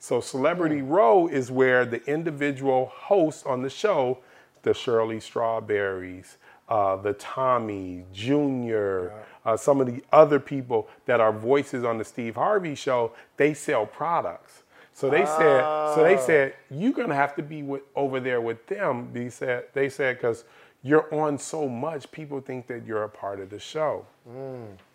So 0.04 0.20
Celebrity 0.20 0.82
Row 0.82 1.28
is 1.28 1.50
where 1.50 1.86
the 1.86 2.04
individual 2.04 2.92
hosts 2.94 3.42
on 3.46 3.62
the 3.62 3.70
show, 3.70 4.18
the 4.60 4.74
Shirley 4.74 5.18
Strawberries, 5.18 6.36
uh, 6.68 6.96
the 6.96 7.14
Tommy 7.14 8.04
Junior, 8.12 9.14
uh, 9.46 9.56
some 9.56 9.80
of 9.80 9.86
the 9.86 10.04
other 10.12 10.38
people 10.38 10.88
that 11.06 11.20
are 11.20 11.32
voices 11.32 11.84
on 11.84 11.96
the 11.96 12.04
Steve 12.04 12.34
Harvey 12.34 12.74
show, 12.74 13.12
they 13.38 13.54
sell 13.54 13.86
products. 13.86 14.64
So 14.92 15.08
they 15.08 15.24
said, 15.24 15.94
so 15.94 16.02
they 16.02 16.18
said, 16.18 16.54
you're 16.70 16.92
gonna 16.92 17.14
have 17.14 17.34
to 17.36 17.42
be 17.42 17.62
with, 17.62 17.80
over 17.96 18.20
there 18.20 18.42
with 18.42 18.66
them. 18.66 19.08
They 19.14 19.30
said, 19.30 19.68
they 19.72 19.88
said, 19.88 20.18
because 20.18 20.44
you're 20.82 21.12
on 21.14 21.38
so 21.38 21.66
much, 21.66 22.12
people 22.12 22.42
think 22.42 22.66
that 22.66 22.84
you're 22.84 23.04
a 23.04 23.08
part 23.08 23.40
of 23.40 23.48
the 23.48 23.58
show. 23.58 24.04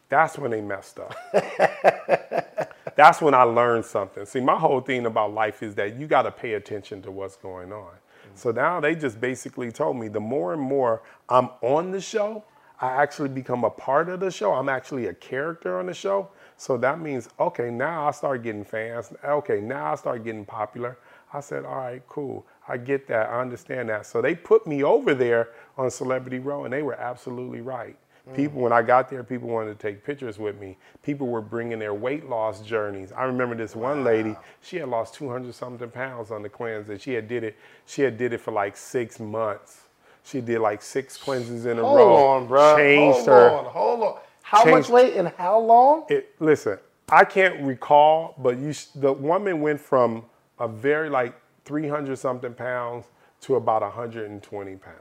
That's 0.08 0.38
when 0.38 0.52
they 0.52 0.62
messed 0.62 1.00
up. 1.00 1.16
That's 3.00 3.22
when 3.22 3.34
I 3.34 3.44
learned 3.44 3.86
something. 3.86 4.26
See, 4.26 4.42
my 4.42 4.58
whole 4.58 4.82
thing 4.82 5.06
about 5.06 5.34
life 5.34 5.64
is 5.64 5.74
that 5.76 5.96
you 5.96 6.06
got 6.06 6.24
to 6.24 6.32
pay 6.32 6.56
attention 6.56 7.02
to 7.04 7.12
what's 7.12 7.38
going 7.38 7.72
on. 7.72 7.94
So 8.36 8.52
now 8.52 8.82
they 8.82 8.94
just 8.94 9.22
basically 9.22 9.72
told 9.72 9.96
me 9.96 10.10
the 10.10 10.20
more 10.20 10.52
and 10.52 10.62
more 10.62 11.02
I'm 11.30 11.48
on 11.62 11.92
the 11.92 12.02
show, 12.02 12.44
I 12.82 12.88
actually 12.88 13.30
become 13.30 13.64
a 13.64 13.70
part 13.70 14.10
of 14.10 14.20
the 14.20 14.30
show. 14.30 14.52
I'm 14.52 14.68
actually 14.68 15.06
a 15.06 15.14
character 15.14 15.80
on 15.80 15.86
the 15.86 15.94
show. 15.94 16.28
So 16.58 16.76
that 16.76 17.00
means, 17.00 17.30
okay, 17.40 17.70
now 17.70 18.06
I 18.06 18.12
start 18.12 18.44
getting 18.44 18.66
fans. 18.66 19.14
Okay, 19.24 19.62
now 19.62 19.94
I 19.94 19.96
start 19.96 20.26
getting 20.26 20.44
popular. 20.44 20.98
I 21.32 21.40
said, 21.40 21.64
all 21.64 21.78
right, 21.78 22.04
cool. 22.10 22.46
I 22.68 22.76
get 22.76 23.08
that. 23.08 23.30
I 23.30 23.40
understand 23.40 23.88
that. 23.88 24.08
So 24.08 24.22
they 24.22 24.36
put 24.36 24.68
me 24.68 24.84
over 24.84 25.14
there 25.14 25.52
on 25.78 25.90
Celebrity 25.90 26.40
Row, 26.40 26.66
and 26.66 26.74
they 26.74 26.84
were 26.84 27.00
absolutely 27.00 27.62
right. 27.62 27.96
People, 28.36 28.62
when 28.62 28.72
I 28.72 28.82
got 28.82 29.10
there, 29.10 29.24
people 29.24 29.50
wanted 29.50 29.80
to 29.80 29.88
take 29.88 30.04
pictures 30.04 30.38
with 30.38 30.60
me. 30.60 30.78
People 31.04 31.28
were 31.28 31.42
bringing 31.42 31.80
their 31.80 31.94
weight 31.94 32.30
loss 32.30 32.62
journeys. 32.62 33.12
I 33.12 33.24
remember 33.24 33.56
this 33.56 33.76
one 33.76 34.04
lady; 34.04 34.36
she 34.62 34.78
had 34.78 34.90
lost 34.90 35.16
200 35.16 35.54
something 35.54 35.90
pounds 35.90 36.32
on 36.32 36.44
the 36.44 36.50
cleanse, 36.50 36.90
and 36.90 37.02
she 37.02 37.14
had 37.14 37.28
did 37.28 37.44
it. 37.44 37.56
She 37.86 38.02
had 38.02 38.18
did 38.18 38.34
it 38.34 38.40
for 38.42 38.52
like 38.52 38.78
six 38.78 39.20
months. 39.20 39.82
She 40.24 40.42
did 40.42 40.60
like 40.60 40.82
six 40.82 41.18
cleanses 41.18 41.66
in 41.66 41.78
a 41.80 41.82
row. 41.82 41.88
Hold 41.88 41.98
row. 41.98 42.28
on, 42.28 42.48
bro. 42.48 42.78
Changed 42.78 43.16
hold 43.18 43.28
her. 43.28 43.50
on, 43.52 43.66
hold 43.66 44.04
on. 44.04 44.18
How 44.44 44.64
Changed- 44.64 44.90
much 44.90 44.90
weight 44.90 45.16
and 45.16 45.30
how 45.30 45.60
long? 45.60 46.06
It, 46.10 46.36
listen, 46.40 46.78
I 47.10 47.24
can't 47.26 47.62
recall, 47.62 48.36
but 48.38 48.58
you, 48.58 48.74
the 48.96 49.14
woman 49.14 49.62
went 49.62 49.80
from 49.80 50.26
a 50.60 50.68
very 50.68 51.10
like 51.10 51.34
300 51.66 52.18
something 52.18 52.54
pounds 52.54 53.06
to 53.42 53.56
about 53.56 53.82
120 53.82 54.76
pounds. 54.76 54.96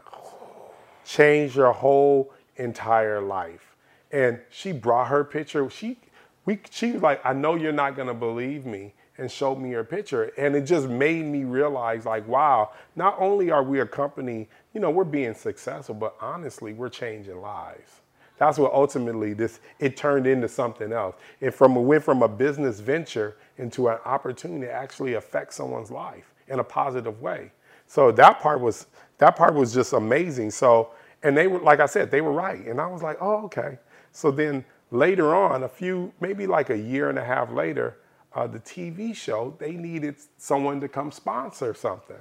Changed 1.05 1.57
her 1.57 1.73
whole 1.73 2.33
entire 2.59 3.21
life. 3.21 3.75
And 4.12 4.40
she 4.51 4.73
brought 4.73 5.09
her 5.09 5.25
picture. 5.25 5.68
She, 5.71 5.99
we, 6.44 6.61
she 6.71 6.92
was 6.92 7.03
like, 7.03 7.25
I 7.25 7.33
know 7.33 7.57
you're 7.57 7.73
not 7.73 7.97
gonna 7.97 8.14
believe 8.14 8.66
me, 8.66 8.94
and 9.18 9.31
showed 9.31 9.57
me 9.57 9.73
her 9.73 9.85
picture. 9.85 10.33
And 10.38 10.55
it 10.57 10.62
just 10.62 10.88
made 10.88 11.27
me 11.27 11.44
realize, 11.44 12.07
like, 12.07 12.27
wow, 12.29 12.71
not 12.97 13.16
only 13.18 13.51
are 13.51 13.62
we 13.62 13.81
a 13.81 13.87
company, 13.87 14.49
you 14.73 14.81
know, 14.81 14.90
we're 14.90 15.05
being 15.05 15.35
successful, 15.35 15.94
but 15.94 16.14
honestly, 16.21 16.73
we're 16.73 16.88
changing 16.88 17.40
lives. 17.40 18.01
That's 18.38 18.57
what 18.57 18.73
ultimately 18.73 19.33
this 19.33 19.59
it 19.81 19.97
turned 19.97 20.27
into 20.27 20.49
something 20.49 20.92
else. 20.92 21.16
It 21.40 21.51
from 21.53 21.77
it 21.77 21.81
went 21.81 22.05
from 22.05 22.23
a 22.23 22.29
business 22.29 22.79
venture 22.79 23.37
into 23.59 23.88
an 23.88 23.99
opportunity 24.05 24.66
to 24.66 24.73
actually 24.73 25.14
affect 25.14 25.53
someone's 25.53 25.90
life 25.90 26.33
in 26.47 26.61
a 26.61 26.64
positive 26.64 27.21
way. 27.21 27.51
So 27.88 28.12
that 28.12 28.38
part 28.40 28.61
was 28.61 28.87
that 29.18 29.35
part 29.35 29.55
was 29.55 29.75
just 29.75 29.92
amazing. 29.92 30.53
So 30.53 30.90
and 31.23 31.37
they 31.37 31.47
were 31.47 31.59
like 31.61 31.81
I 31.81 31.87
said, 31.87 32.11
they 32.11 32.21
were 32.21 32.33
right. 32.33 32.65
And 32.67 32.81
I 32.81 32.87
was 32.87 33.03
like, 33.03 33.19
oh, 33.21 33.45
okay. 33.47 33.79
So 34.13 34.31
then 34.31 34.65
later 34.91 35.35
on, 35.35 35.63
a 35.65 35.69
few, 35.69 36.13
maybe 36.21 36.47
like 36.47 36.71
a 36.71 36.79
year 36.79 37.09
and 37.11 37.19
a 37.19 37.25
half 37.25 37.51
later, 37.53 37.99
uh, 38.35 38.47
the 38.47 38.61
TV 38.61 39.15
show, 39.15 39.55
they 39.59 39.73
needed 39.73 40.17
someone 40.39 40.81
to 40.81 40.89
come 40.89 41.11
sponsor 41.11 41.75
something. 41.75 42.17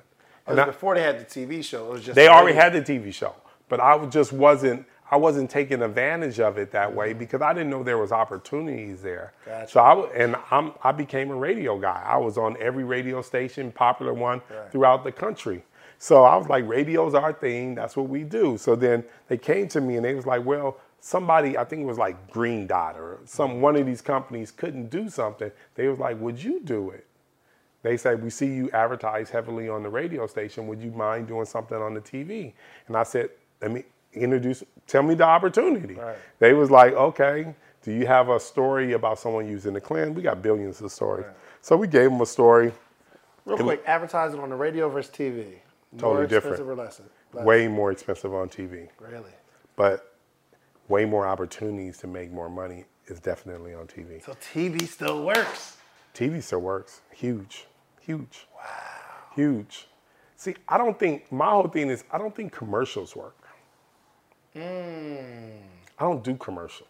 And 0.47 0.59
I- 0.59 0.65
before 0.65 0.95
they 0.95 1.01
had 1.03 1.19
the 1.19 1.25
TV 1.25 1.63
show, 1.63 1.87
it 1.87 1.91
was 1.93 2.03
just 2.03 2.15
they 2.15 2.27
already 2.27 2.55
had 2.55 2.73
the 2.73 2.81
TV 2.81 3.13
show, 3.13 3.35
but 3.69 3.79
I 3.79 4.05
just 4.07 4.33
wasn't. 4.33 4.85
I 5.09 5.15
wasn't 5.15 5.49
taking 5.49 5.81
advantage 5.83 6.41
of 6.41 6.57
it 6.57 6.71
that 6.71 6.93
way 6.93 7.13
because 7.13 7.41
I 7.41 7.53
didn't 7.53 7.69
know 7.69 7.81
there 7.81 7.97
was 7.97 8.11
opportunities 8.11 9.01
there. 9.01 9.31
Gotcha. 9.45 9.71
So 9.71 9.79
I 9.79 9.93
and 10.13 10.35
I'm, 10.51 10.73
I 10.83 10.91
became 10.91 11.31
a 11.31 11.35
radio 11.35 11.77
guy. 11.79 12.03
I 12.05 12.17
was 12.17 12.37
on 12.37 12.57
every 12.59 12.83
radio 12.83 13.21
station, 13.21 13.71
popular 13.71 14.13
one 14.13 14.41
throughout 14.69 15.05
the 15.05 15.13
country. 15.13 15.63
So 15.99 16.23
I 16.23 16.35
was 16.35 16.47
like, 16.47 16.67
radio's 16.67 17.13
our 17.13 17.33
thing. 17.33 17.75
That's 17.75 17.97
what 17.97 18.07
we 18.07 18.23
do. 18.23 18.57
So 18.57 18.75
then 18.75 19.03
they 19.27 19.37
came 19.37 19.67
to 19.69 19.81
me 19.81 19.95
and 19.95 20.05
they 20.05 20.13
was 20.13 20.25
like, 20.25 20.45
well, 20.45 20.77
somebody, 20.99 21.57
I 21.57 21.63
think 21.63 21.81
it 21.81 21.85
was 21.85 21.97
like 21.97 22.29
Green 22.29 22.67
Dot 22.67 22.95
or 22.97 23.19
some 23.25 23.51
mm-hmm. 23.51 23.61
one 23.61 23.75
of 23.75 23.85
these 23.85 24.01
companies 24.01 24.51
couldn't 24.51 24.89
do 24.89 25.09
something. 25.09 25.51
They 25.75 25.87
was 25.87 25.99
like, 25.99 26.19
would 26.19 26.41
you 26.41 26.61
do 26.61 26.91
it? 26.91 27.07
They 27.83 27.95
said, 27.97 28.21
We 28.21 28.29
see 28.29 28.47
you 28.47 28.69
advertise 28.71 29.29
heavily 29.29 29.69
on 29.69 29.83
the 29.83 29.89
radio 29.89 30.27
station. 30.27 30.67
Would 30.67 30.81
you 30.81 30.91
mind 30.91 31.27
doing 31.27 31.45
something 31.45 31.77
on 31.77 31.93
the 31.93 32.01
TV? 32.01 32.53
And 32.87 32.97
I 32.97 33.03
said, 33.03 33.29
Let 33.61 33.71
me 33.71 33.83
introduce, 34.13 34.63
tell 34.87 35.03
me 35.03 35.15
the 35.15 35.23
opportunity. 35.23 35.93
Right. 35.93 36.17
They 36.39 36.53
was 36.53 36.71
like, 36.71 36.93
Okay, 36.93 37.53
do 37.83 37.91
you 37.93 38.05
have 38.07 38.29
a 38.29 38.39
story 38.39 38.93
about 38.93 39.19
someone 39.19 39.47
using 39.47 39.73
the 39.73 39.81
clan? 39.81 40.13
We 40.13 40.21
got 40.21 40.41
billions 40.41 40.81
of 40.81 40.91
stories. 40.91 41.27
So 41.61 41.77
we 41.77 41.87
gave 41.87 42.09
them 42.09 42.19
a 42.19 42.25
story, 42.25 42.73
Real 43.45 43.57
quick, 43.57 43.83
advertising 43.85 44.39
on 44.39 44.49
the 44.49 44.55
radio 44.55 44.89
versus 44.89 45.11
TV. 45.11 45.59
Totally 45.97 46.27
different. 46.27 46.59
or 46.59 46.75
less? 46.75 47.01
less? 47.33 47.45
way 47.45 47.67
more 47.67 47.91
expensive 47.91 48.33
on 48.33 48.49
TV, 48.49 48.89
Really? 48.99 49.31
but 49.75 50.13
way 50.87 51.05
more 51.05 51.25
opportunities 51.27 51.97
to 51.99 52.07
make 52.07 52.31
more 52.31 52.49
money 52.49 52.85
is 53.07 53.19
definitely 53.19 53.73
on 53.73 53.87
TV. 53.87 54.23
So 54.23 54.33
TV 54.33 54.87
still 54.87 55.25
works. 55.25 55.77
TV 56.13 56.41
still 56.43 56.59
works. 56.61 57.01
Huge. 57.13 57.65
Huge. 58.01 58.47
Wow. 58.55 58.63
Huge. 59.35 59.87
See, 60.35 60.55
I 60.67 60.77
don't 60.77 60.97
think 60.97 61.31
my 61.31 61.49
whole 61.49 61.67
thing 61.67 61.89
is 61.89 62.03
I 62.11 62.17
don't 62.17 62.35
think 62.35 62.51
commercials 62.51 63.15
work. 63.15 63.35
Mm. 64.55 65.57
I 65.99 66.03
don't 66.03 66.23
do 66.23 66.35
commercials. 66.35 66.89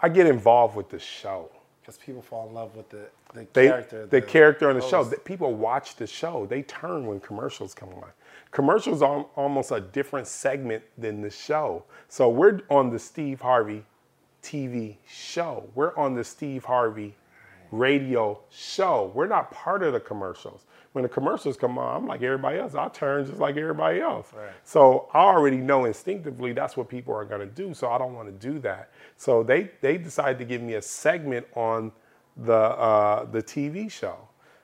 I 0.00 0.08
get 0.08 0.26
involved 0.26 0.76
with 0.76 0.88
the 0.88 0.98
show. 0.98 1.50
Because 1.86 1.98
people 1.98 2.20
fall 2.20 2.48
in 2.48 2.54
love 2.54 2.74
with 2.74 2.88
the, 2.88 3.06
the 3.32 3.46
They, 3.52 3.68
character. 3.68 4.06
the, 4.06 4.20
character 4.20 4.68
on 4.68 4.74
the 4.74 4.80
show. 4.82 5.04
host. 5.04 5.10
The- 5.12 5.18
people 5.18 5.54
watch 5.54 5.94
the 5.94 6.06
show. 6.06 6.44
They 6.44 6.62
turn 6.62 7.06
when 7.06 7.20
commercials 7.20 7.74
come 7.74 7.90
on. 7.90 8.08
Commercials 8.50 9.02
are 9.02 9.24
almost 9.36 9.70
a 9.70 9.80
different 9.80 10.26
segment 10.26 10.82
than 10.98 11.20
the 11.20 11.30
show. 11.30 11.84
So 12.08 12.28
we're 12.28 12.60
on 12.70 12.90
the 12.90 12.98
Steve 12.98 13.40
Harvey 13.40 13.84
TV 14.42 14.96
show. 15.08 15.70
We're 15.76 15.96
on 15.96 16.14
the 16.14 16.24
Steve 16.24 16.64
Harvey 16.64 17.14
radio 17.70 18.40
show. 18.50 19.12
We're 19.14 19.28
not 19.28 19.52
part 19.52 19.84
of 19.84 19.92
the 19.92 20.00
commercials. 20.00 20.64
When 20.96 21.02
the 21.02 21.10
commercials 21.10 21.58
come 21.58 21.76
on, 21.76 21.94
I'm 21.94 22.06
like 22.06 22.22
everybody 22.22 22.58
else. 22.58 22.74
I 22.74 22.88
turn 22.88 23.26
just 23.26 23.38
like 23.38 23.58
everybody 23.58 24.00
else. 24.00 24.32
Right. 24.34 24.48
So 24.64 25.10
I 25.12 25.18
already 25.18 25.58
know 25.58 25.84
instinctively 25.84 26.54
that's 26.54 26.74
what 26.74 26.88
people 26.88 27.12
are 27.12 27.26
going 27.26 27.42
to 27.42 27.46
do. 27.46 27.74
So 27.74 27.90
I 27.90 27.98
don't 27.98 28.14
want 28.14 28.28
to 28.28 28.48
do 28.48 28.58
that. 28.60 28.92
So 29.18 29.42
they 29.42 29.72
they 29.82 29.98
decided 29.98 30.38
to 30.38 30.46
give 30.46 30.62
me 30.62 30.72
a 30.72 30.80
segment 30.80 31.48
on 31.54 31.92
the 32.38 32.54
uh, 32.54 33.26
the 33.26 33.42
TV 33.42 33.90
show. 33.90 34.16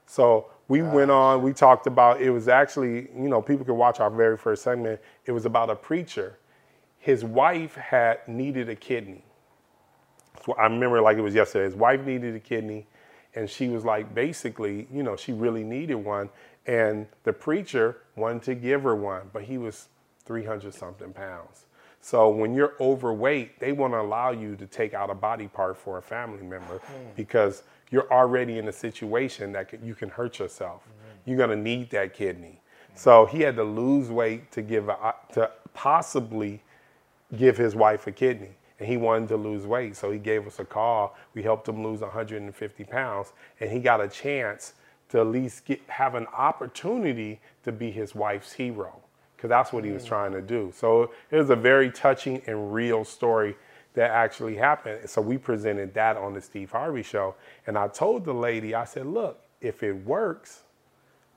So 0.06 0.46
we 0.68 0.80
went 0.80 1.10
on. 1.10 1.42
We 1.42 1.52
talked 1.52 1.86
about 1.86 2.22
it 2.22 2.30
was 2.30 2.48
actually 2.48 3.10
you 3.14 3.28
know 3.28 3.42
people 3.42 3.66
could 3.66 3.74
watch 3.74 4.00
our 4.00 4.08
very 4.08 4.38
first 4.38 4.62
segment. 4.62 5.02
It 5.26 5.32
was 5.32 5.44
about 5.44 5.68
a 5.68 5.76
preacher. 5.76 6.38
His 6.96 7.24
wife 7.24 7.74
had 7.74 8.26
needed 8.26 8.70
a 8.70 8.74
kidney. 8.74 9.22
So 10.46 10.54
I 10.54 10.64
remember 10.64 11.02
like 11.02 11.18
it 11.18 11.22
was 11.22 11.34
yesterday. 11.34 11.66
His 11.66 11.74
wife 11.76 12.00
needed 12.06 12.34
a 12.34 12.40
kidney, 12.40 12.86
and 13.34 13.48
she 13.48 13.68
was 13.68 13.84
like, 13.84 14.14
basically, 14.14 14.86
you 14.92 15.02
know, 15.02 15.16
she 15.16 15.32
really 15.32 15.64
needed 15.64 15.94
one, 15.94 16.28
and 16.66 17.06
the 17.24 17.32
preacher 17.32 17.98
wanted 18.16 18.42
to 18.42 18.54
give 18.54 18.82
her 18.82 18.94
one, 18.94 19.30
but 19.32 19.42
he 19.42 19.58
was 19.58 19.88
300 20.24 20.72
something 20.74 21.12
pounds. 21.12 21.66
So 22.00 22.28
when 22.28 22.52
you're 22.54 22.74
overweight, 22.80 23.60
they 23.60 23.72
want 23.72 23.92
to 23.94 24.00
allow 24.00 24.32
you 24.32 24.56
to 24.56 24.66
take 24.66 24.92
out 24.92 25.08
a 25.08 25.14
body 25.14 25.46
part 25.46 25.76
for 25.76 25.98
a 25.98 26.02
family 26.02 26.42
member 26.42 26.78
hmm. 26.78 26.94
because 27.14 27.62
you're 27.90 28.12
already 28.12 28.58
in 28.58 28.68
a 28.68 28.72
situation 28.72 29.52
that 29.52 29.72
you 29.82 29.94
can 29.94 30.08
hurt 30.08 30.38
yourself. 30.40 30.82
Hmm. 30.84 31.30
You're 31.30 31.38
gonna 31.38 31.56
need 31.56 31.90
that 31.90 32.12
kidney. 32.12 32.60
Hmm. 32.88 32.96
So 32.96 33.26
he 33.26 33.40
had 33.40 33.54
to 33.56 33.62
lose 33.62 34.10
weight 34.10 34.50
to 34.50 34.62
give 34.62 34.88
a, 34.88 35.14
to 35.34 35.50
possibly 35.74 36.60
give 37.36 37.56
his 37.56 37.76
wife 37.76 38.06
a 38.08 38.12
kidney 38.12 38.56
and 38.82 38.90
he 38.90 38.96
wanted 38.96 39.28
to 39.28 39.36
lose 39.36 39.64
weight 39.64 39.94
so 39.94 40.10
he 40.10 40.18
gave 40.18 40.44
us 40.44 40.58
a 40.58 40.64
call. 40.64 41.16
We 41.34 41.42
helped 41.44 41.68
him 41.68 41.84
lose 41.84 42.00
150 42.00 42.84
pounds 42.84 43.32
and 43.60 43.70
he 43.70 43.78
got 43.78 44.00
a 44.00 44.08
chance 44.08 44.74
to 45.10 45.20
at 45.20 45.28
least 45.28 45.66
get, 45.66 45.80
have 45.86 46.16
an 46.16 46.26
opportunity 46.36 47.38
to 47.62 47.70
be 47.70 47.92
his 47.92 48.12
wife's 48.12 48.52
hero 48.52 48.98
because 49.36 49.48
that's 49.50 49.72
what 49.72 49.84
he 49.84 49.92
was 49.92 50.02
mm. 50.02 50.08
trying 50.08 50.32
to 50.32 50.42
do. 50.42 50.72
So 50.74 51.12
it 51.30 51.36
was 51.36 51.50
a 51.50 51.54
very 51.54 51.92
touching 51.92 52.42
and 52.48 52.74
real 52.74 53.04
story 53.04 53.54
that 53.94 54.10
actually 54.10 54.56
happened. 54.56 55.08
So 55.08 55.22
we 55.22 55.38
presented 55.38 55.94
that 55.94 56.16
on 56.16 56.34
the 56.34 56.40
steve 56.40 56.72
harvey 56.72 57.04
show 57.04 57.36
and 57.68 57.78
i 57.78 57.86
told 57.86 58.24
the 58.24 58.34
lady 58.34 58.74
i 58.74 58.84
said 58.84 59.06
look 59.06 59.38
if 59.60 59.84
it 59.84 59.92
works 59.92 60.62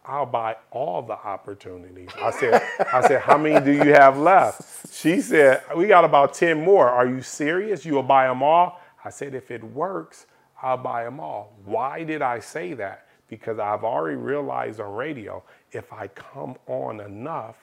I'll 0.08 0.26
buy 0.26 0.56
all 0.72 1.02
the 1.02 1.14
opportunities. 1.14 2.10
I 2.22 2.32
said, 2.32 2.62
I 2.94 3.08
said, 3.08 3.22
how 3.22 3.38
many 3.38 3.64
do 3.64 3.72
you 3.72 3.94
have 3.94 4.18
left? 4.18 4.94
She 4.94 5.20
said, 5.22 5.64
we 5.76 5.88
got 5.88 6.06
about 6.06 6.34
10 6.34 6.64
more. 6.64 6.90
Are 6.90 7.08
you 7.08 7.22
serious? 7.22 7.86
You'll 7.86 8.04
buy 8.04 8.28
them 8.28 8.44
all? 8.44 8.82
I 9.04 9.10
said, 9.10 9.34
if 9.34 9.52
it 9.52 9.64
works, 9.64 10.28
I'll 10.62 10.78
buy 10.78 11.04
them 11.04 11.20
all. 11.20 11.54
Why 11.66 12.04
did 12.04 12.22
I 12.22 12.40
say 12.40 12.74
that? 12.74 13.08
Because 13.28 13.58
I've 13.58 13.84
already 13.84 14.18
realized 14.18 14.80
on 14.80 14.94
radio, 14.94 15.44
if 15.72 15.92
I 15.92 16.08
come 16.10 16.56
on 16.68 17.00
enough, 17.00 17.56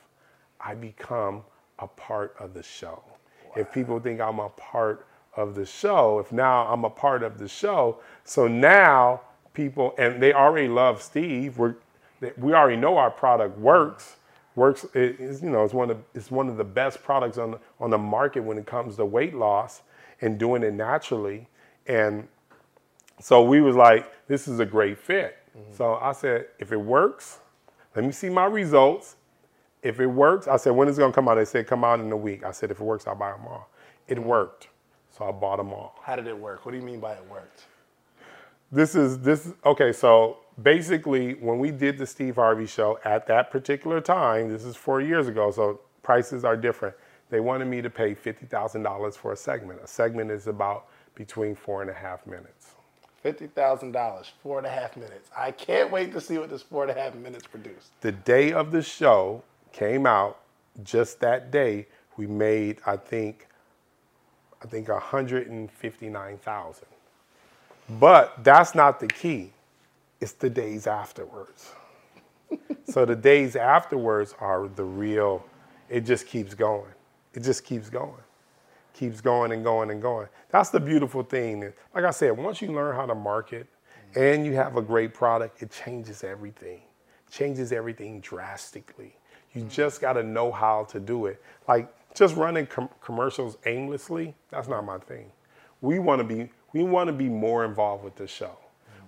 I 0.61 0.75
become 0.75 1.45
a 1.79 1.87
part 1.87 2.35
of 2.39 2.55
the 2.55 2.63
show. 2.63 3.03
If 3.57 3.73
people 3.73 4.01
think 4.01 4.21
I'm 4.21 4.41
a 4.41 4.49
part 4.51 5.07
of 5.37 5.55
the 5.55 5.65
show, 5.65 6.19
if 6.19 6.33
now 6.33 6.67
I'm 6.67 6.85
a 6.85 6.91
part 6.91 7.23
of 7.23 7.39
the 7.39 7.49
show, 7.49 7.99
so 8.25 8.49
now 8.49 9.21
people, 9.55 9.95
and 9.99 10.23
they 10.23 10.33
already 10.33 10.69
love 10.69 11.03
Steve, 11.03 11.59
we're, 11.59 11.77
we 12.39 12.55
already 12.55 12.77
know 12.79 12.99
our 12.99 13.11
product 13.11 13.59
works. 13.59 14.17
Works 14.57 14.85
it 14.95 15.21
is 15.21 15.43
you 15.43 15.51
know 15.51 15.65
it's 15.65 15.75
one 15.75 15.91
of 15.91 15.99
it's 16.15 16.31
one 16.31 16.49
of 16.49 16.57
the 16.59 16.65
best 16.65 17.03
products 17.05 17.39
on 17.39 17.53
the, 17.53 17.61
on 17.81 17.91
the 17.91 17.99
market 17.99 18.43
when 18.43 18.59
it 18.59 18.67
comes 18.67 18.97
to 18.97 19.07
weight 19.07 19.35
loss 19.35 19.83
and 20.23 20.39
doing 20.39 20.63
it 20.65 20.75
naturally. 20.75 21.49
And 21.89 22.29
so 23.21 23.43
we 23.45 23.61
was 23.63 23.77
like, 23.77 24.13
this 24.29 24.49
is 24.49 24.61
a 24.61 24.67
great 24.67 24.99
fit. 24.99 25.39
Mm-hmm. 25.59 25.75
So 25.77 25.97
I 25.97 26.13
said, 26.13 26.47
if 26.61 26.73
it 26.73 26.79
works, 26.81 27.41
Let 27.97 28.05
me 28.07 28.13
see 28.13 28.31
my 28.31 28.47
results. 28.47 29.17
If 29.83 30.01
it 30.01 30.07
works, 30.09 30.49
I 30.49 30.57
said, 30.59 30.73
when 30.73 30.89
is 30.89 30.99
it 30.99 31.03
gonna 31.03 31.13
come 31.15 31.29
out? 31.29 31.37
They 31.37 31.45
said, 31.47 31.67
come 31.67 31.85
out 31.85 32.01
in 32.01 32.13
a 32.13 32.17
week. 32.17 32.45
I 32.45 32.53
said, 32.53 32.71
if 32.71 32.81
it 32.81 32.85
works, 32.85 33.07
I'll 33.07 33.17
buy 33.17 33.33
them 33.33 33.47
all. 33.47 33.71
It 34.09 34.19
mm-hmm. 34.19 34.29
worked. 34.29 34.69
So 35.11 35.27
I 35.27 35.33
bought 35.33 35.59
them 35.59 35.73
all. 35.73 35.97
How 36.03 36.17
did 36.17 36.27
it 36.29 36.39
work? 36.39 36.67
What 36.67 36.73
do 36.73 36.79
you 36.79 36.85
mean 36.85 37.01
by 37.01 37.15
it 37.15 37.25
worked? 37.31 37.65
This 38.73 38.95
is 38.95 39.21
this 39.21 39.53
okay, 39.67 39.93
so 39.93 40.39
basically 40.61 41.35
when 41.35 41.59
we 41.59 41.71
did 41.71 41.99
the 41.99 42.07
Steve 42.07 42.37
Harvey 42.37 42.67
show 42.67 42.99
at 43.05 43.27
that 43.29 43.51
particular 43.51 44.01
time, 44.01 44.49
this 44.51 44.65
is 44.65 44.77
four 44.77 45.01
years 45.01 45.29
ago, 45.29 45.51
so 45.51 45.81
prices 46.03 46.45
are 46.45 46.57
different. 46.57 46.95
They 47.31 47.41
wanted 47.41 47.67
me 47.67 47.81
to 47.81 47.91
pay 47.91 48.15
fifty 48.15 48.47
thousand 48.47 48.83
dollars 48.83 49.17
for 49.17 49.33
a 49.33 49.37
segment. 49.37 49.81
A 49.83 49.87
segment 49.87 50.31
is 50.31 50.47
about 50.49 50.87
between 51.15 51.55
four 51.55 51.81
and 51.81 51.91
a 51.91 51.95
half 51.95 52.27
minutes. 52.27 52.73
Fifty 53.23 53.47
thousand 53.47 53.93
dollars, 53.93 54.31
four 54.43 54.59
and 54.59 54.67
a 54.67 54.71
half 54.71 54.97
minutes. 54.97 55.31
I 55.37 55.53
can't 55.53 55.91
wait 55.91 56.13
to 56.13 56.21
see 56.21 56.37
what 56.39 56.51
this 56.51 56.63
four 56.63 56.83
and 56.83 56.91
a 56.91 57.01
half 57.01 57.15
minutes 57.15 57.47
produced. 57.47 57.91
The 58.03 58.13
day 58.13 58.53
of 58.53 58.71
the 58.71 58.83
show 58.83 59.43
came 59.73 60.07
out, 60.07 60.41
just 60.83 61.21
that 61.21 61.51
day, 61.51 61.87
we 62.17 62.27
made 62.27 62.79
I 62.85 62.97
think 62.97 63.47
I 64.63 64.67
think 64.67 64.89
159,000. 64.89 66.87
But 67.89 68.45
that's 68.45 68.75
not 68.75 69.01
the 69.01 69.09
key. 69.09 69.53
It's 70.23 70.33
the 70.35 70.49
days 70.49 70.87
afterwards. 70.87 71.73
so 72.89 73.05
the 73.05 73.17
days 73.17 73.57
afterwards 73.57 74.37
are 74.39 74.69
the 74.69 74.85
real, 74.85 75.45
it 75.89 76.03
just 76.03 76.29
keeps 76.29 76.55
going. 76.55 76.93
It 77.35 77.41
just 77.43 77.65
keeps 77.65 77.91
going. 77.91 78.23
Keeps 78.95 79.21
going 79.21 79.51
and 79.51 79.65
going 79.65 79.91
and 79.91 80.01
going. 80.01 80.29
That's 80.51 80.71
the 80.71 80.79
beautiful 80.79 81.25
thing. 81.25 81.73
Like 81.93 82.05
I 82.05 82.13
said, 82.13 82.37
once 82.39 82.63
you 82.63 82.71
learn 82.71 82.95
how 82.95 83.05
to 83.05 83.17
market 83.17 83.67
and 84.15 84.47
you 84.47 84.53
have 84.53 84.77
a 84.77 84.83
great 84.83 85.13
product, 85.13 85.61
it 85.61 85.73
changes 85.73 86.23
everything. 86.23 86.83
Changes 87.29 87.73
everything 87.73 88.21
drastically. 88.21 89.17
You 89.55 89.63
mm. 89.65 89.71
just 89.73 90.01
got 90.01 90.13
to 90.13 90.23
know 90.23 90.53
how 90.53 90.85
to 90.85 91.01
do 91.01 91.27
it. 91.27 91.43
Like 91.67 91.93
just 92.15 92.37
running 92.37 92.67
com- 92.67 92.91
commercials 93.01 93.59
aimlessly, 93.67 94.37
that's 94.51 94.69
not 94.69 94.85
my 94.85 94.99
thing. 94.99 95.33
We 95.81 95.99
want 95.99 96.21
to 96.21 96.25
be 96.25 96.49
we 96.73 96.85
want 96.85 97.09
to 97.09 97.13
be 97.13 97.29
more 97.29 97.65
involved 97.65 98.05
with 98.05 98.15
the 98.15 98.29
show. 98.29 98.57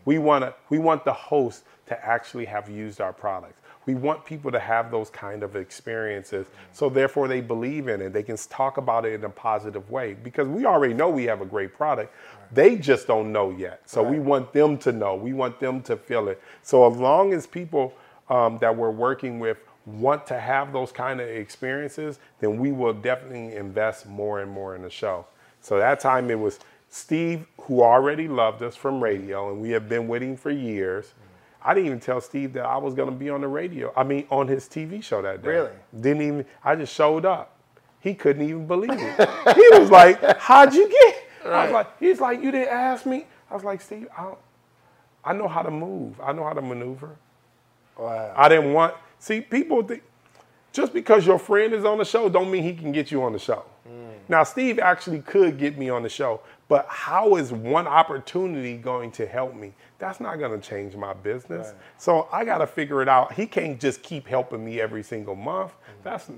We 0.04 0.18
want 0.18 0.44
to 0.44 0.54
we 0.70 0.78
want 0.78 1.04
the 1.04 1.12
host 1.12 1.64
to 1.86 2.04
actually 2.04 2.44
have 2.46 2.68
used 2.68 3.00
our 3.00 3.12
products. 3.12 3.60
We 3.86 3.94
want 3.94 4.24
people 4.24 4.50
to 4.50 4.58
have 4.58 4.90
those 4.90 5.10
kind 5.10 5.42
of 5.42 5.56
experiences, 5.56 6.46
so 6.72 6.88
therefore 6.88 7.28
they 7.28 7.42
believe 7.42 7.88
in 7.88 8.00
it. 8.00 8.14
They 8.14 8.22
can 8.22 8.36
talk 8.36 8.78
about 8.78 9.04
it 9.04 9.12
in 9.12 9.24
a 9.24 9.28
positive 9.28 9.90
way 9.90 10.14
because 10.14 10.48
we 10.48 10.64
already 10.64 10.94
know 10.94 11.10
we 11.10 11.24
have 11.24 11.42
a 11.42 11.46
great 11.46 11.74
product. 11.74 12.14
They 12.50 12.76
just 12.76 13.06
don't 13.06 13.30
know 13.30 13.50
yet, 13.50 13.82
so 13.84 14.02
we 14.02 14.18
want 14.18 14.52
them 14.54 14.78
to 14.78 14.92
know. 14.92 15.14
We 15.14 15.34
want 15.34 15.60
them 15.60 15.82
to 15.82 15.96
feel 15.96 16.28
it. 16.28 16.40
So 16.62 16.90
as 16.90 16.96
long 16.96 17.34
as 17.34 17.46
people 17.46 17.92
um, 18.30 18.58
that 18.58 18.74
we're 18.74 18.90
working 18.90 19.38
with 19.38 19.58
want 19.86 20.26
to 20.26 20.40
have 20.40 20.72
those 20.72 20.90
kind 20.92 21.20
of 21.20 21.28
experiences, 21.28 22.18
then 22.40 22.58
we 22.58 22.72
will 22.72 22.94
definitely 22.94 23.54
invest 23.54 24.06
more 24.06 24.40
and 24.40 24.50
more 24.50 24.74
in 24.74 24.82
the 24.82 24.90
show. 24.90 25.26
So 25.60 25.78
that 25.78 26.00
time 26.00 26.30
it 26.30 26.38
was 26.38 26.60
Steve, 26.94 27.44
who 27.62 27.82
already 27.82 28.28
loved 28.28 28.62
us 28.62 28.76
from 28.76 29.02
radio, 29.02 29.50
and 29.50 29.60
we 29.60 29.70
have 29.70 29.88
been 29.88 30.06
with 30.06 30.22
him 30.22 30.36
for 30.36 30.52
years. 30.52 31.14
I 31.60 31.74
didn't 31.74 31.86
even 31.86 31.98
tell 31.98 32.20
Steve 32.20 32.52
that 32.52 32.64
I 32.64 32.76
was 32.76 32.94
going 32.94 33.10
to 33.10 33.14
be 33.14 33.28
on 33.28 33.40
the 33.40 33.48
radio. 33.48 33.92
I 33.96 34.04
mean, 34.04 34.28
on 34.30 34.46
his 34.46 34.68
TV 34.68 35.02
show 35.02 35.20
that 35.20 35.42
day. 35.42 35.48
Really? 35.48 35.70
Didn't 36.00 36.22
even. 36.22 36.46
I 36.62 36.76
just 36.76 36.94
showed 36.94 37.24
up. 37.24 37.58
He 37.98 38.14
couldn't 38.14 38.48
even 38.48 38.68
believe 38.68 38.92
it. 38.92 39.28
he 39.56 39.80
was 39.80 39.90
like, 39.90 40.22
"How'd 40.38 40.72
you 40.72 40.88
get?" 40.88 41.26
I 41.44 41.64
was 41.64 41.72
like, 41.72 41.98
"He's 41.98 42.20
like, 42.20 42.40
you 42.40 42.52
didn't 42.52 42.72
ask 42.72 43.06
me." 43.06 43.26
I 43.50 43.54
was 43.54 43.64
like, 43.64 43.80
"Steve, 43.80 44.06
I, 44.16 44.22
don't, 44.22 44.38
I 45.24 45.32
know 45.32 45.48
how 45.48 45.62
to 45.62 45.72
move. 45.72 46.20
I 46.20 46.32
know 46.32 46.44
how 46.44 46.52
to 46.52 46.62
maneuver." 46.62 47.16
Wow. 47.98 48.34
I 48.36 48.48
didn't 48.48 48.72
want. 48.72 48.94
See, 49.18 49.40
people 49.40 49.82
think 49.82 50.04
just 50.72 50.92
because 50.92 51.26
your 51.26 51.40
friend 51.40 51.74
is 51.74 51.84
on 51.84 51.98
the 51.98 52.04
show 52.04 52.28
don't 52.28 52.52
mean 52.52 52.62
he 52.62 52.74
can 52.74 52.92
get 52.92 53.10
you 53.10 53.24
on 53.24 53.32
the 53.32 53.38
show. 53.40 53.64
Mm. 53.88 54.14
Now, 54.28 54.44
Steve 54.44 54.78
actually 54.78 55.20
could 55.20 55.58
get 55.58 55.76
me 55.76 55.90
on 55.90 56.02
the 56.02 56.08
show, 56.08 56.40
but 56.68 56.86
how 56.88 57.36
is 57.36 57.52
one 57.52 57.86
opportunity 57.86 58.76
going 58.76 59.10
to 59.12 59.26
help 59.26 59.54
me? 59.54 59.72
That's 59.98 60.20
not 60.20 60.38
going 60.38 60.60
to 60.60 60.66
change 60.68 60.96
my 60.96 61.12
business. 61.14 61.74
So 61.98 62.28
I 62.32 62.44
got 62.44 62.58
to 62.58 62.66
figure 62.66 63.02
it 63.02 63.08
out. 63.08 63.34
He 63.34 63.46
can't 63.46 63.80
just 63.80 64.02
keep 64.02 64.26
helping 64.26 64.64
me 64.64 64.80
every 64.80 65.02
single 65.02 65.36
month. 65.36 65.72
That's 66.04 66.30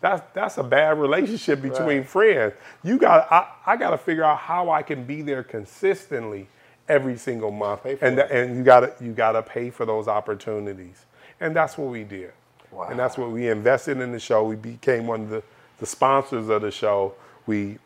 that's 0.00 0.22
that's 0.34 0.58
a 0.58 0.64
bad 0.64 0.98
relationship 0.98 1.62
between 1.62 1.98
Right. 1.98 2.08
friends. 2.08 2.54
You 2.84 2.98
got 2.98 3.30
I, 3.32 3.48
I 3.66 3.76
got 3.76 3.90
to 3.90 3.98
figure 3.98 4.24
out 4.24 4.38
how 4.38 4.70
I 4.70 4.82
can 4.82 5.04
be 5.04 5.22
there 5.22 5.42
consistently 5.42 6.48
every 6.88 7.16
single 7.18 7.50
month, 7.52 7.86
and 7.86 8.18
and 8.20 8.56
you 8.56 8.64
got 8.64 8.80
to 8.80 9.04
you 9.04 9.12
got 9.12 9.32
to 9.32 9.42
pay 9.42 9.70
for 9.70 9.86
those 9.86 10.08
opportunities, 10.08 11.06
and 11.40 11.56
that's 11.56 11.78
what 11.78 11.90
we 11.90 12.04
did. 12.04 12.32
Wow. 12.72 12.88
And 12.90 12.98
that's 12.98 13.16
what 13.18 13.30
we 13.30 13.48
invested 13.48 14.00
in 14.00 14.12
the 14.12 14.20
show. 14.20 14.44
We 14.44 14.56
became 14.56 15.06
one 15.06 15.22
of 15.22 15.30
the, 15.30 15.42
the 15.78 15.86
sponsors 15.86 16.48
of 16.48 16.62
the 16.62 16.70
show. 16.70 17.14
We, 17.46 17.78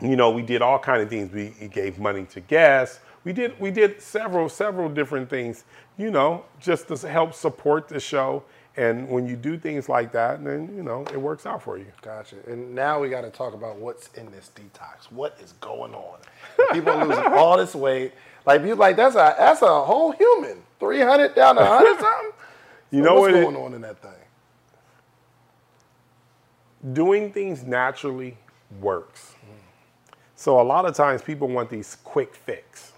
you 0.00 0.16
know, 0.16 0.30
we 0.30 0.42
did 0.42 0.62
all 0.62 0.78
kind 0.78 1.02
of 1.02 1.08
things. 1.10 1.32
We 1.32 1.68
gave 1.68 1.98
money 1.98 2.24
to 2.26 2.40
guests. 2.40 3.00
We 3.24 3.32
did 3.32 3.58
we 3.60 3.70
did 3.70 4.00
several 4.00 4.48
several 4.48 4.88
different 4.88 5.28
things. 5.30 5.64
You 5.98 6.10
know, 6.10 6.44
just 6.58 6.88
to 6.88 6.96
help 7.08 7.34
support 7.34 7.88
the 7.88 8.00
show. 8.00 8.42
And 8.76 9.08
when 9.10 9.26
you 9.26 9.36
do 9.36 9.58
things 9.58 9.88
like 9.88 10.12
that, 10.12 10.42
then 10.44 10.72
you 10.74 10.82
know 10.82 11.02
it 11.12 11.20
works 11.20 11.44
out 11.44 11.62
for 11.62 11.76
you. 11.76 11.86
Gotcha. 12.02 12.36
And 12.46 12.74
now 12.74 13.00
we 13.00 13.08
got 13.10 13.22
to 13.22 13.30
talk 13.30 13.52
about 13.52 13.76
what's 13.76 14.08
in 14.14 14.30
this 14.30 14.50
detox. 14.54 15.10
What 15.12 15.36
is 15.42 15.52
going 15.60 15.92
on? 15.92 16.18
People 16.72 16.92
are 16.92 17.04
losing 17.06 17.24
all 17.26 17.58
this 17.58 17.74
weight. 17.74 18.12
Like 18.46 18.62
you 18.62 18.74
like 18.76 18.96
that's 18.96 19.16
a 19.16 19.34
that's 19.38 19.60
a 19.62 19.82
whole 19.84 20.12
human. 20.12 20.62
Three 20.78 21.00
hundred 21.00 21.34
down 21.34 21.56
to 21.56 21.64
hundred 21.66 21.98
something. 22.00 22.30
You 22.92 23.02
So 23.02 23.08
know 23.10 23.20
what's 23.20 23.32
what 23.34 23.40
it- 23.42 23.44
going 23.44 23.56
on 23.56 23.74
in 23.74 23.80
that 23.82 24.00
thing? 24.00 24.12
doing 26.92 27.32
things 27.32 27.62
naturally 27.64 28.36
works. 28.80 29.34
So 30.40 30.58
a 30.58 30.62
lot 30.62 30.86
of 30.86 30.94
times 30.94 31.20
people 31.20 31.48
want 31.48 31.68
these 31.68 31.98
quick 32.02 32.34
fix. 32.34 32.92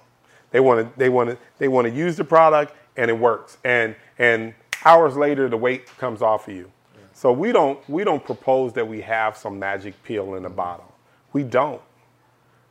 They 0.53 0.61
want 0.61 0.87
to 0.87 0.97
they 0.97 1.09
want 1.09 1.29
to 1.31 1.39
they 1.59 1.67
want 1.67 1.89
to 1.89 1.93
use 1.93 2.17
the 2.17 2.23
product 2.23 2.73
and 2.97 3.11
it 3.11 3.19
works. 3.19 3.59
And 3.65 3.97
and 4.17 4.55
hours 4.85 5.17
later 5.17 5.49
the 5.49 5.57
weight 5.57 5.89
comes 5.99 6.23
off 6.23 6.47
of 6.47 6.55
you. 6.55 6.71
So 7.15 7.33
we 7.33 7.51
don't 7.51 7.81
we 7.91 8.05
don't 8.05 8.25
propose 8.25 8.73
that 8.75 8.87
we 8.87 9.01
have 9.01 9.37
some 9.37 9.59
magic 9.59 10.01
pill 10.05 10.37
in 10.37 10.45
the 10.45 10.51
mm-hmm. 10.51 10.57
bottle. 10.57 10.95
We 11.33 11.43
don't. 11.43 11.83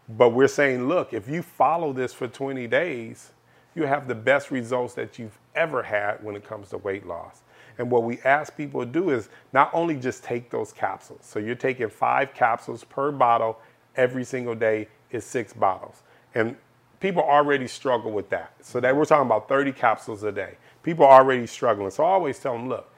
But 0.08 0.30
we're 0.30 0.48
saying, 0.48 0.88
look, 0.88 1.12
if 1.12 1.28
you 1.28 1.42
follow 1.42 1.92
this 1.92 2.14
for 2.14 2.30
20 2.30 2.66
days, 2.68 3.32
you 3.76 3.84
have 3.84 4.08
the 4.08 4.16
best 4.16 4.52
results 4.52 4.94
that 4.94 5.20
you've 5.20 5.38
ever 5.54 5.84
had 5.84 6.24
when 6.24 6.38
it 6.38 6.48
comes 6.48 6.70
to 6.70 6.78
weight 6.78 7.06
loss. 7.06 7.42
And 7.78 7.92
what 7.92 8.04
we 8.04 8.20
ask 8.22 8.56
people 8.56 8.80
to 8.80 8.86
do 8.86 9.10
is 9.10 9.28
not 9.52 9.70
only 9.74 9.98
just 9.98 10.24
take 10.24 10.50
those 10.50 10.72
capsules. 10.72 11.20
So 11.24 11.40
you're 11.40 11.56
taking 11.56 11.90
five 11.90 12.34
capsules 12.34 12.86
per 12.86 13.12
bottle 13.12 13.60
every 13.96 14.24
single 14.24 14.56
day 14.56 14.88
is 15.12 15.26
six 15.26 15.54
bottles. 15.54 16.02
And 16.36 16.56
people 17.00 17.24
already 17.24 17.68
struggle 17.68 18.12
with 18.12 18.30
that. 18.30 18.54
So 18.62 18.80
that 18.80 18.96
we're 18.96 19.06
talking 19.06 19.26
about 19.26 19.48
30 19.50 19.72
capsules 19.74 20.24
a 20.24 20.32
day. 20.32 20.56
People 20.84 21.06
are 21.06 21.22
already 21.22 21.48
struggling. 21.48 21.92
So 21.92 22.04
I 22.04 22.12
always 22.12 22.40
tell 22.40 22.54
them, 22.54 22.70
look, 22.70 22.92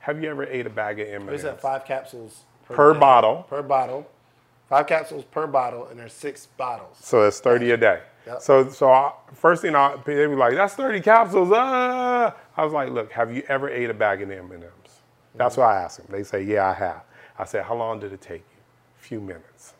have 0.00 0.22
you 0.22 0.30
ever 0.30 0.44
ate 0.44 0.66
a 0.66 0.70
bag 0.70 1.00
of 1.00 1.08
M&Ms? 1.08 1.34
Is 1.36 1.42
that 1.42 1.60
five 1.60 1.84
capsules 1.84 2.44
Per 2.64 2.94
day? 2.94 3.00
bottle. 3.00 3.44
Per 3.48 3.62
bottle. 3.62 4.06
Five 4.68 4.86
capsules 4.86 5.24
per 5.24 5.46
bottle, 5.46 5.86
and 5.86 5.98
there's 5.98 6.12
six 6.12 6.44
bottles. 6.44 6.98
So 7.00 7.22
it's 7.22 7.40
30 7.40 7.70
a 7.70 7.76
day. 7.78 8.02
Yep. 8.26 8.42
So 8.42 8.68
so 8.68 8.90
I, 8.90 9.12
first 9.32 9.62
thing 9.62 9.74
I, 9.74 9.96
they 10.04 10.26
were 10.26 10.36
like, 10.36 10.54
that's 10.54 10.74
30 10.74 11.00
capsules. 11.00 11.50
Uh. 11.50 12.32
I 12.56 12.64
was 12.64 12.74
like, 12.74 12.90
look, 12.90 13.10
have 13.12 13.34
you 13.34 13.42
ever 13.48 13.70
ate 13.70 13.88
a 13.88 13.94
bag 13.94 14.20
of 14.20 14.30
M&Ms? 14.30 14.64
That's 15.34 15.56
what 15.56 15.68
I 15.68 15.80
asked 15.80 15.98
them. 15.98 16.06
They 16.10 16.22
say, 16.22 16.42
yeah, 16.42 16.68
I 16.68 16.74
have. 16.74 17.02
I 17.38 17.44
said, 17.44 17.64
how 17.64 17.76
long 17.76 18.00
did 18.00 18.12
it 18.12 18.20
take 18.20 18.44
you? 18.50 18.60
A 18.98 19.00
few 19.00 19.20
minutes. 19.20 19.72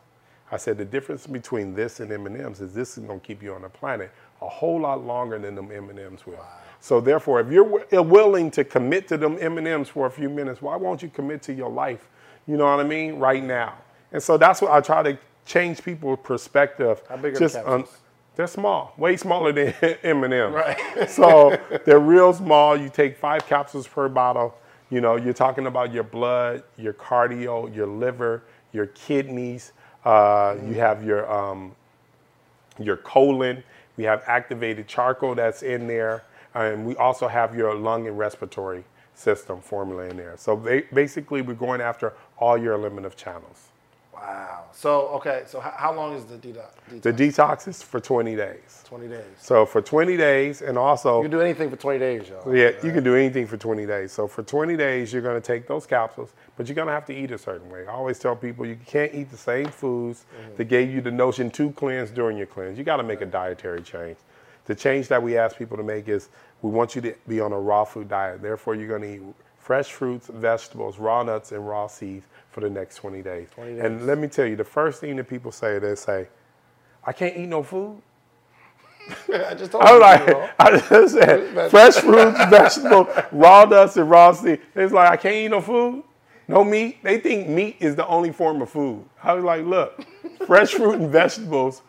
I 0.50 0.56
said, 0.56 0.78
the 0.78 0.84
difference 0.84 1.26
between 1.26 1.74
this 1.74 2.00
and 2.00 2.11
M&Ms 2.11 2.61
is 2.61 2.72
this 2.74 2.96
is 2.96 3.04
going 3.04 3.20
to 3.20 3.26
keep 3.26 3.42
you 3.42 3.54
on 3.54 3.62
the 3.62 3.68
planet 3.68 4.11
a 4.40 4.48
whole 4.48 4.80
lot 4.80 5.04
longer 5.04 5.38
than 5.38 5.54
them 5.54 5.70
M&Ms 5.72 6.26
will. 6.26 6.44
So 6.80 7.00
therefore, 7.00 7.40
if 7.40 7.50
you're 7.50 7.64
wi- 7.64 7.87
uh, 7.92 8.02
willing 8.02 8.50
to 8.52 8.64
commit 8.64 9.08
to 9.08 9.16
them 9.16 9.37
M&Ms 9.40 9.88
for 9.88 10.06
a 10.06 10.11
few 10.11 10.28
minutes, 10.30 10.62
why 10.62 10.76
won't 10.76 11.02
you 11.02 11.08
commit 11.08 11.42
to 11.42 11.52
your 11.52 11.70
life? 11.70 12.08
You 12.46 12.56
know 12.56 12.64
what 12.64 12.80
I 12.80 12.84
mean? 12.88 13.18
Right 13.18 13.42
now. 13.42 13.74
And 14.12 14.22
so 14.22 14.37
that's 14.38 14.62
what 14.62 14.70
I 14.72 14.80
try 14.80 15.02
to 15.02 15.18
change 15.44 15.82
people's 15.82 16.20
perspective. 16.22 17.02
How 17.08 17.16
big 17.16 17.34
are 17.34 17.38
Just 17.38 17.56
un- 17.56 17.80
capsules? 17.82 17.98
they're 18.37 18.46
small, 18.46 18.94
way 18.96 19.16
smaller 19.16 19.52
than 19.52 19.74
M&Ms. 20.02 20.52
Right. 20.54 20.78
so 21.11 21.58
they're 21.84 21.98
real 21.98 22.32
small. 22.32 22.76
You 22.76 22.88
take 22.88 23.16
five 23.18 23.46
capsules 23.46 23.87
per 23.88 24.08
bottle. 24.08 24.54
You 24.90 25.00
know, 25.02 25.16
you're 25.16 25.34
talking 25.34 25.66
about 25.66 25.92
your 25.92 26.04
blood, 26.04 26.62
your 26.78 26.94
cardio, 26.94 27.74
your 27.74 27.87
liver, 27.87 28.44
your 28.72 28.87
kidneys. 28.87 29.72
Uh, 30.04 30.56
You 30.66 30.74
have 30.76 31.04
your 31.04 31.30
um, 31.32 31.72
your 32.80 32.98
colon. 32.98 33.64
We 33.96 34.04
have 34.04 34.22
activated 34.26 34.88
charcoal 34.88 35.34
that's 35.37 35.62
in 35.62 35.87
there, 35.88 36.24
and 36.54 36.87
we 36.87 36.96
also 36.96 37.28
have 37.28 37.56
your 37.56 37.74
lung 37.74 38.08
and 38.08 38.18
respiratory 38.18 38.84
system 39.14 39.61
formula 39.61 40.04
in 40.06 40.16
there. 40.18 40.37
So 40.38 40.56
ba- 40.56 40.84
basically, 40.94 41.42
we're 41.42 41.54
going 41.54 41.80
after 41.82 42.14
all 42.38 42.58
your 42.58 42.74
eliminative 42.74 43.16
channels. 43.16 43.67
Wow. 44.20 44.64
So 44.72 45.09
okay. 45.09 45.44
So 45.46 45.59
h- 45.59 45.72
how 45.76 45.94
long 45.94 46.14
is 46.14 46.24
the 46.24 46.37
detox? 46.37 47.02
The 47.02 47.12
detox 47.12 47.68
is 47.68 47.83
for 47.83 48.00
20 48.00 48.37
days. 48.37 48.85
20 48.85 49.09
days. 49.09 49.24
So 49.38 49.66
for 49.66 49.83
20 49.83 50.16
days, 50.16 50.62
and 50.62 50.78
also 50.78 51.18
You 51.18 51.28
can 51.28 51.31
do 51.31 51.40
anything 51.40 51.70
for 51.70 51.76
20 51.76 51.98
days, 51.98 52.28
y'all. 52.28 52.54
Yeah, 52.54 52.70
you 52.83 52.92
can 52.92 53.04
do 53.04 53.14
anything 53.14 53.46
for 53.46 53.57
20 53.57 53.87
days. 53.87 54.12
So 54.12 54.26
for 54.26 54.42
20 54.42 54.76
days, 54.76 55.12
you're 55.12 55.22
going 55.22 55.40
to 55.40 55.46
take 55.46 55.66
those 55.66 55.87
capsules, 55.87 56.33
but 56.57 56.66
you're 56.66 56.74
going 56.74 56.88
to 56.88 56.94
have 56.94 57.07
to 57.07 57.14
eat 57.14 57.31
a 57.31 57.38
certain 57.38 57.70
way. 57.70 57.87
I 57.87 57.92
always 57.92 58.18
tell 58.18 58.35
people 58.35 58.66
you 58.66 58.78
can't 58.87 59.14
eat 59.14 59.31
the 59.31 59.37
same 59.37 59.68
foods 59.68 60.24
mm-hmm. 60.24 60.57
that 60.57 60.64
gave 60.64 60.90
you 60.90 61.00
the 61.00 61.11
notion 61.11 61.50
to 61.52 61.70
cleanse 61.72 62.11
during 62.11 62.37
your 62.37 62.46
cleanse. 62.46 62.78
You 62.78 62.85
got 62.85 62.96
to 62.96 63.02
make 63.02 63.20
a 63.20 63.26
dietary 63.26 63.83
change. 63.83 64.16
The 64.64 64.74
change 64.74 65.09
that 65.09 65.22
we 65.22 65.37
ask 65.38 65.57
people 65.57 65.76
to 65.76 65.83
make 65.83 66.09
is 66.09 66.28
we 66.62 66.70
want 66.70 66.94
you 66.94 67.02
to 67.02 67.14
be 67.26 67.40
on 67.40 67.52
a 67.52 67.61
raw 67.61 67.85
food 67.85 68.09
diet. 68.09 68.42
Therefore, 68.42 68.74
you're 68.74 68.88
going 68.88 69.02
to 69.02 69.14
eat 69.14 69.35
fresh 69.59 69.92
fruits, 69.92 70.28
vegetables, 70.28 70.98
raw 70.98 71.22
nuts, 71.22 71.52
and 71.52 71.66
raw 71.66 71.87
seeds 71.87 72.26
for 72.50 72.61
the 72.61 72.70
next 72.70 72.96
20 72.96 73.22
days. 73.22 73.48
20 73.54 73.74
days. 73.74 73.82
And 73.84 74.06
let 74.06 74.18
me 74.18 74.28
tell 74.28 74.46
you, 74.46 74.56
the 74.56 74.64
first 74.64 75.00
thing 75.00 75.16
that 75.16 75.28
people 75.28 75.52
say, 75.52 75.78
they 75.78 75.94
say, 75.94 76.28
I 77.04 77.12
can't 77.12 77.37
eat 77.37 77.46
no 77.48 77.62
food. 77.62 78.02
I 79.32 79.54
just 79.54 79.72
told 79.72 79.84
I 79.84 79.94
you. 79.94 80.00
was 80.00 80.20
you 80.20 80.26
know. 80.34 80.40
like, 80.40 80.54
I 80.58 80.78
just 80.78 81.14
said 81.14 81.70
fresh 81.70 81.94
fruits, 81.96 82.38
vegetables, 82.50 83.08
raw 83.32 83.64
nuts, 83.64 83.96
and 83.96 84.11
raw 84.11 84.32
seed. 84.32 84.61
It's 84.74 84.92
like 84.92 85.11
I 85.11 85.16
can't 85.16 85.34
eat 85.37 85.48
no 85.48 85.61
food, 85.61 86.04
no 86.46 86.64
meat. 86.64 87.02
They 87.02 87.18
think 87.18 87.48
meat 87.48 87.76
is 87.80 87.96
the 87.96 88.06
only 88.06 88.32
form 88.32 88.62
of 88.62 88.70
food. 88.70 89.04
I 89.22 89.32
was 89.34 89.44
like, 89.44 89.64
look, 89.64 90.04
fresh 90.46 90.72
fruit 90.72 91.00
and 91.00 91.11
vegetables 91.11 91.82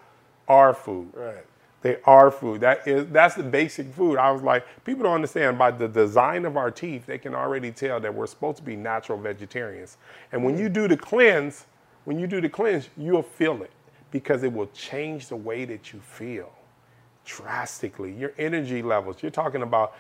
are 0.48 0.74
food. 0.74 1.10
right. 1.14 1.46
They 1.82 1.98
are 2.04 2.30
food. 2.30 2.62
That 2.62 2.86
is 2.88 3.08
that's 3.08 3.36
the 3.36 3.44
basic 3.44 3.94
food. 3.94 4.18
I 4.18 4.32
was 4.32 4.42
like, 4.42 4.66
people 4.84 5.04
don't 5.04 5.16
understand 5.16 5.58
by 5.58 5.72
the 5.72 5.88
design 5.88 6.46
of 6.46 6.58
our 6.58 6.72
teeth, 6.72 7.06
they 7.06 7.18
can 7.18 7.34
already 7.34 7.72
tell 7.72 8.00
that 8.02 8.14
we're 8.14 8.28
supposed 8.28 8.58
to 8.58 8.64
be 8.64 8.76
natural 8.76 9.18
vegetarians. 9.18 9.98
And 10.32 10.44
when 10.44 10.58
you 10.58 10.68
do 10.68 10.88
the 10.88 10.98
cleanse, 10.98 11.66
when 12.04 12.20
you 12.20 12.28
do 12.28 12.42
the 12.42 12.50
cleanse, 12.50 12.90
you'll 12.98 13.24
feel 13.24 13.62
it 13.64 13.72
because 14.12 14.44
it 14.44 14.52
will 14.52 14.68
change 14.68 15.28
the 15.28 15.36
way 15.36 15.66
that 15.66 15.94
you 15.94 16.00
feel 16.00 16.52
drastically. 17.26 18.12
Your 18.12 18.34
energy 18.38 18.82
levels. 18.82 19.18
You're 19.22 19.32
talking 19.32 19.62
about 19.62 19.96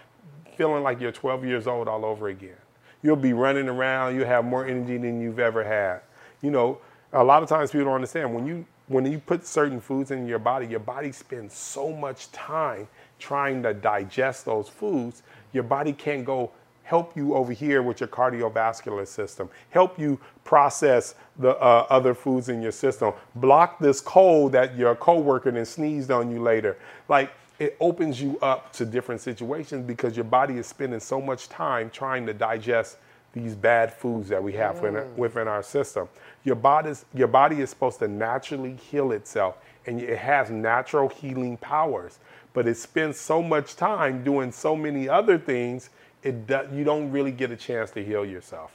feeling 0.57 0.83
like 0.83 0.99
you're 0.99 1.11
12 1.11 1.45
years 1.45 1.67
old 1.67 1.87
all 1.87 2.03
over 2.03 2.27
again. 2.27 2.57
You'll 3.01 3.15
be 3.15 3.31
running 3.31 3.69
around. 3.69 4.15
you'll 4.15 4.25
have 4.25 4.43
more 4.43 4.65
energy 4.65 4.97
than 4.97 5.21
you've 5.21 5.39
ever 5.39 5.63
had. 5.63 6.01
You 6.41 6.51
know, 6.51 6.79
a 7.13 7.23
lot 7.23 7.41
of 7.41 7.47
times 7.47 7.71
people 7.71 7.85
don't 7.85 7.95
understand 7.95 8.33
when 8.33 8.45
you 8.45 8.65
when 8.89 9.09
you 9.09 9.19
put 9.19 9.45
certain 9.45 9.79
foods 9.79 10.11
in 10.11 10.27
your 10.27 10.39
body, 10.39 10.65
your 10.65 10.79
body 10.79 11.11
spends 11.11 11.55
so 11.55 11.93
much 11.93 12.31
time 12.31 12.87
trying 13.19 13.63
to 13.63 13.73
digest 13.73 14.45
those 14.45 14.67
foods. 14.67 15.21
Your 15.53 15.63
body 15.63 15.93
can't 15.93 16.25
go 16.25 16.51
help 16.83 17.15
you 17.15 17.35
over 17.35 17.53
here 17.53 17.83
with 17.83 17.99
your 17.99 18.09
cardiovascular 18.09 19.07
system, 19.07 19.47
help 19.69 19.99
you 19.99 20.19
process 20.43 21.13
the 21.37 21.51
uh, 21.57 21.85
other 21.91 22.15
foods 22.15 22.49
in 22.49 22.63
your 22.63 22.71
system, 22.71 23.13
block 23.35 23.77
this 23.77 24.01
cold 24.01 24.53
that 24.53 24.75
your 24.75 24.95
coworker 24.95 25.51
then 25.51 25.65
sneezed 25.65 26.09
on 26.09 26.31
you 26.31 26.41
later. 26.41 26.75
Like 27.07 27.31
it 27.59 27.77
opens 27.79 28.19
you 28.19 28.39
up 28.41 28.73
to 28.73 28.85
different 28.85 29.21
situations 29.21 29.85
because 29.85 30.15
your 30.15 30.23
body 30.23 30.57
is 30.57 30.65
spending 30.65 30.99
so 30.99 31.21
much 31.21 31.47
time 31.47 31.91
trying 31.91 32.25
to 32.25 32.33
digest 32.33 32.97
these 33.33 33.55
bad 33.55 33.93
foods 33.93 34.29
that 34.29 34.41
we 34.41 34.53
have 34.53 34.79
within, 34.79 35.03
mm. 35.03 35.15
within 35.15 35.47
our 35.47 35.63
system. 35.63 36.09
Your 36.43 36.55
body's, 36.55 37.05
your 37.13 37.27
body 37.27 37.61
is 37.61 37.69
supposed 37.69 37.99
to 37.99 38.07
naturally 38.07 38.75
heal 38.75 39.11
itself 39.11 39.57
and 39.85 40.01
it 40.01 40.17
has 40.17 40.49
natural 40.49 41.09
healing 41.09 41.57
powers, 41.57 42.19
but 42.53 42.67
it 42.67 42.75
spends 42.75 43.19
so 43.19 43.41
much 43.41 43.75
time 43.75 44.23
doing 44.23 44.51
so 44.51 44.75
many 44.75 45.07
other 45.07 45.37
things, 45.37 45.89
it 46.23 46.47
do, 46.47 46.67
you 46.73 46.83
don't 46.83 47.11
really 47.11 47.31
get 47.31 47.51
a 47.51 47.55
chance 47.55 47.91
to 47.91 48.03
heal 48.03 48.25
yourself. 48.25 48.71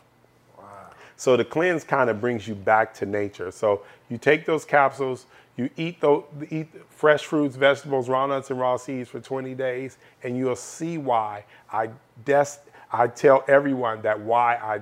So 1.17 1.37
the 1.37 1.45
cleanse 1.45 1.85
kind 1.85 2.11
of 2.11 2.21
brings 2.21 2.49
you 2.49 2.55
back 2.55 2.93
to 2.95 3.07
nature. 3.07 3.51
So 3.51 3.83
you 4.09 4.19
take 4.19 4.47
those 4.47 4.65
capsules, 4.65 5.27
you 5.57 5.71
eat 5.77 6.01
those, 6.01 6.25
eat 6.51 6.69
fresh 6.91 7.25
fruits, 7.25 7.55
vegetables, 7.57 8.09
raw 8.09 8.27
nuts, 8.27 8.51
and 8.51 8.59
raw 8.59 8.77
seeds 8.77 9.09
for 9.09 9.21
20 9.21 9.55
days, 9.55 9.99
and 10.23 10.37
you'll 10.37 10.57
see 10.57 10.99
why 10.99 11.45
I 11.73 11.91
des- 12.25 12.59
I 12.95 13.09
tell 13.09 13.45
everyone 13.49 14.03
that 14.03 14.21
why 14.21 14.55
I 14.57 14.81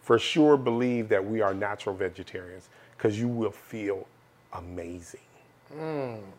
for 0.00 0.18
sure 0.18 0.56
believe 0.56 1.08
that 1.10 1.24
we 1.24 1.40
are 1.40 1.54
natural 1.54 1.94
vegetarians 1.94 2.68
because 2.96 3.18
you 3.18 3.28
will 3.28 3.52
feel 3.52 4.06
amazing. 4.52 5.20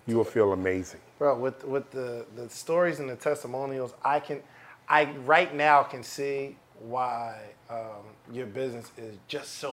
You 0.05 0.17
will 0.17 0.25
feel 0.25 0.53
amazing. 0.53 0.99
Bro, 1.17 1.39
with 1.39 1.63
with 1.63 1.89
the, 1.91 2.25
the 2.35 2.49
stories 2.49 2.99
and 2.99 3.09
the 3.09 3.15
testimonials, 3.15 3.93
I 4.03 4.19
can, 4.19 4.41
I 4.89 5.05
right 5.25 5.55
now 5.55 5.83
can 5.83 6.03
see 6.03 6.57
why 6.79 7.39
um, 7.69 8.03
your 8.31 8.45
business 8.45 8.91
is 8.97 9.15
just 9.27 9.55
so. 9.59 9.72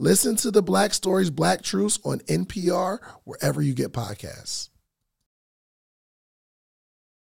Listen 0.00 0.34
to 0.36 0.50
the 0.50 0.62
Black 0.62 0.92
Stories, 0.94 1.30
Black 1.30 1.62
Truths 1.62 2.00
on 2.04 2.18
NPR, 2.20 2.98
wherever 3.24 3.62
you 3.62 3.74
get 3.74 3.92
podcasts. 3.92 4.70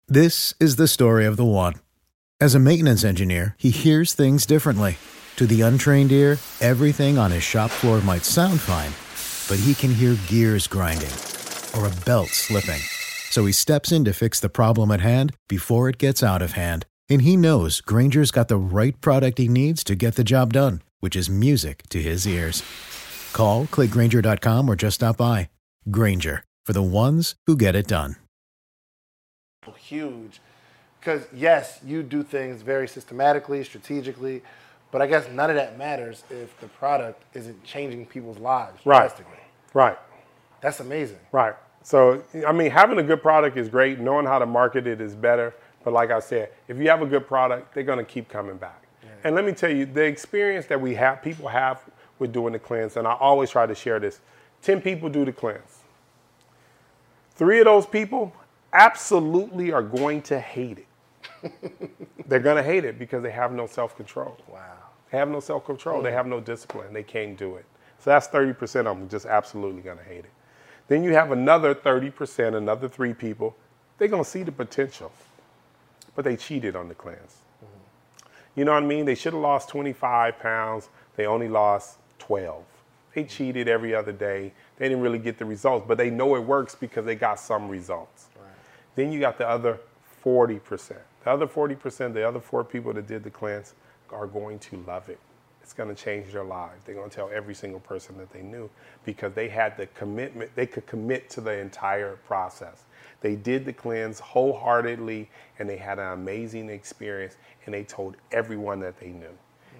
This 0.08 0.54
is 0.60 0.76
the 0.76 0.88
story 0.88 1.26
of 1.26 1.38
the 1.38 1.46
one. 1.46 1.76
As 2.42 2.56
a 2.56 2.60
maintenance 2.60 3.06
engineer, 3.06 3.56
he 3.58 3.70
hears 3.70 4.14
things 4.14 4.46
differently. 4.46 4.98
To 5.38 5.48
the 5.48 5.62
untrained 5.62 6.12
ear, 6.12 6.38
everything 6.60 7.18
on 7.18 7.32
his 7.32 7.44
shop 7.44 7.72
floor 7.72 8.02
might 8.02 8.26
sound 8.26 8.60
fine 8.60 8.92
but 9.50 9.60
he 9.60 9.74
can 9.74 9.94
hear 9.94 10.18
gears 10.28 10.68
grinding 10.68 11.12
or 11.76 11.88
a 11.88 12.06
belt 12.06 12.30
slipping. 12.30 12.82
So 13.30 13.46
he 13.46 13.52
steps 13.52 13.92
in 13.92 14.06
to 14.06 14.14
fix 14.14 14.40
the 14.40 14.50
problem 14.50 14.92
at 14.92 15.02
hand 15.02 15.36
before 15.48 15.90
it 15.90 15.98
gets 15.98 16.24
out 16.24 16.42
of 16.42 16.54
hand. 16.54 16.86
And 17.10 17.24
he 17.24 17.36
knows 17.36 17.82
Grainger's 17.82 18.32
got 18.32 18.48
the 18.48 18.58
right 18.58 19.00
product 19.02 19.38
he 19.38 19.48
needs 19.48 19.84
to 19.86 19.96
get 19.96 20.16
the 20.16 20.24
job 20.24 20.54
done, 20.54 20.82
which 21.04 21.18
is 21.18 21.30
music 21.30 21.84
to 21.90 22.02
his 22.02 22.26
ears. 22.26 22.64
Call, 23.34 23.66
clickgrainger.com, 23.66 24.70
or 24.70 24.78
just 24.78 24.96
stop 24.96 25.18
by. 25.18 25.50
Grainger, 25.92 26.46
for 26.66 26.72
the 26.72 26.82
ones 26.82 27.36
who 27.46 27.58
get 27.58 27.76
it 27.76 27.88
done. 27.88 28.16
Huge. 29.78 30.40
Because, 30.98 31.28
yes, 31.34 31.82
you 31.86 32.04
do 32.04 32.24
things 32.24 32.62
very 32.62 32.88
systematically, 32.88 33.66
strategically, 33.66 34.44
but 34.92 35.02
I 35.02 35.08
guess 35.08 35.28
none 35.30 35.50
of 35.50 35.58
that 35.58 35.78
matters 35.78 36.24
if 36.30 36.58
the 36.62 36.68
product 36.68 37.22
isn't 37.34 37.62
changing 37.66 38.06
people's 38.06 38.38
lives 38.38 38.80
Right. 38.86 39.12
Right. 39.74 39.98
That's 40.62 40.80
amazing. 40.80 41.20
Right. 41.34 41.56
So, 41.82 42.24
I 42.48 42.54
mean, 42.54 42.72
having 42.72 42.98
a 42.98 43.04
good 43.04 43.22
product 43.22 43.58
is 43.58 43.68
great. 43.68 44.00
Knowing 44.00 44.26
how 44.26 44.40
to 44.40 44.46
market 44.46 44.88
it 44.88 45.02
is 45.02 45.16
better. 45.16 45.54
But 45.84 45.92
like 45.92 46.12
I 46.12 46.22
said, 46.22 46.52
if 46.70 46.78
you 46.78 46.88
have 46.88 47.02
a 47.02 47.06
good 47.06 47.28
product, 47.28 47.74
they're 47.74 47.84
going 47.84 48.00
to 48.00 48.06
keep 48.06 48.30
coming 48.30 48.56
back. 48.56 48.83
And 49.24 49.36
let 49.36 49.46
me 49.46 49.54
tell 49.54 49.72
you, 49.72 49.86
the 49.86 50.04
experience 50.04 50.66
that 50.68 50.80
we 50.80 50.96
have, 50.96 51.22
people 51.22 51.48
have 51.48 51.82
with 52.20 52.34
doing 52.34 52.54
the 52.54 52.60
cleanse, 52.60 52.98
and 52.98 53.08
I 53.08 53.14
always 53.14 53.50
try 53.50 53.66
to 53.66 53.76
share 53.76 54.00
this 54.00 54.20
10 54.62 54.82
people 54.82 55.10
do 55.10 55.26
the 55.26 55.32
cleanse. 55.32 55.80
Three 57.36 57.60
of 57.60 57.66
those 57.66 57.86
people 57.86 58.34
absolutely 58.72 59.72
are 59.72 59.82
going 59.82 60.22
to 60.24 60.40
hate 60.40 60.80
it. 60.80 61.52
they're 62.28 62.40
going 62.40 62.58
to 62.58 62.64
hate 62.64 62.86
it 62.86 63.00
because 63.00 63.24
they 63.24 63.32
have 63.32 63.52
no 63.52 63.68
self 63.68 63.96
control. 63.96 64.38
Wow. 64.48 64.78
They 65.12 65.18
have 65.18 65.30
no 65.30 65.40
self 65.40 65.66
control. 65.66 66.02
They 66.02 66.12
have 66.12 66.28
no 66.28 66.40
discipline. 66.40 66.94
They 66.94 67.04
can't 67.04 67.38
do 67.38 67.56
it. 67.56 67.66
So 68.00 68.10
that's 68.10 68.28
30% 68.28 68.62
of 68.88 68.98
them 68.98 69.10
just 69.10 69.26
absolutely 69.26 69.82
going 69.82 69.98
to 69.98 70.04
hate 70.04 70.26
it. 70.26 70.32
Then 70.88 71.04
you 71.04 71.14
have 71.14 71.32
another 71.32 71.74
30%, 71.74 72.56
another 72.56 72.90
three 72.90 73.14
people. 73.14 73.56
They're 73.98 74.10
going 74.10 74.24
to 74.24 74.30
see 74.30 74.44
the 74.44 74.52
potential, 74.52 75.12
but 76.16 76.26
they 76.26 76.36
cheated 76.36 76.76
on 76.76 76.90
the 76.90 76.96
cleanse. 76.96 77.43
You 78.56 78.66
know 78.66 78.74
what 78.74 78.84
I 78.84 78.86
mean? 78.86 79.06
They 79.06 79.16
should 79.16 79.34
have 79.34 79.42
lost 79.42 79.70
25 79.70 80.40
pounds. 80.40 80.90
They 81.16 81.26
only 81.26 81.48
lost 81.48 81.98
12. 82.20 82.64
They 83.16 83.24
cheated 83.24 83.68
every 83.68 83.94
other 83.94 84.12
day. 84.12 84.54
They 84.78 84.90
didn't 84.90 85.04
really 85.04 85.20
get 85.20 85.38
the 85.38 85.46
results, 85.46 85.86
but 85.88 85.98
they 85.98 86.10
know 86.10 86.36
it 86.36 86.40
works 86.40 86.76
because 86.76 87.06
they 87.06 87.16
got 87.16 87.40
some 87.40 87.70
results. 87.70 88.28
Then 88.96 89.12
you 89.12 89.20
got 89.20 89.38
the 89.38 89.48
other 89.48 89.80
40%. 90.24 90.98
The 91.24 91.30
other 91.30 91.48
40%, 91.48 92.14
the 92.14 92.28
other 92.28 92.40
four 92.40 92.64
people 92.64 92.94
that 92.94 93.08
did 93.08 93.24
the 93.24 93.30
cleanse 93.30 93.74
are 94.12 94.28
going 94.28 94.60
to 94.60 94.78
love 94.88 95.10
it. 95.10 95.20
It's 95.64 95.74
going 95.74 95.94
to 95.94 96.02
change 96.02 96.34
their 96.34 96.44
lives. 96.44 96.84
They're 96.86 96.96
going 96.96 97.10
to 97.10 97.16
tell 97.16 97.30
every 97.34 97.56
single 97.56 97.80
person 97.80 98.18
that 98.18 98.32
they 98.32 98.42
knew 98.42 98.70
because 99.06 99.34
they 99.34 99.48
had 99.48 99.78
the 99.78 99.88
commitment, 99.88 100.52
they 100.56 100.68
could 100.68 100.86
commit 100.86 101.30
to 101.32 101.42
the 101.42 101.54
entire 101.54 102.18
process. 102.28 102.84
They 103.22 103.36
did 103.36 103.64
the 103.66 103.72
cleanse 103.72 104.20
wholeheartedly 104.20 105.30
and 105.58 105.70
they 105.70 105.78
had 105.78 105.98
an 105.98 106.12
amazing 106.12 106.70
experience 106.70 107.38
and 107.66 107.74
they 107.74 107.84
told 107.84 108.18
everyone 108.32 108.82
that 108.82 109.00
they 109.00 109.08
knew. 109.08 109.32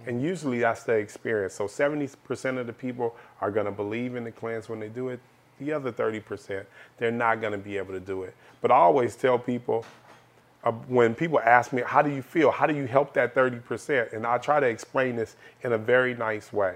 And 0.08 0.22
usually 0.22 0.60
that's 0.60 0.84
the 0.84 0.94
experience. 0.94 1.54
So 1.54 1.66
70% 1.66 2.58
of 2.58 2.68
the 2.68 2.74
people 2.74 3.16
are 3.42 3.52
going 3.52 3.66
to 3.66 3.72
believe 3.72 4.16
in 4.16 4.24
the 4.24 4.32
cleanse 4.32 4.70
when 4.70 4.80
they 4.80 4.90
do 4.90 5.10
it. 5.10 5.20
The 5.60 5.72
other 5.74 5.92
30%, 5.92 6.66
they're 6.98 7.12
not 7.12 7.42
going 7.42 7.52
to 7.52 7.58
be 7.58 7.78
able 7.78 7.94
to 7.94 8.00
do 8.00 8.24
it. 8.24 8.34
But 8.62 8.72
I 8.72 8.76
always 8.76 9.16
tell 9.16 9.38
people 9.38 9.86
uh, 10.64 10.72
when 10.72 11.14
people 11.14 11.40
ask 11.40 11.74
me, 11.74 11.82
how 11.86 12.02
do 12.02 12.10
you 12.10 12.22
feel? 12.22 12.52
How 12.52 12.66
do 12.66 12.76
you 12.76 12.86
help 12.86 13.14
that 13.14 13.36
30%? 13.36 14.14
And 14.14 14.26
I 14.26 14.38
try 14.38 14.60
to 14.60 14.68
explain 14.68 15.16
this 15.16 15.36
in 15.64 15.74
a 15.74 15.78
very 15.78 16.16
nice 16.16 16.54
way. 16.54 16.76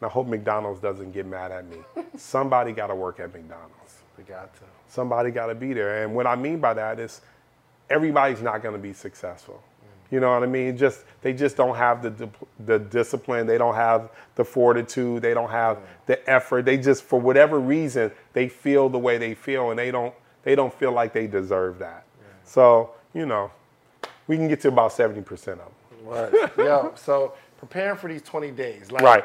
And 0.00 0.06
I 0.06 0.08
hope 0.08 0.26
McDonald's 0.26 0.80
doesn't 0.80 1.12
get 1.12 1.26
mad 1.26 1.50
at 1.50 1.66
me. 1.66 1.78
Somebody 2.16 2.72
got 2.72 2.88
to 2.88 2.94
work 2.94 3.20
at 3.20 3.32
McDonald's. 3.32 4.02
We 4.18 4.24
got 4.24 4.54
to. 4.56 4.62
Somebody 4.88 5.30
got 5.30 5.46
to 5.46 5.54
be 5.54 5.72
there. 5.72 6.04
And 6.04 6.14
what 6.14 6.26
I 6.26 6.36
mean 6.36 6.60
by 6.60 6.74
that 6.74 7.00
is 7.00 7.22
everybody's 7.88 8.42
not 8.42 8.62
going 8.62 8.74
to 8.74 8.80
be 8.82 8.92
successful. 8.92 9.62
You 10.10 10.20
know 10.20 10.30
what 10.30 10.42
I 10.42 10.46
mean? 10.46 10.76
Just 10.76 11.04
they 11.22 11.32
just 11.32 11.56
don't 11.56 11.74
have 11.74 12.02
the 12.02 12.28
the 12.66 12.78
discipline. 12.78 13.46
They 13.46 13.56
don't 13.56 13.74
have 13.74 14.10
the 14.34 14.44
fortitude. 14.44 15.22
They 15.22 15.32
don't 15.32 15.50
have 15.50 15.78
the 16.04 16.28
effort. 16.28 16.66
They 16.66 16.76
just 16.76 17.02
for 17.04 17.18
whatever 17.18 17.58
reason 17.58 18.12
they 18.34 18.46
feel 18.46 18.90
the 18.90 18.98
way 18.98 19.16
they 19.16 19.32
feel, 19.32 19.70
and 19.70 19.78
they 19.78 19.90
don't 19.90 20.14
they 20.42 20.54
don't 20.54 20.74
feel 20.74 20.92
like 20.92 21.14
they 21.14 21.26
deserve 21.26 21.78
that. 21.78 22.04
So 22.44 22.90
you 23.14 23.26
know, 23.26 23.50
we 24.26 24.36
can 24.36 24.48
get 24.48 24.60
to 24.62 24.68
about 24.68 24.92
seventy 24.92 25.22
percent 25.22 25.60
of 25.60 25.66
them. 25.66 25.74
Right. 26.04 26.56
Yo, 26.58 26.92
so 26.96 27.34
preparing 27.58 27.96
for 27.96 28.08
these 28.08 28.22
20 28.22 28.50
days. 28.50 28.90
Like, 28.90 29.04
Right. 29.04 29.24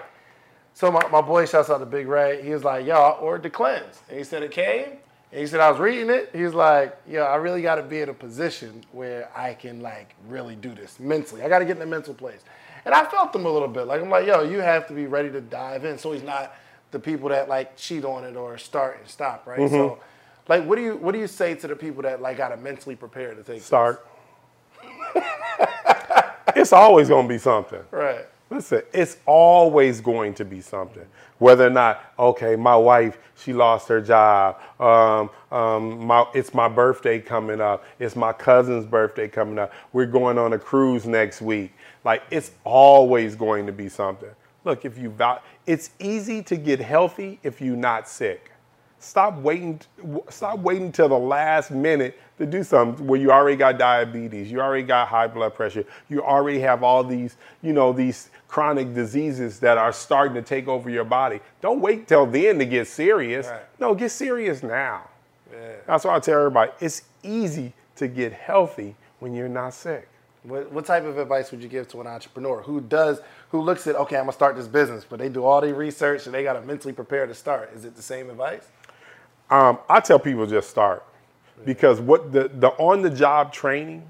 So 0.75 0.91
my, 0.91 1.01
my 1.07 1.21
boy 1.21 1.47
shouts 1.47 1.71
out 1.71 1.79
to 1.79 1.87
Big 1.87 2.07
Ray. 2.07 2.43
He 2.43 2.51
was 2.51 2.63
like, 2.63 2.85
yo, 2.85 2.93
I 2.93 3.09
ordered 3.13 3.41
the 3.41 3.49
cleanse. 3.49 4.03
And 4.09 4.19
he 4.19 4.23
said 4.23 4.43
it 4.43 4.51
came. 4.51 4.89
And 5.31 5.41
he 5.41 5.47
said 5.47 5.59
I 5.59 5.71
was 5.71 5.79
reading 5.79 6.11
it. 6.11 6.29
He 6.33 6.43
was 6.43 6.53
like, 6.53 6.95
yo, 7.07 7.23
I 7.23 7.37
really 7.37 7.63
got 7.63 7.75
to 7.75 7.83
be 7.83 8.01
in 8.01 8.09
a 8.09 8.13
position 8.13 8.83
where 8.91 9.27
I 9.35 9.55
can 9.55 9.81
like 9.81 10.13
really 10.27 10.55
do 10.55 10.75
this 10.75 10.99
mentally. 10.99 11.41
I 11.41 11.49
got 11.49 11.59
to 11.59 11.65
get 11.65 11.71
in 11.71 11.79
the 11.79 11.87
mental 11.87 12.13
place. 12.13 12.41
And 12.85 12.93
I 12.93 13.05
felt 13.05 13.35
him 13.35 13.47
a 13.47 13.49
little 13.49 13.67
bit. 13.67 13.87
Like 13.87 14.03
I'm 14.03 14.09
like, 14.11 14.27
yo, 14.27 14.43
you 14.43 14.59
have 14.59 14.87
to 14.89 14.93
be 14.93 15.07
ready 15.07 15.31
to 15.31 15.41
dive 15.41 15.83
in. 15.83 15.97
So 15.97 16.11
he's 16.11 16.21
not 16.21 16.55
the 16.91 16.99
people 16.99 17.29
that 17.29 17.49
like 17.49 17.75
cheat 17.75 18.05
on 18.05 18.23
it 18.23 18.35
or 18.35 18.59
start 18.59 18.99
and 18.99 19.09
stop, 19.09 19.47
right? 19.47 19.59
Mm-hmm. 19.59 19.73
So 19.73 19.99
like 20.47 20.65
what 20.65 20.75
do 20.75 20.81
you 20.81 20.95
what 20.97 21.13
do 21.13 21.19
you 21.19 21.27
say 21.27 21.55
to 21.55 21.67
the 21.67 21.75
people 21.75 22.03
that 22.03 22.21
like 22.21 22.37
got 22.37 22.49
to 22.49 22.57
mentally 22.57 22.95
prepare 22.95 23.33
to 23.33 23.43
take? 23.43 23.61
Start. 23.61 24.07
it's 26.55 26.73
always 26.73 27.09
going 27.09 27.27
to 27.27 27.33
be 27.33 27.37
something. 27.37 27.81
Right. 27.91 28.25
Listen, 28.49 28.81
it's 28.93 29.17
always 29.25 29.99
going 29.99 30.33
to 30.35 30.45
be 30.45 30.61
something. 30.61 31.05
Whether 31.37 31.67
or 31.67 31.69
not, 31.69 32.13
okay, 32.17 32.55
my 32.55 32.75
wife, 32.75 33.17
she 33.35 33.53
lost 33.53 33.87
her 33.89 34.01
job. 34.01 34.57
Um, 34.79 35.29
um, 35.55 36.05
my, 36.05 36.25
it's 36.33 36.53
my 36.53 36.67
birthday 36.69 37.19
coming 37.19 37.59
up. 37.59 37.83
It's 37.99 38.15
my 38.15 38.31
cousin's 38.31 38.85
birthday 38.85 39.27
coming 39.27 39.59
up. 39.59 39.73
We're 39.91 40.05
going 40.05 40.37
on 40.37 40.53
a 40.53 40.59
cruise 40.59 41.05
next 41.05 41.41
week. 41.41 41.73
Like, 42.05 42.23
it's 42.31 42.51
always 42.63 43.35
going 43.35 43.65
to 43.65 43.73
be 43.73 43.89
something. 43.89 44.29
Look, 44.63 44.85
if 44.85 44.97
you 44.97 45.13
it's 45.65 45.91
easy 45.99 46.41
to 46.43 46.55
get 46.55 46.79
healthy 46.79 47.39
if 47.43 47.61
you're 47.61 47.75
not 47.75 48.07
sick. 48.07 48.51
Stop 48.99 49.37
waiting. 49.37 49.79
Stop 50.29 50.59
waiting 50.59 50.91
till 50.91 51.09
the 51.09 51.17
last 51.17 51.71
minute 51.71 52.19
to 52.37 52.45
do 52.45 52.63
something 52.63 53.05
where 53.07 53.19
you 53.19 53.31
already 53.31 53.57
got 53.57 53.77
diabetes, 53.77 54.51
you 54.51 54.61
already 54.61 54.83
got 54.83 55.07
high 55.07 55.27
blood 55.27 55.55
pressure, 55.55 55.85
you 56.07 56.23
already 56.23 56.59
have 56.59 56.83
all 56.83 57.03
these, 57.03 57.35
you 57.61 57.73
know, 57.73 57.91
these 57.91 58.29
chronic 58.47 58.93
diseases 58.93 59.59
that 59.59 59.77
are 59.77 59.91
starting 59.91 60.35
to 60.35 60.41
take 60.41 60.67
over 60.67 60.89
your 60.89 61.03
body. 61.03 61.39
Don't 61.61 61.81
wait 61.81 62.07
till 62.07 62.25
then 62.25 62.59
to 62.59 62.65
get 62.65 62.87
serious. 62.87 63.47
Right. 63.47 63.61
No, 63.79 63.95
get 63.95 64.11
serious 64.11 64.63
now. 64.63 65.09
That's 65.85 66.03
why 66.03 66.15
I 66.15 66.19
tell 66.19 66.37
everybody 66.39 66.71
it's 66.79 67.03
easy 67.23 67.73
to 67.95 68.07
get 68.07 68.33
healthy 68.33 68.95
when 69.19 69.33
you're 69.33 69.49
not 69.49 69.73
sick. 69.73 70.07
What, 70.43 70.71
what 70.71 70.85
type 70.85 71.03
of 71.03 71.17
advice 71.17 71.51
would 71.51 71.61
you 71.61 71.69
give 71.69 71.87
to 71.89 72.01
an 72.01 72.07
entrepreneur 72.07 72.61
who 72.61 72.79
does, 72.81 73.19
who 73.49 73.61
looks 73.61 73.87
at, 73.87 73.95
okay, 73.95 74.17
I'm 74.17 74.23
gonna 74.23 74.33
start 74.33 74.55
this 74.55 74.67
business, 74.67 75.05
but 75.07 75.19
they 75.19 75.29
do 75.29 75.43
all 75.43 75.59
the 75.61 75.73
research 75.73 76.25
and 76.25 76.35
they 76.35 76.43
gotta 76.43 76.61
mentally 76.61 76.93
prepare 76.93 77.25
to 77.25 77.33
start? 77.33 77.71
Is 77.75 77.85
it 77.85 77.95
the 77.95 78.01
same 78.01 78.29
advice? 78.29 78.67
Um, 79.49 79.79
I 79.89 79.99
tell 79.99 80.19
people 80.19 80.45
just 80.45 80.69
start 80.69 81.03
because 81.65 81.99
what 81.99 82.31
the, 82.31 82.49
the 82.49 82.69
on 82.71 83.01
the 83.01 83.09
job 83.09 83.53
training, 83.53 84.03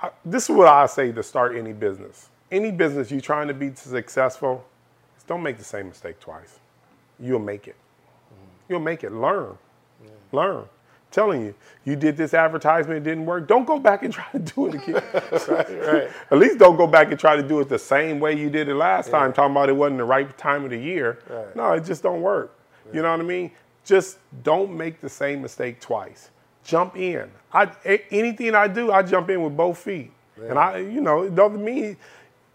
I, 0.00 0.10
this 0.24 0.44
is 0.48 0.56
what 0.56 0.68
I 0.68 0.86
say 0.86 1.12
to 1.12 1.22
start 1.22 1.56
any 1.56 1.72
business. 1.72 2.28
Any 2.50 2.70
business 2.70 3.10
you're 3.10 3.20
trying 3.20 3.48
to 3.48 3.54
be 3.54 3.74
successful, 3.74 4.64
don't 5.26 5.42
make 5.42 5.58
the 5.58 5.64
same 5.64 5.88
mistake 5.88 6.20
twice. 6.20 6.58
You'll 7.18 7.38
make 7.38 7.68
it. 7.68 7.76
You'll 8.68 8.80
make 8.80 9.04
it. 9.04 9.12
Learn. 9.12 9.56
Learn. 10.32 10.64
Telling 11.10 11.42
you, 11.42 11.54
you 11.84 11.94
did 11.94 12.16
this 12.16 12.32
advertisement, 12.32 12.98
it 12.98 13.04
didn't 13.04 13.26
work. 13.26 13.46
Don't 13.46 13.66
go 13.66 13.78
back 13.78 14.02
and 14.02 14.12
try 14.12 14.26
to 14.32 14.38
do 14.38 14.66
it 14.66 14.74
again. 14.74 15.02
right. 15.86 16.10
At 16.30 16.38
least 16.38 16.58
don't 16.58 16.76
go 16.76 16.86
back 16.86 17.10
and 17.10 17.20
try 17.20 17.36
to 17.36 17.42
do 17.42 17.60
it 17.60 17.68
the 17.68 17.78
same 17.78 18.18
way 18.18 18.34
you 18.36 18.48
did 18.48 18.68
it 18.68 18.74
last 18.74 19.10
time, 19.10 19.32
talking 19.32 19.52
about 19.52 19.68
it 19.68 19.76
wasn't 19.76 19.98
the 19.98 20.04
right 20.04 20.36
time 20.38 20.64
of 20.64 20.70
the 20.70 20.78
year. 20.78 21.18
Right. 21.28 21.54
No, 21.54 21.72
it 21.72 21.84
just 21.84 22.02
don't 22.02 22.22
work. 22.22 22.56
You 22.94 23.02
know 23.02 23.10
what 23.10 23.20
I 23.20 23.24
mean? 23.24 23.50
Just 23.84 24.18
don't 24.42 24.76
make 24.76 25.00
the 25.00 25.08
same 25.08 25.42
mistake 25.42 25.80
twice. 25.80 26.30
Jump 26.64 26.96
in. 26.96 27.30
I 27.52 27.70
a- 27.84 28.04
anything 28.14 28.54
I 28.54 28.68
do, 28.68 28.92
I 28.92 29.02
jump 29.02 29.28
in 29.30 29.42
with 29.42 29.56
both 29.56 29.78
feet. 29.78 30.12
And 30.40 30.58
I, 30.58 30.78
you 30.78 31.00
know, 31.00 31.22
it 31.22 31.34
doesn't 31.34 31.62
mean 31.64 31.96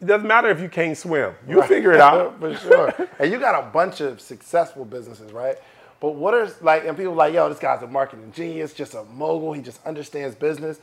it 0.01 0.05
doesn't 0.05 0.28
matter 0.28 0.49
if 0.49 0.59
you 0.61 0.69
can't 0.69 0.97
swim. 0.97 1.34
You 1.47 1.61
figure 1.63 1.91
it 1.93 1.99
out. 2.11 2.39
for 2.39 2.55
sure. 2.55 2.93
and 3.19 3.32
you 3.32 3.39
got 3.39 3.61
a 3.61 3.67
bunch 3.71 3.99
of 4.01 4.21
successful 4.21 4.86
businesses, 4.86 5.32
right? 5.32 5.57
But 5.99 6.11
what 6.15 6.34
are 6.34 6.49
like, 6.61 6.86
and 6.86 6.95
people 6.95 7.13
are 7.13 7.15
like, 7.15 7.34
yo, 7.34 7.49
this 7.49 7.59
guy's 7.59 7.82
a 7.82 7.88
marketing 7.88 8.32
genius, 8.36 8.73
just 8.73 8.93
a 8.93 9.03
mogul. 9.05 9.53
He 9.53 9.61
just 9.61 9.84
understands 9.86 10.36
business. 10.36 10.80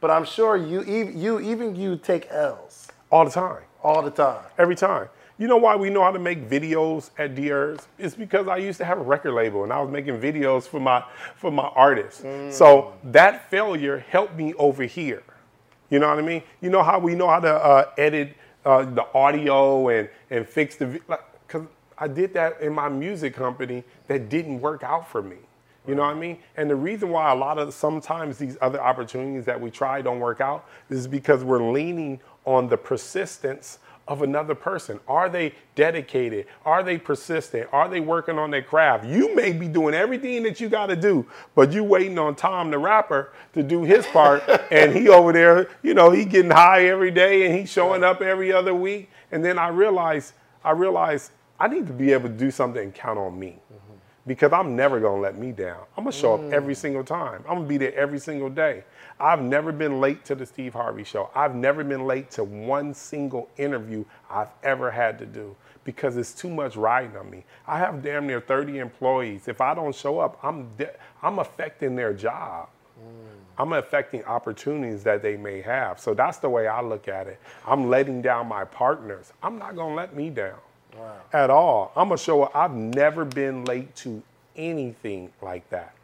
But 0.00 0.10
I'm 0.10 0.24
sure 0.24 0.56
you, 0.56 0.82
you, 0.84 1.40
even 1.40 1.74
you 1.74 1.96
take 1.96 2.28
L's 2.30 2.88
All 3.10 3.24
the 3.24 3.30
time. 3.30 3.62
all 3.82 4.02
the 4.02 4.10
time. 4.10 4.44
Every 4.58 4.76
time. 4.76 5.08
You 5.38 5.46
know 5.46 5.56
why 5.56 5.76
we 5.76 5.88
know 5.88 6.02
how 6.02 6.10
to 6.10 6.18
make 6.18 6.50
videos 6.50 7.10
at 7.16 7.36
Dherbs? 7.36 7.86
It's 7.96 8.16
because 8.16 8.48
I 8.48 8.56
used 8.56 8.78
to 8.78 8.84
have 8.84 8.98
a 8.98 9.02
record 9.02 9.34
label 9.34 9.62
and 9.62 9.72
I 9.72 9.80
was 9.80 9.88
making 9.88 10.20
videos 10.20 10.64
for 10.64 10.80
my 10.80 11.04
for 11.36 11.52
my 11.52 11.68
artists. 11.76 12.24
So 12.56 12.94
that 13.04 13.48
failure 13.48 14.00
helped 14.10 14.34
me 14.34 14.52
over 14.54 14.82
here. 14.82 15.22
You 15.90 16.00
know 16.00 16.08
what 16.08 16.18
I 16.18 16.22
mean? 16.22 16.42
You 16.60 16.70
know 16.70 16.82
how 16.82 16.98
we 16.98 17.14
know 17.14 17.28
how 17.28 17.38
to 17.38 17.54
uh, 17.54 17.90
edit 17.96 18.36
uh, 18.64 18.84
the 18.84 19.06
audio 19.14 19.88
and 19.88 20.08
and 20.30 20.46
fix 20.46 20.74
the 20.74 21.00
like 21.06 21.20
because 21.46 21.68
I 21.96 22.08
did 22.08 22.34
that 22.34 22.60
in 22.60 22.74
my 22.74 22.88
music 22.88 23.34
company 23.34 23.84
that 24.08 24.28
didn't 24.28 24.60
work 24.60 24.82
out 24.82 25.08
for 25.08 25.22
me. 25.22 25.36
You 25.86 25.94
know 25.94 26.02
what 26.02 26.16
I 26.16 26.18
mean? 26.18 26.38
And 26.56 26.68
the 26.68 26.76
reason 26.76 27.10
why 27.10 27.32
a 27.32 27.34
lot 27.34 27.58
of 27.58 27.72
sometimes 27.72 28.38
these 28.38 28.58
other 28.60 28.80
opportunities 28.80 29.44
that 29.46 29.58
we 29.58 29.70
try 29.70 30.02
don't 30.02 30.20
work 30.20 30.40
out 30.40 30.66
is 30.90 31.06
because 31.06 31.44
we're 31.44 31.72
leaning 31.72 32.20
on 32.44 32.68
the 32.68 32.76
persistence 32.76 33.78
of 34.08 34.22
another 34.22 34.54
person. 34.54 34.98
Are 35.06 35.28
they 35.28 35.54
dedicated? 35.74 36.46
Are 36.64 36.82
they 36.82 36.98
persistent? 36.98 37.68
Are 37.72 37.88
they 37.88 38.00
working 38.00 38.38
on 38.38 38.50
their 38.50 38.62
craft? 38.62 39.04
You 39.04 39.34
may 39.34 39.52
be 39.52 39.68
doing 39.68 39.94
everything 39.94 40.42
that 40.44 40.60
you 40.60 40.68
got 40.68 40.86
to 40.86 40.96
do, 40.96 41.26
but 41.54 41.72
you 41.72 41.84
waiting 41.84 42.18
on 42.18 42.34
Tom 42.34 42.70
the 42.70 42.78
rapper 42.78 43.32
to 43.52 43.62
do 43.62 43.84
his 43.84 44.06
part 44.06 44.42
and 44.72 44.92
he 44.92 45.08
over 45.08 45.32
there, 45.32 45.68
you 45.82 45.94
know, 45.94 46.10
he 46.10 46.24
getting 46.24 46.50
high 46.50 46.86
every 46.86 47.10
day 47.10 47.46
and 47.46 47.54
he's 47.54 47.70
showing 47.70 48.02
up 48.02 48.22
every 48.22 48.52
other 48.52 48.74
week. 48.74 49.10
And 49.30 49.44
then 49.44 49.58
I 49.58 49.68
realized 49.68 50.32
I 50.64 50.72
realized 50.72 51.30
I 51.60 51.68
need 51.68 51.86
to 51.86 51.92
be 51.92 52.12
able 52.12 52.28
to 52.28 52.34
do 52.34 52.50
something 52.50 52.82
and 52.82 52.94
count 52.94 53.18
on 53.18 53.38
me 53.38 53.58
mm-hmm. 53.72 53.94
because 54.26 54.52
I'm 54.52 54.74
never 54.74 55.00
gonna 55.00 55.20
let 55.20 55.36
me 55.36 55.52
down. 55.52 55.80
I'm 55.96 56.04
gonna 56.04 56.12
show 56.12 56.34
up 56.34 56.52
every 56.52 56.74
mm. 56.74 56.78
single 56.78 57.04
time. 57.04 57.44
I'm 57.48 57.56
gonna 57.56 57.68
be 57.68 57.76
there 57.76 57.94
every 57.94 58.18
single 58.18 58.48
day. 58.48 58.84
I've 59.20 59.42
never 59.42 59.72
been 59.72 60.00
late 60.00 60.24
to 60.26 60.34
the 60.34 60.46
Steve 60.46 60.74
Harvey 60.74 61.04
show. 61.04 61.30
I've 61.34 61.54
never 61.54 61.82
been 61.82 62.06
late 62.06 62.30
to 62.32 62.44
one 62.44 62.94
single 62.94 63.48
interview 63.56 64.04
I've 64.30 64.50
ever 64.62 64.90
had 64.90 65.18
to 65.18 65.26
do 65.26 65.56
because 65.84 66.16
it's 66.16 66.34
too 66.34 66.50
much 66.50 66.76
riding 66.76 67.16
on 67.16 67.30
me. 67.30 67.44
I 67.66 67.78
have 67.78 68.02
damn 68.02 68.26
near 68.26 68.40
30 68.40 68.78
employees. 68.78 69.48
If 69.48 69.60
I 69.60 69.74
don't 69.74 69.94
show 69.94 70.20
up, 70.20 70.38
I'm 70.42 70.68
de- 70.76 70.94
I'm 71.22 71.38
affecting 71.38 71.96
their 71.96 72.12
job. 72.12 72.68
Mm. 73.00 73.38
I'm 73.58 73.72
affecting 73.72 74.24
opportunities 74.24 75.02
that 75.04 75.22
they 75.22 75.36
may 75.36 75.60
have. 75.62 75.98
So 75.98 76.14
that's 76.14 76.38
the 76.38 76.48
way 76.48 76.68
I 76.68 76.80
look 76.80 77.08
at 77.08 77.26
it. 77.26 77.40
I'm 77.66 77.88
letting 77.88 78.22
down 78.22 78.46
my 78.48 78.64
partners. 78.64 79.32
I'm 79.42 79.58
not 79.58 79.74
gonna 79.76 79.94
let 79.94 80.14
me 80.14 80.30
down 80.30 80.58
at 81.32 81.50
all. 81.50 81.92
I'm 81.96 82.08
gonna 82.08 82.18
show 82.18 82.44
up. 82.44 82.54
I've 82.54 82.74
never 82.74 83.24
been 83.24 83.64
late 83.64 83.94
to 83.96 84.22
anything 84.56 85.32
like 85.42 85.68
that. 85.70 85.94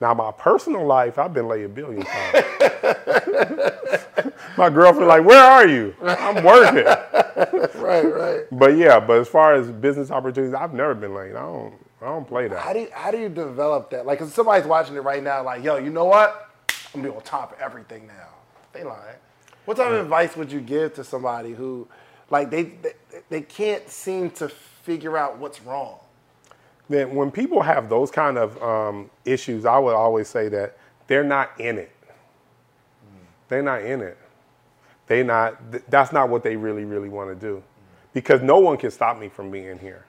Now, 0.00 0.12
my 0.14 0.32
personal 0.32 0.86
life, 0.86 1.18
I've 1.18 1.32
been 1.32 1.48
late 1.48 1.64
a 1.64 1.68
billion 1.68 2.02
times. 2.04 2.44
my 4.58 4.70
girlfriend, 4.70 5.08
like, 5.08 5.24
where 5.24 5.42
are 5.42 5.66
you? 5.68 5.94
I'm 6.02 6.44
working. 6.44 6.84
Right, 7.74 8.04
right. 8.04 8.44
But 8.50 8.76
yeah, 8.76 8.98
but 9.00 9.18
as 9.20 9.28
far 9.28 9.54
as 9.54 9.70
business 9.70 10.10
opportunities, 10.10 10.54
I've 10.54 10.72
never 10.72 10.94
been 10.94 11.14
late. 11.14 11.32
I 11.32 11.40
don't, 11.40 11.74
I 12.00 12.06
don't 12.06 12.26
play 12.26 12.48
that. 12.48 12.58
How 12.60 12.72
do 12.72 12.80
you, 12.80 12.88
how 12.92 13.10
do 13.10 13.18
you 13.18 13.28
develop 13.28 13.90
that? 13.90 14.06
Like, 14.06 14.20
if 14.20 14.32
somebody's 14.32 14.66
watching 14.66 14.96
it 14.96 15.00
right 15.00 15.22
now, 15.22 15.42
like, 15.44 15.62
yo, 15.62 15.76
you 15.76 15.90
know 15.90 16.04
what? 16.06 16.50
I'm 16.94 17.02
gonna 17.02 17.12
be 17.12 17.16
on 17.16 17.22
top 17.22 17.52
of 17.52 17.60
everything 17.60 18.06
now. 18.06 18.28
They 18.72 18.84
lying. 18.84 19.16
What 19.64 19.76
type 19.76 19.88
of 19.90 20.00
advice 20.00 20.36
would 20.36 20.50
you 20.50 20.60
give 20.60 20.94
to 20.94 21.04
somebody 21.04 21.52
who, 21.52 21.88
like, 22.30 22.50
they 22.50 22.62
they, 22.64 22.92
they 23.28 23.40
can't 23.42 23.88
seem 23.90 24.30
to 24.32 24.48
figure 24.48 25.18
out 25.18 25.38
what's 25.38 25.60
wrong? 25.62 25.98
Then 26.88 27.14
when 27.14 27.30
people 27.30 27.62
have 27.62 27.88
those 27.88 28.10
kind 28.10 28.38
of 28.38 28.62
um, 28.62 29.10
issues, 29.24 29.64
I 29.64 29.78
would 29.78 29.94
always 29.94 30.28
say 30.28 30.48
that 30.50 30.78
they're 31.06 31.24
not 31.24 31.58
in 31.60 31.78
it. 31.78 31.92
They're 33.48 33.62
not 33.62 33.82
in 33.82 34.02
it. 34.02 34.18
They 35.06 35.22
not. 35.22 35.72
th- 35.72 35.84
That's 35.88 36.12
not 36.12 36.28
what 36.30 36.42
they 36.42 36.56
really, 36.56 36.84
really 36.84 37.08
want 37.10 37.30
to 37.30 37.34
do, 37.36 37.62
because 38.12 38.42
no 38.42 38.58
one 38.58 38.76
can 38.78 38.90
stop 38.90 39.18
me 39.18 39.28
from 39.28 39.50
being 39.50 39.78
here. 39.78 40.04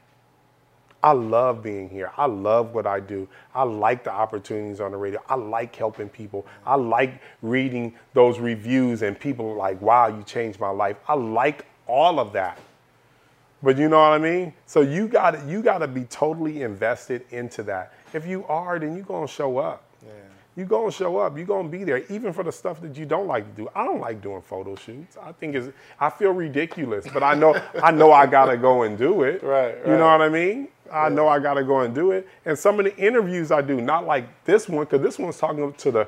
I 1.04 1.12
love 1.12 1.62
being 1.64 1.90
here. 1.90 2.12
I 2.18 2.26
love 2.26 2.74
what 2.74 2.88
I 2.88 3.00
do. 3.00 3.28
I 3.54 3.64
like 3.64 4.04
the 4.04 4.12
opportunities 4.12 4.82
on 4.82 4.92
the 4.92 4.98
radio. 4.98 5.22
I 5.30 5.36
like 5.36 5.76
helping 5.76 6.10
people. 6.10 6.48
I 6.66 6.76
like 6.76 7.22
reading 7.44 7.94
those 8.14 8.40
reviews 8.40 9.04
and 9.04 9.20
people 9.20 9.56
like, 9.56 9.82
wow, 9.82 10.08
you 10.08 10.24
changed 10.24 10.60
my 10.60 10.70
life. 10.72 10.98
I 11.08 11.14
like 11.14 11.68
all 11.88 12.20
of 12.20 12.34
that. 12.34 12.60
But 13.66 13.80
you 13.80 13.90
know 13.90 13.98
what 13.98 14.12
I 14.12 14.20
mean? 14.20 14.54
So 14.68 14.82
you 14.82 15.08
got 15.08 15.44
you 15.48 15.64
got 15.64 15.80
to 15.80 15.88
be 15.88 16.04
totally 16.04 16.62
invested 16.62 17.26
into 17.32 17.64
that. 17.64 17.94
If 18.14 18.28
you 18.28 18.46
are, 18.46 18.78
then 18.78 18.96
you're 18.96 19.04
gonna 19.04 19.28
show 19.28 19.58
up. 19.58 19.82
You're 20.56 20.68
gonna 20.68 20.92
show 20.92 21.18
up. 21.18 21.36
You're 21.36 21.48
gonna 21.48 21.68
be 21.68 21.84
there, 21.84 22.04
even 22.10 22.32
for 22.32 22.44
the 22.44 22.52
stuff 22.52 22.80
that 22.82 22.96
you 22.96 23.08
don't 23.08 23.26
like 23.26 23.44
to 23.56 23.64
do. 23.64 23.70
I 23.76 23.84
don't 23.84 24.00
like 24.00 24.22
doing 24.22 24.44
photo 24.44 24.76
shoots. 24.76 25.18
I 25.20 25.32
think 25.32 25.56
it's 25.56 25.70
I 26.00 26.12
feel 26.12 26.32
ridiculous, 26.32 27.08
but 27.12 27.24
I 27.24 27.34
know 27.34 27.60
I 27.82 27.90
know 27.90 28.12
I 28.12 28.28
gotta 28.28 28.56
go 28.56 28.84
and 28.84 29.00
do 29.00 29.24
it. 29.24 29.42
Right, 29.56 29.76
You 29.84 29.98
know 29.98 30.06
what 30.06 30.22
I 30.22 30.30
mean? 30.30 30.68
I 30.94 31.10
know 31.10 31.28
I 31.28 31.40
gotta 31.40 31.64
go 31.64 31.80
and 31.80 31.96
do 31.96 32.12
it. 32.12 32.28
And 32.46 32.58
some 32.58 32.80
of 32.80 32.86
the 32.86 32.96
interviews 32.98 33.52
I 33.52 33.62
do, 33.62 33.82
not 33.82 34.06
like 34.06 34.46
this 34.46 34.70
one, 34.70 34.86
because 34.86 35.02
this 35.02 35.18
one's 35.18 35.40
talking 35.40 35.74
to 35.74 35.92
the 35.92 36.08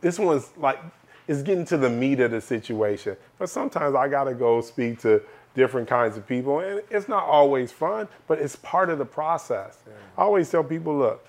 this 0.00 0.20
one's 0.20 0.50
like 0.56 0.78
is 1.26 1.42
getting 1.42 1.64
to 1.64 1.76
the 1.76 1.90
meat 1.90 2.20
of 2.20 2.30
the 2.30 2.40
situation. 2.40 3.16
But 3.38 3.50
sometimes 3.50 3.96
I 3.96 4.06
gotta 4.06 4.34
go 4.34 4.60
speak 4.60 5.00
to 5.00 5.20
different 5.54 5.88
kinds 5.88 6.16
of 6.16 6.26
people, 6.26 6.60
and 6.60 6.82
it's 6.90 7.08
not 7.08 7.24
always 7.24 7.70
fun, 7.72 8.08
but 8.26 8.38
it's 8.38 8.56
part 8.56 8.90
of 8.90 8.98
the 8.98 9.04
process. 9.04 9.78
I 10.16 10.22
always 10.22 10.50
tell 10.50 10.64
people, 10.64 10.96
look, 10.96 11.26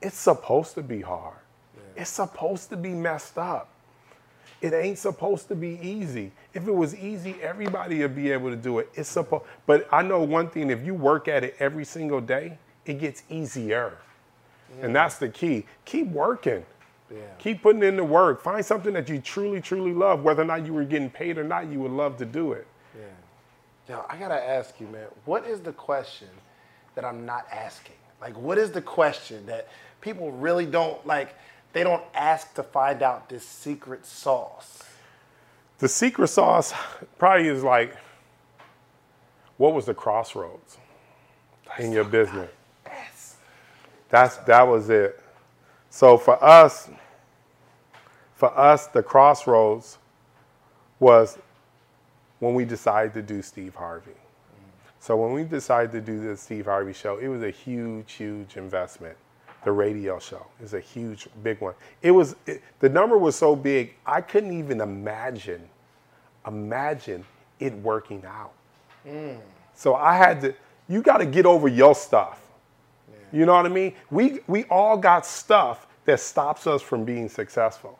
it's 0.00 0.16
supposed 0.16 0.74
to 0.74 0.82
be 0.82 1.00
hard. 1.00 1.36
It's 1.96 2.10
supposed 2.10 2.68
to 2.70 2.76
be 2.76 2.90
messed 2.90 3.38
up. 3.38 3.70
It 4.60 4.72
ain't 4.72 4.98
supposed 4.98 5.48
to 5.48 5.54
be 5.54 5.78
easy. 5.82 6.32
If 6.54 6.66
it 6.66 6.74
was 6.74 6.94
easy, 6.94 7.36
everybody 7.42 8.00
would 8.00 8.16
be 8.16 8.30
able 8.30 8.50
to 8.50 8.56
do 8.56 8.78
it. 8.78 8.90
It's 8.94 9.08
supposed, 9.08 9.44
but 9.66 9.86
I 9.92 10.02
know 10.02 10.22
one 10.22 10.48
thing: 10.48 10.70
if 10.70 10.84
you 10.84 10.94
work 10.94 11.28
at 11.28 11.44
it 11.44 11.56
every 11.58 11.84
single 11.84 12.20
day, 12.20 12.58
it 12.86 12.94
gets 12.98 13.22
easier, 13.28 13.98
and 14.80 14.96
that's 14.96 15.16
the 15.16 15.28
key. 15.28 15.66
Keep 15.84 16.08
working. 16.08 16.64
Yeah. 17.10 17.18
Keep 17.38 17.62
putting 17.62 17.82
in 17.82 17.96
the 17.96 18.04
work. 18.04 18.42
Find 18.42 18.64
something 18.64 18.92
that 18.94 19.08
you 19.08 19.20
truly, 19.20 19.60
truly 19.60 19.92
love. 19.92 20.24
Whether 20.24 20.42
or 20.42 20.46
not 20.46 20.66
you 20.66 20.72
were 20.72 20.84
getting 20.84 21.10
paid 21.10 21.38
or 21.38 21.44
not, 21.44 21.66
you 21.70 21.78
would 21.80 21.92
love 21.92 22.16
to 22.16 22.24
do 22.24 22.52
it. 22.52 22.66
Yo, 23.88 24.04
I 24.08 24.16
gotta 24.16 24.34
ask 24.34 24.80
you, 24.80 24.86
man. 24.88 25.06
What 25.24 25.46
is 25.46 25.60
the 25.60 25.72
question 25.72 26.28
that 26.94 27.04
I'm 27.04 27.24
not 27.24 27.46
asking? 27.52 27.94
Like, 28.20 28.36
what 28.36 28.58
is 28.58 28.72
the 28.72 28.82
question 28.82 29.46
that 29.46 29.68
people 30.00 30.32
really 30.32 30.66
don't 30.66 31.04
like? 31.06 31.34
They 31.72 31.84
don't 31.84 32.02
ask 32.14 32.54
to 32.54 32.62
find 32.62 33.02
out 33.02 33.28
this 33.28 33.46
secret 33.46 34.06
sauce. 34.06 34.82
The 35.78 35.88
secret 35.88 36.28
sauce 36.28 36.72
probably 37.18 37.48
is 37.48 37.62
like, 37.62 37.94
what 39.58 39.74
was 39.74 39.84
the 39.84 39.94
crossroads 39.94 40.78
in 41.78 41.92
your 41.92 42.04
business? 42.04 42.50
Yes. 42.86 43.36
That's 44.08 44.36
that 44.38 44.62
was 44.62 44.90
it. 44.90 45.20
So 45.90 46.18
for 46.18 46.42
us, 46.42 46.90
for 48.34 48.56
us, 48.58 48.86
the 48.88 49.02
crossroads 49.02 49.98
was 50.98 51.38
when 52.38 52.54
we 52.54 52.64
decided 52.64 53.14
to 53.14 53.22
do 53.22 53.42
Steve 53.42 53.74
Harvey. 53.74 54.12
So 54.98 55.16
when 55.16 55.32
we 55.32 55.44
decided 55.44 55.92
to 55.92 56.00
do 56.00 56.20
the 56.20 56.36
Steve 56.36 56.64
Harvey 56.64 56.92
show, 56.92 57.18
it 57.18 57.28
was 57.28 57.42
a 57.42 57.50
huge, 57.50 58.14
huge 58.14 58.56
investment. 58.56 59.16
The 59.64 59.72
radio 59.72 60.18
show 60.18 60.46
is 60.62 60.74
a 60.74 60.80
huge, 60.80 61.28
big 61.42 61.60
one. 61.60 61.74
It 62.02 62.12
was 62.12 62.36
it, 62.46 62.62
the 62.80 62.88
number 62.88 63.18
was 63.18 63.36
so 63.36 63.56
big 63.56 63.94
I 64.04 64.20
couldn't 64.20 64.56
even 64.56 64.80
imagine, 64.80 65.68
imagine 66.46 67.24
it 67.58 67.72
working 67.74 68.24
out. 68.26 68.52
Mm. 69.06 69.38
So 69.74 69.94
I 69.94 70.16
had 70.16 70.40
to. 70.42 70.54
You 70.88 71.02
got 71.02 71.18
to 71.18 71.26
get 71.26 71.46
over 71.46 71.68
your 71.68 71.94
stuff. 71.94 72.40
You 73.32 73.44
know 73.44 73.54
what 73.54 73.66
I 73.66 73.70
mean? 73.70 73.94
We 74.10 74.40
we 74.46 74.64
all 74.64 74.96
got 74.96 75.26
stuff 75.26 75.86
that 76.04 76.20
stops 76.20 76.66
us 76.66 76.80
from 76.80 77.04
being 77.04 77.28
successful. 77.28 77.98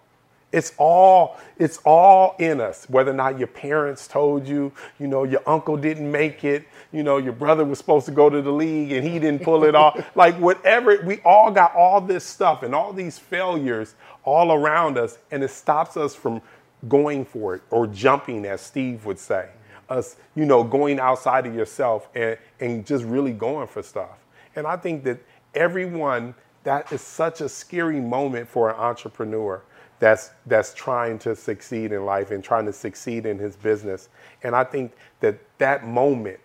It's 0.57 0.73
all 0.79 1.39
it's 1.59 1.81
all 1.85 2.35
in 2.39 2.63
us. 2.63 2.89
Whether 2.89 3.11
or 3.11 3.15
not 3.15 3.39
your 3.39 3.47
parents 3.47 4.09
told 4.09 4.49
you, 4.49 4.73
you 4.99 5.07
know, 5.07 5.25
your 5.25 5.43
uncle 5.47 5.77
didn't 5.77 6.11
make 6.11 6.45
it, 6.45 6.67
you 6.93 7.03
know, 7.03 7.19
your 7.19 7.35
brother 7.35 7.63
was 7.63 7.77
supposed 7.77 8.07
to 8.07 8.13
go 8.13 8.31
to 8.31 8.41
the 8.41 8.51
league 8.51 8.91
and 8.93 9.07
he 9.07 9.19
didn't 9.19 9.43
pull 9.43 9.65
it 9.65 9.75
off. 9.75 10.03
Like 10.17 10.37
whatever, 10.37 10.99
we 11.05 11.21
all 11.27 11.51
got 11.51 11.75
all 11.75 12.01
this 12.01 12.25
stuff 12.25 12.63
and 12.63 12.75
all 12.75 12.95
these 12.95 13.19
failures 13.19 13.97
all 14.25 14.51
around 14.51 14.97
us, 14.97 15.19
and 15.31 15.45
it 15.45 15.51
stops 15.51 15.99
us 15.99 16.15
from 16.15 16.41
going 16.89 17.27
for 17.27 17.57
it 17.57 17.63
or 17.71 17.87
jumping, 17.87 18.47
as 18.47 18.63
Steve 18.63 19.05
would 19.05 19.19
say. 19.19 19.51
Us, 19.91 20.17
you 20.35 20.47
know, 20.47 20.65
going 20.65 20.99
outside 20.99 21.47
of 21.47 21.55
yourself 21.55 22.09
and, 22.15 22.39
and 22.61 22.87
just 22.87 23.05
really 23.05 23.33
going 23.33 23.67
for 23.67 23.83
stuff. 23.83 24.25
And 24.57 24.67
I 24.67 24.79
think 24.79 25.05
that 25.05 25.19
everyone, 25.55 26.35
that 26.65 26.91
is 26.93 27.03
such 27.03 27.43
a 27.43 27.49
scary 27.49 28.01
moment 28.01 28.49
for 28.49 28.71
an 28.71 28.77
entrepreneur 28.77 29.63
that's 29.99 30.31
that's 30.47 30.75
trying 30.75 31.19
to 31.21 31.35
succeed 31.35 31.93
in 31.93 32.05
life 32.05 32.31
and 32.31 32.43
trying 32.45 32.67
to 32.67 32.73
succeed 32.73 33.27
in 33.27 33.39
his 33.39 33.57
business. 33.57 34.09
And 34.43 34.55
I 34.55 34.65
think 34.65 34.93
that 35.21 35.39
that 35.59 35.87
moment, 35.87 36.41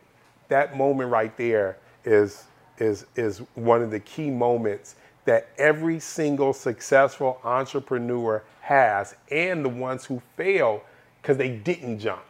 that 0.48 0.78
moment 0.78 1.12
right 1.12 1.36
there 1.38 1.78
is 2.06 2.46
is 2.78 3.06
is 3.16 3.40
one 3.56 3.82
of 3.82 3.92
the 3.92 4.00
key 4.00 4.30
moments 4.30 4.96
that 5.26 5.50
every 5.58 6.00
single 6.00 6.54
successful 6.54 7.40
entrepreneur 7.44 8.44
has 8.62 9.16
and 9.32 9.64
the 9.64 9.70
ones 9.70 10.06
who 10.06 10.22
fail 10.36 10.84
because 11.22 11.38
they 11.38 11.50
didn't 11.50 12.00
jump. 12.00 12.22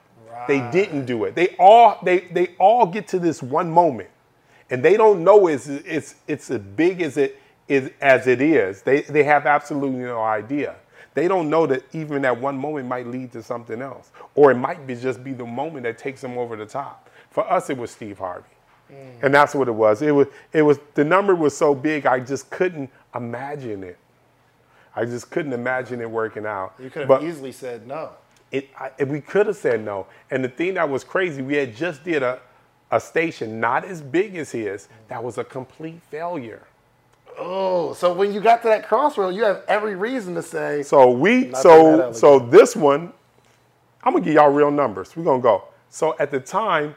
They 0.48 0.60
didn't 0.72 1.06
do 1.06 1.26
it. 1.26 1.36
They 1.36 1.56
all 1.60 2.00
they 2.04 2.22
they 2.22 2.56
all 2.60 2.86
get 2.86 3.08
to 3.10 3.20
this 3.20 3.44
one 3.44 3.70
moment 3.70 4.10
and 4.72 4.84
they 4.84 4.98
don't 4.98 5.24
know 5.24 5.48
it's 5.48 5.68
it's 5.68 6.16
it's 6.28 6.50
as 6.50 6.62
big 6.62 7.02
as 7.02 7.18
it 7.18 7.40
is 7.68 7.92
as 8.02 8.28
it 8.28 8.42
is. 8.42 8.82
They 8.82 9.02
they 9.02 9.24
have 9.24 9.46
absolutely 9.46 10.00
no 10.00 10.22
idea. 10.22 10.76
They 11.14 11.28
don't 11.28 11.50
know 11.50 11.66
that 11.68 11.84
even 11.94 12.22
that 12.24 12.40
one 12.40 12.58
moment 12.58 12.88
might 12.88 13.08
lead 13.08 13.32
to 13.34 13.44
something 13.44 13.82
else, 13.82 14.12
or 14.36 14.52
it 14.52 14.56
might 14.58 14.88
be 14.88 14.96
just 14.96 15.24
be 15.24 15.34
the 15.34 15.46
moment 15.46 15.84
that 15.84 15.98
takes 15.98 16.22
them 16.22 16.38
over 16.38 16.56
the 16.56 16.66
top. 16.66 17.10
For 17.32 17.50
us, 17.52 17.70
it 17.70 17.78
was 17.78 17.92
Steve 17.92 18.20
Harvey, 18.20 18.48
mm. 18.92 18.96
and 19.24 19.34
that's 19.34 19.56
what 19.56 19.68
it 19.68 19.74
was. 19.74 20.02
It 20.02 20.12
was 20.12 20.28
it 20.54 20.62
was 20.64 20.80
the 20.96 21.04
number 21.06 21.36
was 21.36 21.56
so 21.58 21.76
big, 21.76 22.06
I 22.06 22.20
just 22.22 22.50
couldn't 22.50 22.90
imagine 23.16 23.84
it. 23.84 23.98
I 24.96 25.06
just 25.06 25.32
couldn't 25.32 25.54
imagine 25.54 26.02
it 26.02 26.10
working 26.10 26.46
out. 26.46 26.74
You 26.80 26.90
could 26.90 27.02
have 27.02 27.08
But- 27.10 27.24
easily 27.24 27.52
said 27.54 27.88
no. 27.88 28.12
it, 28.52 28.70
I, 28.80 28.92
we 29.06 29.22
could 29.22 29.48
have 29.48 29.58
said 29.58 29.84
no. 29.86 30.08
And 30.32 30.44
the 30.44 30.50
thing 30.50 30.76
that 30.76 30.90
was 30.90 31.04
crazy, 31.04 31.42
we 31.42 31.56
had 31.56 31.76
just 31.76 32.04
did 32.04 32.24
a, 32.24 32.40
a 32.92 33.00
station 33.00 33.60
not 33.60 33.86
as 33.86 34.02
big 34.02 34.36
as 34.36 34.52
his 34.52 34.90
that 35.08 35.24
was 35.24 35.38
a 35.38 35.44
complete 35.46 36.02
failure. 36.10 36.64
Oh, 37.38 37.94
so 37.94 38.14
when 38.14 38.34
you 38.34 38.40
got 38.42 38.62
to 38.64 38.68
that 38.70 38.88
crossroad, 38.88 39.36
you 39.36 39.44
have 39.44 39.64
every 39.68 39.96
reason 39.96 40.36
to 40.36 40.42
say, 40.42 40.84
So 40.84 41.10
we, 41.12 41.54
so 41.54 42.12
so 42.12 42.40
this 42.40 42.76
one, 42.76 43.14
I'm 44.04 44.14
gonna 44.14 44.24
give 44.26 44.34
y'all 44.36 44.52
real 44.52 44.72
numbers. 44.72 45.16
We're 45.16 45.24
gonna 45.24 45.42
go. 45.42 45.64
So 45.90 46.16
at 46.20 46.32
the 46.32 46.40
time, 46.40 46.96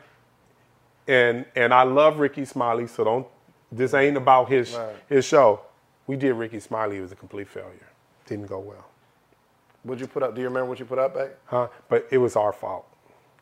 and 1.09 1.45
and 1.57 1.73
I 1.75 1.83
love 1.83 2.19
Rickey 2.19 2.45
Smiley, 2.45 2.87
so 2.87 3.05
don't. 3.05 3.27
This 3.73 3.93
ain't 3.95 4.17
about 4.17 4.49
his 4.49 4.73
Right. 4.75 4.97
his 5.09 5.25
show. 5.25 5.61
We 6.07 6.17
did 6.17 6.35
Rickey 6.35 6.61
Smiley. 6.61 6.99
It 6.99 7.01
was 7.03 7.13
a 7.13 7.17
complete 7.17 7.49
failure. 7.49 7.89
Didn't 8.27 8.47
go 8.47 8.59
well. 8.59 8.85
what'd 9.83 10.01
you 10.01 10.07
put 10.07 10.23
up? 10.23 10.35
Do 10.35 10.41
you 10.41 10.47
remember 10.49 10.69
what 10.71 10.79
you 10.79 10.85
put 10.87 10.99
up 10.99 11.15
back? 11.15 11.31
huh? 11.47 11.69
But 11.89 12.07
it 12.11 12.19
was 12.19 12.37
our 12.37 12.53
fault. 12.53 12.87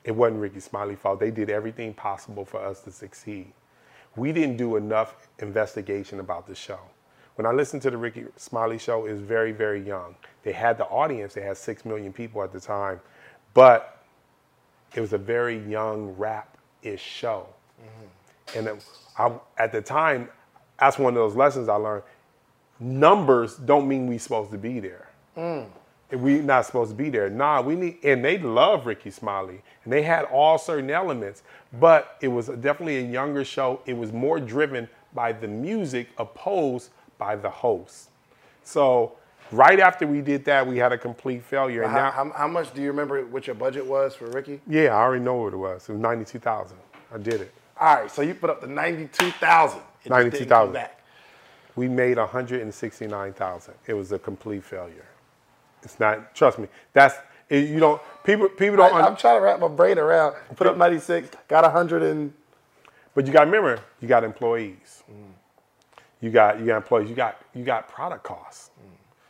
It 0.05 0.11
wasn't 0.13 0.41
Rickey 0.41 0.59
Smiley's 0.61 0.99
fault. 0.99 1.21
They 1.21 1.31
did 1.31 1.51
everything 1.51 1.95
possible 1.95 2.45
for 2.45 2.59
us 2.61 2.81
to 2.83 2.91
succeed. 2.91 3.53
We 4.17 4.33
didn't 4.33 4.57
do 4.57 4.77
enough 4.77 5.29
investigation 5.39 6.21
about 6.21 6.47
the 6.47 6.55
show. 6.55 6.79
When 7.37 7.47
I 7.47 7.53
listened 7.53 7.83
to 7.83 7.91
the 7.91 7.97
Rickey 7.97 8.27
Smiley 8.37 8.79
show, 8.79 9.07
it 9.07 9.13
was 9.13 9.21
very, 9.21 9.53
very 9.53 9.81
young. 9.81 10.17
They 10.43 10.53
had 10.53 10.77
the 10.77 10.85
audience, 10.85 11.35
they 11.35 11.43
had 11.43 11.57
six 11.57 11.85
million 11.85 12.13
people 12.13 12.43
at 12.43 12.53
the 12.53 12.61
time, 12.61 13.01
but 13.55 14.05
it 14.95 15.01
was 15.01 15.15
a 15.15 15.19
very 15.19 15.59
young 15.69 16.15
rap-ish 16.17 17.03
show. 17.03 17.47
Mm-hmm. 17.81 18.59
And 18.59 18.69
it- 18.69 18.85
I, 19.19 19.33
at 19.59 19.73
the 19.73 19.83
time, 19.83 20.29
that's 20.79 20.99
one 20.99 21.13
of 21.13 21.17
those 21.17 21.37
lessons 21.37 21.69
I 21.69 21.75
learned. 21.77 22.03
Numbers 22.81 23.57
don't 23.57 23.87
mean 23.87 24.07
we're 24.07 24.19
supposed 24.19 24.51
to 24.51 24.59
be 24.59 24.81
there 24.81 25.09
mm. 25.37 25.67
We 26.13 26.41
not 26.41 26.67
supposed 26.67 26.91
to 26.91 26.97
be 26.97 27.11
there. 27.11 27.31
Nah, 27.31 27.63
we 27.63 27.75
need, 27.75 27.99
and 28.05 28.25
they 28.25 28.39
love 28.39 28.87
Rickey 28.87 29.11
Smiley, 29.11 29.63
and 29.85 29.93
they 29.93 30.03
had 30.03 30.25
all 30.27 30.59
certain 30.59 30.91
elements, 30.91 31.43
but 31.81 32.17
it 32.21 32.29
was 32.29 32.49
definitely 32.49 32.99
a 32.99 33.07
younger 33.09 33.45
show. 33.45 33.81
It 33.87 33.97
was 33.97 34.13
more 34.13 34.39
driven 34.41 34.89
by 35.15 35.33
the 35.33 35.49
music 35.49 36.09
opposed 36.19 36.91
by 37.19 37.37
the 37.37 37.51
host. 37.51 38.11
So 38.65 39.13
right 39.51 39.81
after 39.81 40.07
we 40.07 40.21
did 40.21 40.45
that, 40.47 40.67
we 40.67 40.79
had 40.79 40.93
a 40.93 40.99
complete 40.99 41.43
failure. 41.45 41.83
And 41.83 41.93
How, 41.93 41.99
now, 41.99 42.11
how, 42.11 42.31
how 42.33 42.49
much 42.49 42.75
do 42.75 42.83
you 42.83 42.89
remember 42.89 43.25
what 43.27 43.47
your 43.47 43.57
budget 43.57 43.87
was 43.87 44.15
for 44.15 44.27
Rickey? 44.27 44.61
yeah, 44.67 44.95
I 44.97 45.01
already 45.03 45.25
know 45.25 45.35
what 45.37 45.53
it 45.55 45.57
was. 45.59 45.89
It 45.89 45.93
was 45.93 46.01
ninety-two 46.01 46.39
thousand. 46.41 46.79
I 47.15 47.19
did 47.19 47.41
it. 47.43 47.53
All 47.81 47.97
right, 47.97 48.11
so 48.11 48.23
you 48.23 48.35
put 48.35 48.51
up 48.51 48.61
the 48.61 48.67
92,000. 48.69 49.79
It 50.05 50.13
just 50.13 50.31
didn't 50.31 50.49
come 50.51 50.73
92,000. 50.73 50.89
We 51.75 51.89
made 51.89 52.19
one 52.19 52.29
hundred 52.29 52.61
and 52.63 52.73
sixty-nine 52.73 53.33
thousand. 53.33 53.75
It 53.87 53.95
was 53.95 54.13
a 54.13 54.19
complete 54.19 54.63
failure. 54.65 55.07
It's 55.83 56.01
not. 56.01 56.35
Trust 56.35 56.59
me. 56.59 56.69
That's 56.93 57.17
it, 57.49 57.69
you 57.69 57.81
don't. 57.81 58.01
People 58.25 58.49
people 58.49 58.77
don't. 58.77 58.95
I, 58.95 59.01
un- 59.01 59.07
am 59.13 59.17
trying 59.17 59.39
to 59.39 59.43
wrap 59.43 59.61
my 59.61 59.69
brain 59.69 59.99
around. 59.99 60.37
Put 60.57 60.67
up 60.67 60.77
96, 60.77 61.31
got 61.49 61.65
100 61.65 62.03
and 62.03 62.33
But 63.15 63.27
you 63.27 63.33
got 63.33 63.45
to 63.45 63.51
remember, 63.51 63.83
you 64.01 64.09
got 64.09 64.25
employees. 64.25 65.03
You 66.21 66.31
got 66.31 66.61
you 66.61 66.67
got 66.67 66.77
employees. 66.79 67.11
You 67.11 67.17
got 67.17 67.39
you 67.55 67.65
got 67.65 67.89
product 67.89 68.25
costs. 68.25 68.71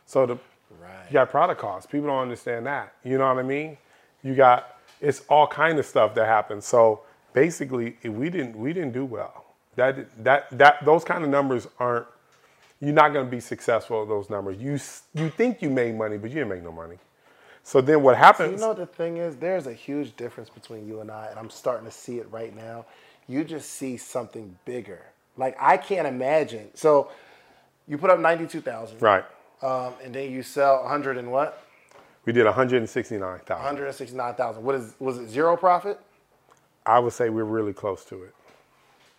So 0.05 0.25
the 0.25 0.35
right. 0.81 1.05
you 1.07 1.13
got 1.13 1.29
product 1.31 1.59
costs. 1.59 1.91
People 1.91 2.07
don't 2.07 2.21
understand 2.21 2.67
that. 2.67 2.93
You 3.03 3.17
know 3.17 3.27
what 3.27 3.39
I 3.39 3.43
mean? 3.43 3.77
You 4.23 4.35
got 4.35 4.77
it's 5.01 5.23
all 5.29 5.47
kind 5.47 5.79
of 5.79 5.85
stuff 5.85 6.15
that 6.15 6.27
happens. 6.27 6.65
So 6.65 7.01
basically, 7.33 7.97
we 8.03 8.29
didn't 8.29 8.55
we 8.57 8.73
didn't 8.73 8.93
do 8.93 9.05
well. 9.05 9.45
That 9.75 10.23
that 10.23 10.57
that 10.57 10.85
those 10.85 11.03
kind 11.03 11.23
of 11.23 11.29
numbers 11.29 11.67
aren't. 11.79 12.07
You're 12.83 12.93
not 12.93 13.13
going 13.13 13.25
to 13.25 13.31
be 13.31 13.39
successful 13.39 14.01
at 14.03 14.09
those 14.09 14.29
numbers. 14.29 14.57
You 14.59 14.77
you 15.13 15.29
think 15.29 15.61
you 15.61 15.69
made 15.69 15.95
money, 15.95 16.17
but 16.17 16.29
you 16.31 16.35
didn't 16.35 16.49
make 16.49 16.63
no 16.63 16.71
money. 16.73 16.97
So 17.63 17.79
then 17.79 18.03
what 18.03 18.17
happens? 18.17 18.59
You 18.59 18.67
know 18.67 18.73
the 18.73 18.85
thing 18.85 19.17
is? 19.17 19.37
There's 19.37 19.67
a 19.67 19.73
huge 19.73 20.17
difference 20.17 20.49
between 20.49 20.85
you 20.85 20.99
and 20.99 21.09
I, 21.09 21.27
and 21.27 21.39
I'm 21.39 21.49
starting 21.49 21.85
to 21.85 21.91
see 21.91 22.17
it 22.19 22.27
right 22.29 22.53
now. 22.53 22.85
You 23.27 23.45
just 23.45 23.69
see 23.69 23.95
something 23.95 24.57
bigger. 24.65 24.99
Like 25.37 25.55
I 25.61 25.77
can't 25.77 26.05
imagine. 26.05 26.71
So 26.73 27.09
you 27.87 27.97
put 27.97 28.09
up 28.09 28.19
92,000. 28.19 29.01
right. 29.01 29.23
Um, 29.61 29.93
and 30.03 30.13
then 30.13 30.29
you 30.29 30.43
sell 30.43 30.81
100 30.81 31.17
and 31.17 31.31
what? 31.31 31.63
We 32.25 32.33
did 32.33 32.43
169,000. 32.43 33.63
169,000. 33.63 34.61
What 34.61 34.75
is 34.75 34.95
was 34.99 35.19
it 35.19 35.29
zero 35.29 35.55
profit? 35.55 36.01
I 36.85 36.99
would 36.99 37.13
say 37.13 37.29
we're 37.29 37.45
really 37.45 37.71
close 37.71 38.03
to 38.05 38.23
it. 38.23 38.35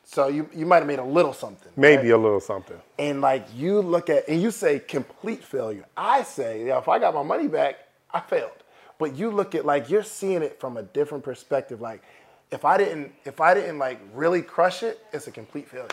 So 0.05 0.29
you 0.29 0.49
you 0.55 0.67
might 0.67 0.79
have 0.79 0.87
made 0.87 0.99
a 0.99 1.05
little 1.05 1.33
something. 1.33 1.73
Maybe 1.77 2.11
right? 2.11 2.11
a 2.13 2.19
little 2.19 2.41
something. 2.41 2.81
and 2.99 3.21
like 3.21 3.47
you 3.55 3.81
look 3.81 4.11
at 4.11 4.29
and 4.29 4.41
you 4.41 4.51
say 4.51 4.79
complete 4.79 5.43
failure. 5.43 5.87
I 5.97 6.23
say, 6.23 6.67
yeah, 6.67 6.79
if 6.79 6.89
I 6.89 6.99
got 6.99 7.15
my 7.15 7.23
money 7.23 7.49
back, 7.49 7.77
I 8.13 8.21
failed. 8.21 8.53
But 8.99 9.17
you 9.17 9.31
look 9.31 9.55
at 9.55 9.65
like 9.65 9.91
you're 9.91 10.05
seeing 10.05 10.43
it 10.43 10.61
from 10.61 10.77
a 10.77 10.83
different 10.83 11.25
perspective. 11.25 11.81
Like 11.81 12.03
if 12.51 12.65
I 12.65 12.77
didn't 12.77 13.13
if 13.25 13.41
I 13.41 13.55
didn't 13.55 13.79
like 13.79 14.01
really 14.15 14.43
crush 14.43 14.83
it, 14.83 15.01
it's 15.13 15.27
a 15.27 15.33
complete 15.33 15.69
failure. 15.69 15.89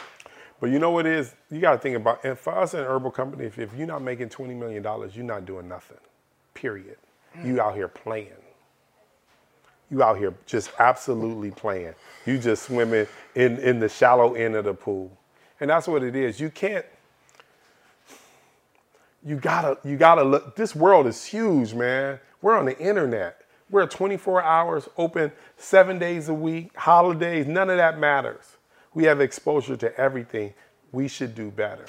But 0.60 0.70
you 0.70 0.78
know 0.78 0.92
what 0.92 1.08
it 1.08 1.14
is? 1.14 1.34
You 1.50 1.60
got 1.60 1.72
to 1.72 1.78
think 1.80 1.96
about, 1.98 2.24
and 2.24 2.38
for 2.38 2.56
us 2.56 2.76
in 2.76 2.82
herbal 2.82 3.10
company, 3.12 3.46
if, 3.46 3.58
if 3.58 3.74
you're 3.76 3.88
not 3.88 4.04
making 4.04 4.30
$20 4.30 4.56
million, 4.56 4.84
you're 4.84 5.26
not 5.26 5.44
doing 5.44 5.68
nothing, 5.68 5.98
period. 6.54 6.98
You 7.44 7.60
out 7.60 7.74
here 7.74 7.88
playing. 7.88 8.34
You 9.92 10.02
out 10.02 10.18
here 10.18 10.34
just 10.46 10.72
absolutely 10.80 11.52
playing. 11.52 11.94
You 12.26 12.40
just 12.40 12.64
swimming 12.64 13.08
in, 13.36 13.58
in 13.58 13.80
the 13.80 13.90
shallow 13.90 14.34
end 14.36 14.56
of 14.56 14.64
the 14.64 14.74
pool. 14.74 15.16
And 15.60 15.70
that's 15.70 15.88
what 15.88 16.02
it 16.02 16.16
is. 16.16 16.40
You 16.40 16.50
can't, 16.50 16.86
you 19.24 19.36
gotta, 19.36 19.78
you 19.88 19.98
gotta 19.98 20.24
look, 20.24 20.56
this 20.56 20.76
world 20.76 21.08
is 21.08 21.26
huge, 21.26 21.74
man. 21.74 22.20
We're 22.42 22.58
on 22.58 22.66
the 22.66 22.80
internet. 22.80 23.42
We're 23.70 23.86
24 23.86 24.42
hours 24.44 24.90
open, 24.98 25.32
seven 25.58 26.00
days 26.00 26.30
a 26.30 26.34
week, 26.34 26.76
holidays, 26.76 27.46
none 27.46 27.70
of 27.70 27.78
that 27.78 28.00
matters. 28.00 28.58
We 28.94 29.04
have 29.06 29.22
exposure 29.22 29.78
to 29.78 29.98
everything. 29.98 30.54
We 30.92 31.08
should 31.08 31.36
do 31.36 31.52
better. 31.52 31.86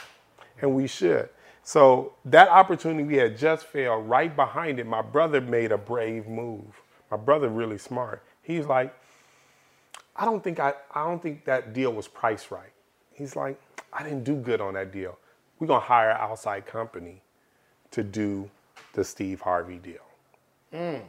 And 0.61 0.75
we 0.75 0.87
should. 0.87 1.29
So 1.65 2.15
that 2.25 2.49
opportunity 2.49 3.05
we 3.05 3.17
had 3.17 3.39
just 3.39 3.67
failed. 3.67 4.09
Right 4.09 4.35
behind 4.35 4.81
it, 4.81 4.87
my 4.87 5.03
brother 5.03 5.41
made 5.41 5.73
a 5.73 5.79
brave 5.79 6.27
move. 6.27 6.82
My 7.13 7.19
brother 7.19 7.51
really 7.51 7.77
smart. 7.77 8.23
He's 8.41 8.65
like, 8.65 8.99
I 10.17 10.25
don't 10.25 10.43
think 10.43 10.59
I, 10.59 10.73
I 10.95 11.05
don't 11.05 11.23
think 11.23 11.45
that 11.45 11.75
deal 11.75 11.93
was 11.93 12.09
priced 12.09 12.51
right. 12.51 12.73
He's 13.13 13.37
like, 13.37 13.61
I 13.93 14.03
didn't 14.03 14.25
do 14.25 14.35
good 14.35 14.63
on 14.63 14.73
that 14.75 14.93
deal. 14.93 15.19
We're 15.59 15.67
gonna 15.67 15.81
hire 15.81 16.11
an 16.11 16.17
outside 16.19 16.65
company 16.65 17.21
to 17.91 18.03
do 18.03 18.51
the 18.95 19.05
Steve 19.05 19.43
Harvey 19.43 19.77
deal. 19.77 20.01
Mm. 20.73 21.03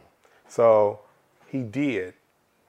So 0.46 1.00
he 1.46 1.62
did. 1.62 2.12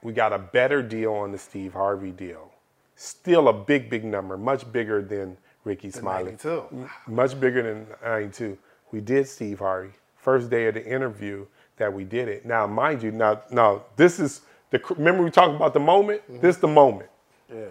We 0.02 0.14
got 0.14 0.32
a 0.32 0.38
better 0.38 0.82
deal 0.82 1.12
on 1.12 1.30
the 1.30 1.38
Steve 1.38 1.74
Harvey 1.74 2.12
deal. 2.12 2.50
Still 2.94 3.48
a 3.48 3.52
big, 3.52 3.90
big 3.90 4.02
number, 4.02 4.38
much 4.38 4.72
bigger 4.72 5.02
than 5.02 5.36
Rickey 5.64 5.90
Smiley. 5.90 6.38
92. 6.42 6.88
Much 7.06 7.38
bigger 7.38 7.62
than 7.62 7.86
92. 8.02 8.56
We 8.92 9.02
did 9.02 9.28
Steve 9.28 9.58
Harvey 9.58 9.90
first 10.16 10.48
day 10.48 10.68
of 10.68 10.74
the 10.74 10.84
interview 10.84 11.46
that 11.76 11.92
we 11.92 12.04
did 12.04 12.28
it. 12.28 12.46
Now, 12.46 12.66
mind 12.66 13.02
you, 13.02 13.10
now, 13.10 13.42
now 13.50 13.82
this 13.96 14.18
is 14.18 14.42
the. 14.70 14.80
Remember 14.96 15.22
we 15.22 15.30
talked 15.30 15.54
about 15.54 15.74
the 15.74 15.80
moment. 15.80 16.22
Mm-hmm. 16.22 16.40
This 16.40 16.56
is 16.56 16.60
the 16.60 16.68
moment. 16.68 17.10
Yeah. 17.52 17.66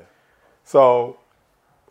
So, 0.63 1.17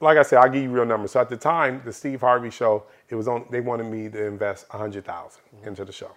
like 0.00 0.18
I 0.18 0.22
said, 0.22 0.38
I'll 0.38 0.50
give 0.50 0.62
you 0.62 0.70
real 0.70 0.86
numbers. 0.86 1.12
So 1.12 1.20
at 1.20 1.28
the 1.28 1.36
time, 1.36 1.82
the 1.84 1.92
Steve 1.92 2.20
Harvey 2.20 2.50
show, 2.50 2.84
it 3.08 3.14
was 3.14 3.28
on. 3.28 3.46
They 3.50 3.60
wanted 3.60 3.84
me 3.84 4.08
to 4.08 4.26
invest 4.26 4.66
a 4.72 4.78
hundred 4.78 5.04
mm-hmm. 5.04 5.68
into 5.68 5.84
the 5.84 5.92
show. 5.92 6.10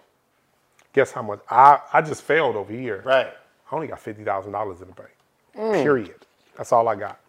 Guess 0.94 1.12
how 1.12 1.22
much? 1.22 1.40
I 1.50 1.80
I 1.94 2.02
just 2.02 2.24
failed 2.24 2.56
over 2.56 2.74
here. 2.74 3.02
Right. 3.06 3.28
I 3.72 3.76
only 3.76 3.88
got 3.88 4.00
fifty 4.00 4.24
thousand 4.24 4.52
dollars 4.54 4.82
in 4.82 4.88
the 4.88 4.94
bank. 4.94 5.10
Mm. 5.56 5.84
Period. 5.84 6.26
That's 6.56 6.72
all 6.72 6.88
I 6.88 6.96
got. 6.96 7.20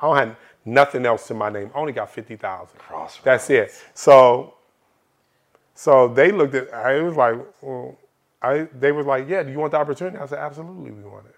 I 0.00 0.06
don't 0.06 0.16
have 0.16 0.36
nothing 0.64 1.06
else 1.06 1.30
in 1.30 1.36
my 1.36 1.48
name. 1.48 1.70
I 1.74 1.78
only 1.78 1.92
got 1.92 2.10
fifty 2.10 2.36
thousand. 2.36 2.78
That's 3.22 3.50
it. 3.50 3.72
So, 3.94 4.54
so 5.74 6.08
they 6.08 6.32
looked 6.32 6.54
at. 6.54 6.72
I 6.74 7.00
was 7.00 7.16
like, 7.16 7.36
well, 7.60 7.96
I. 8.44 8.68
They 8.78 8.92
were 8.92 9.04
like, 9.04 9.28
yeah. 9.28 9.42
Do 9.42 9.52
you 9.52 9.58
want 9.58 9.72
the 9.72 9.78
opportunity? 9.78 10.18
I 10.18 10.26
said, 10.26 10.38
absolutely, 10.38 10.90
we 10.92 11.02
want 11.04 11.26
it. 11.26 11.34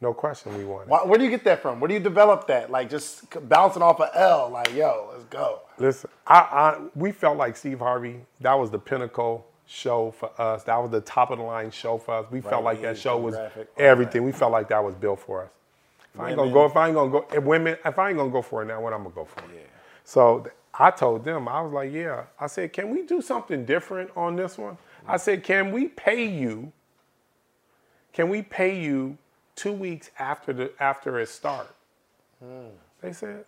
No 0.00 0.14
question, 0.14 0.56
we 0.56 0.64
want 0.64 0.84
it. 0.84 0.88
Why, 0.90 1.04
where 1.04 1.18
do 1.18 1.24
you 1.24 1.30
get 1.30 1.44
that 1.44 1.60
from? 1.60 1.80
Where 1.80 1.88
do 1.88 1.94
you 1.94 2.00
develop 2.00 2.46
that? 2.48 2.70
Like 2.70 2.88
just 2.88 3.24
bouncing 3.48 3.82
off 3.82 4.00
of 4.00 4.10
L, 4.14 4.50
like 4.50 4.72
yo, 4.74 5.10
let's 5.12 5.24
go. 5.24 5.62
Listen, 5.78 6.10
I, 6.26 6.38
I 6.38 6.80
we 6.94 7.10
felt 7.10 7.36
like 7.36 7.56
Steve 7.56 7.80
Harvey. 7.80 8.20
That 8.40 8.54
was 8.54 8.70
the 8.70 8.78
pinnacle 8.78 9.46
show 9.66 10.12
for 10.12 10.30
us. 10.40 10.64
That 10.64 10.76
was 10.76 10.90
the 10.90 11.00
top 11.00 11.30
of 11.30 11.38
the 11.38 11.44
line 11.44 11.72
show 11.72 11.98
for 11.98 12.14
us. 12.14 12.26
We 12.30 12.40
felt 12.40 12.62
like 12.64 12.80
that 12.82 12.96
show 12.96 13.18
was 13.18 13.36
everything. 13.76 14.22
We 14.24 14.32
felt 14.32 14.52
like 14.52 14.68
that 14.68 14.84
was 14.84 14.94
built 14.94 15.20
for 15.20 15.44
us. 15.44 15.50
If 16.14 16.20
I 16.20 16.28
ain't 16.30 16.38
gonna 16.38 16.52
go, 16.52 16.66
if 16.66 16.76
I 16.76 16.86
ain't 16.86 16.94
gonna 16.94 17.10
go, 17.10 17.26
if 17.32 17.44
women, 17.44 17.76
if 17.84 17.98
I 17.98 18.10
ain't 18.10 18.18
gonna 18.18 18.30
go 18.30 18.42
for 18.42 18.62
it 18.62 18.66
now, 18.66 18.80
what 18.80 18.92
I'm 18.92 19.02
gonna 19.02 19.14
go 19.14 19.24
for? 19.24 19.42
Yeah. 19.52 19.60
So 20.04 20.46
I 20.74 20.90
told 20.92 21.24
them, 21.24 21.48
I 21.48 21.60
was 21.60 21.72
like, 21.72 21.92
yeah. 21.92 22.24
I 22.40 22.46
said, 22.46 22.72
can 22.72 22.90
we 22.90 23.02
do 23.02 23.20
something 23.20 23.64
different 23.64 24.10
on 24.16 24.36
this 24.36 24.58
one? 24.58 24.78
I 25.08 25.16
said, 25.16 25.42
can 25.42 25.72
we 25.72 25.88
pay 25.88 26.24
you? 26.26 26.72
Can 28.12 28.28
we 28.28 28.42
pay 28.42 28.78
you 28.80 29.16
two 29.54 29.72
weeks 29.72 30.10
after 30.18 30.52
the 30.52 30.72
after 30.80 31.18
it 31.20 31.28
start? 31.28 31.68
Hmm. 32.42 32.68
They 33.00 33.12
said, 33.12 33.44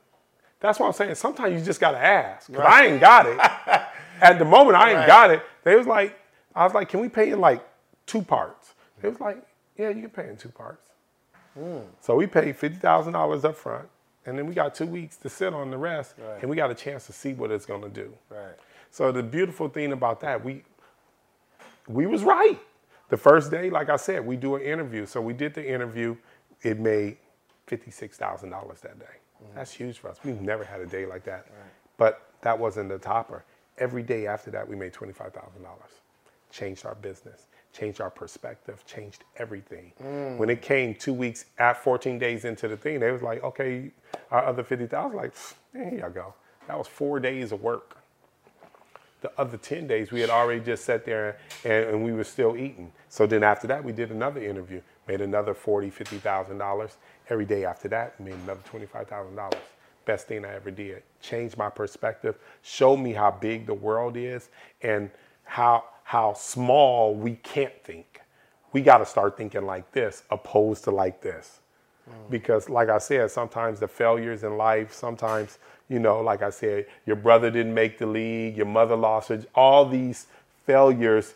that's 0.60 0.78
what 0.78 0.86
I'm 0.86 0.92
saying. 0.92 1.14
Sometimes 1.16 1.58
you 1.58 1.64
just 1.64 1.80
gotta 1.80 1.98
ask. 1.98 2.52
'cause 2.52 2.60
I 2.64 2.86
ain't 2.86 3.00
got 3.00 3.26
it. 3.26 3.38
At 4.22 4.38
the 4.38 4.44
moment, 4.44 4.76
I 4.76 4.90
ain't 4.90 4.98
Right. 4.98 5.06
got 5.06 5.30
it. 5.30 5.42
They 5.64 5.74
was 5.76 5.86
like, 5.86 6.18
I 6.54 6.64
was 6.64 6.74
like, 6.74 6.88
can 6.88 7.00
we 7.00 7.08
pay 7.08 7.30
in 7.30 7.40
like 7.40 7.66
two 8.06 8.22
parts? 8.22 8.74
They 9.00 9.08
was 9.08 9.20
like, 9.20 9.42
yeah, 9.78 9.88
you 9.88 10.02
can 10.02 10.10
pay 10.10 10.28
in 10.28 10.36
two 10.36 10.50
parts. 10.50 10.90
Hmm. 11.54 11.78
So 12.00 12.14
we 12.14 12.26
paid 12.26 12.56
fifty 12.56 12.78
thousand 12.78 13.14
dollars 13.14 13.44
up 13.44 13.56
front, 13.56 13.88
and 14.26 14.38
then 14.38 14.46
we 14.46 14.54
got 14.54 14.74
two 14.74 14.86
weeks 14.86 15.16
to 15.18 15.28
sit 15.28 15.52
on 15.54 15.70
the 15.70 15.78
rest, 15.78 16.14
Right. 16.18 16.40
and 16.40 16.50
we 16.50 16.56
got 16.56 16.70
a 16.70 16.74
chance 16.74 17.06
to 17.06 17.12
see 17.12 17.32
what 17.32 17.50
it's 17.50 17.66
gonna 17.66 17.88
do. 17.88 18.12
Right. 18.28 18.54
So 18.92 19.10
the 19.12 19.22
beautiful 19.22 19.68
thing 19.68 19.92
about 19.92 20.20
that, 20.20 20.44
we 20.44 20.62
we 21.92 22.06
was 22.06 22.22
right. 22.24 22.58
The 23.08 23.16
first 23.16 23.50
day, 23.50 23.70
like 23.70 23.90
I 23.90 23.96
said, 23.96 24.24
we 24.26 24.36
do 24.36 24.56
an 24.56 24.62
interview. 24.62 25.06
So 25.06 25.20
we 25.20 25.32
did 25.34 25.54
the 25.54 25.68
interview. 25.68 26.16
It 26.62 26.78
made 26.78 27.18
fifty-six 27.66 28.16
thousand 28.16 28.50
dollars 28.50 28.80
that 28.82 28.98
day. 28.98 29.06
That's 29.54 29.72
huge 29.72 29.98
for 29.98 30.10
us. 30.10 30.18
We've 30.24 30.40
never 30.40 30.64
had 30.64 30.80
a 30.80 30.86
day 30.86 31.06
like 31.06 31.24
that. 31.24 31.46
But 31.98 32.22
that 32.42 32.58
wasn't 32.58 32.88
the 32.90 32.98
topper. 32.98 33.44
Every 33.78 34.02
day 34.02 34.26
after 34.26 34.50
that, 34.52 34.68
we 34.68 34.76
made 34.76 34.92
twenty-five 34.92 35.32
thousand 35.32 35.62
dollars. 35.64 35.90
Changed 36.52 36.86
our 36.86 36.96
business, 36.96 37.46
changed 37.72 38.00
our 38.00 38.10
perspective, 38.10 38.84
changed 38.86 39.24
everything. 39.36 39.92
When 40.38 40.50
it 40.50 40.62
came 40.62 40.94
two 40.94 41.14
weeks 41.14 41.46
at 41.58 41.82
14 41.82 42.18
days 42.18 42.44
into 42.44 42.68
the 42.68 42.76
thing, 42.76 43.00
they 43.00 43.12
was 43.12 43.22
like, 43.22 43.42
okay, 43.44 43.92
our 44.32 44.44
other 44.44 44.64
50,000, 44.64 44.96
I 44.98 45.06
was 45.06 45.14
like, 45.14 45.34
"Eh, 45.76 45.90
here 45.90 46.06
you 46.08 46.12
go. 46.14 46.34
That 46.68 46.76
was 46.78 46.88
four 46.88 47.20
days 47.20 47.52
of 47.52 47.62
work 47.62 47.96
the 49.20 49.32
other 49.38 49.56
10 49.56 49.86
days 49.86 50.10
we 50.10 50.20
had 50.20 50.30
already 50.30 50.60
just 50.60 50.84
sat 50.84 51.04
there 51.04 51.38
and, 51.64 51.84
and 51.90 52.04
we 52.04 52.12
were 52.12 52.24
still 52.24 52.56
eating. 52.56 52.92
So 53.08 53.26
then 53.26 53.42
after 53.42 53.66
that 53.68 53.84
we 53.84 53.92
did 53.92 54.10
another 54.10 54.42
interview 54.42 54.80
made 55.08 55.20
another 55.20 55.54
40 55.54 55.90
50000 55.90 56.58
dollars. 56.58 56.96
Every 57.28 57.44
day 57.44 57.64
after 57.64 57.88
that 57.88 58.18
made 58.20 58.34
another 58.34 58.60
25000 58.64 59.34
dollars. 59.36 59.62
Best 60.04 60.28
thing 60.28 60.44
i 60.44 60.54
ever 60.54 60.70
did. 60.70 61.02
Changed 61.20 61.56
my 61.56 61.70
perspective 61.70 62.36
showed 62.62 62.96
me 62.98 63.12
how 63.12 63.30
big 63.30 63.66
the 63.66 63.74
world 63.74 64.16
is 64.16 64.50
and 64.82 65.10
how 65.44 65.84
how 66.04 66.32
small 66.34 67.14
we 67.14 67.36
can't 67.36 67.74
think. 67.84 68.20
We 68.72 68.82
got 68.82 68.98
to 68.98 69.06
start 69.06 69.36
thinking 69.36 69.66
like 69.66 69.90
this 69.92 70.24
opposed 70.30 70.84
to 70.84 70.90
like 70.90 71.20
this. 71.20 71.60
Mm. 72.08 72.30
Because 72.30 72.68
like 72.68 72.88
i 72.88 72.98
said 72.98 73.30
sometimes 73.30 73.80
the 73.80 73.88
failures 73.88 74.44
in 74.44 74.56
life 74.56 74.92
sometimes 74.92 75.58
you 75.90 76.00
know 76.00 76.22
like 76.22 76.42
i 76.42 76.50
said 76.50 76.86
your 77.06 77.16
brother 77.16 77.50
didn't 77.52 77.74
make 77.74 77.98
the 77.98 78.06
league 78.06 78.56
your 78.56 78.66
mother 78.66 78.96
lost 78.96 79.30
her 79.30 79.44
all 79.56 79.86
these 79.86 80.28
failures 80.66 81.34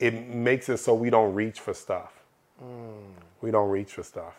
it 0.00 0.28
makes 0.28 0.68
it 0.70 0.78
so 0.78 0.94
we 0.94 1.10
don't 1.10 1.34
reach 1.34 1.60
for 1.60 1.74
stuff 1.74 2.14
mm. 2.62 2.94
we 3.42 3.50
don't 3.52 3.70
reach 3.70 3.92
for 3.94 4.04
stuff 4.04 4.34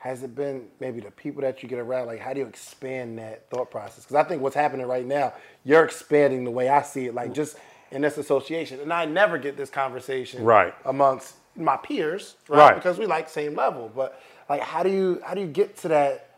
Has 0.00 0.22
it 0.24 0.34
been 0.36 0.64
maybe 0.80 1.00
the 1.00 1.12
people 1.12 1.42
that 1.42 1.62
you 1.62 1.68
get 1.68 1.78
around? 1.80 2.06
Like, 2.08 2.20
how 2.20 2.32
do 2.34 2.40
you 2.40 2.46
expand 2.46 3.18
that 3.18 3.50
thought 3.50 3.70
process? 3.70 4.04
Because 4.04 4.16
I 4.16 4.24
think 4.24 4.42
what's 4.42 4.56
happening 4.56 4.86
right 4.86 5.06
now, 5.06 5.34
you're 5.64 5.84
expanding 5.84 6.44
the 6.44 6.52
way 6.52 6.68
I 6.70 6.82
see 6.82 7.06
it, 7.06 7.14
like 7.14 7.32
mm. 7.32 7.34
just 7.34 7.58
in 7.92 8.02
this 8.02 8.18
association. 8.18 8.80
And 8.80 8.92
I 8.92 9.06
never 9.06 9.38
get 9.38 9.56
this 9.58 9.70
conversation 9.70 10.44
Right. 10.44 10.74
amongst 10.86 11.36
my 11.56 11.76
peers, 11.78 12.36
right? 12.48 12.58
Right. 12.58 12.74
Because 12.76 12.98
we 12.98 13.06
like 13.06 13.28
same 13.28 13.56
level. 13.56 13.90
But 13.94 14.22
like, 14.48 14.62
how 14.62 14.82
do 14.84 14.90
you 14.90 15.20
how 15.26 15.34
do 15.34 15.42
you 15.42 15.48
get 15.48 15.76
to 15.78 15.88
that? 15.88 16.30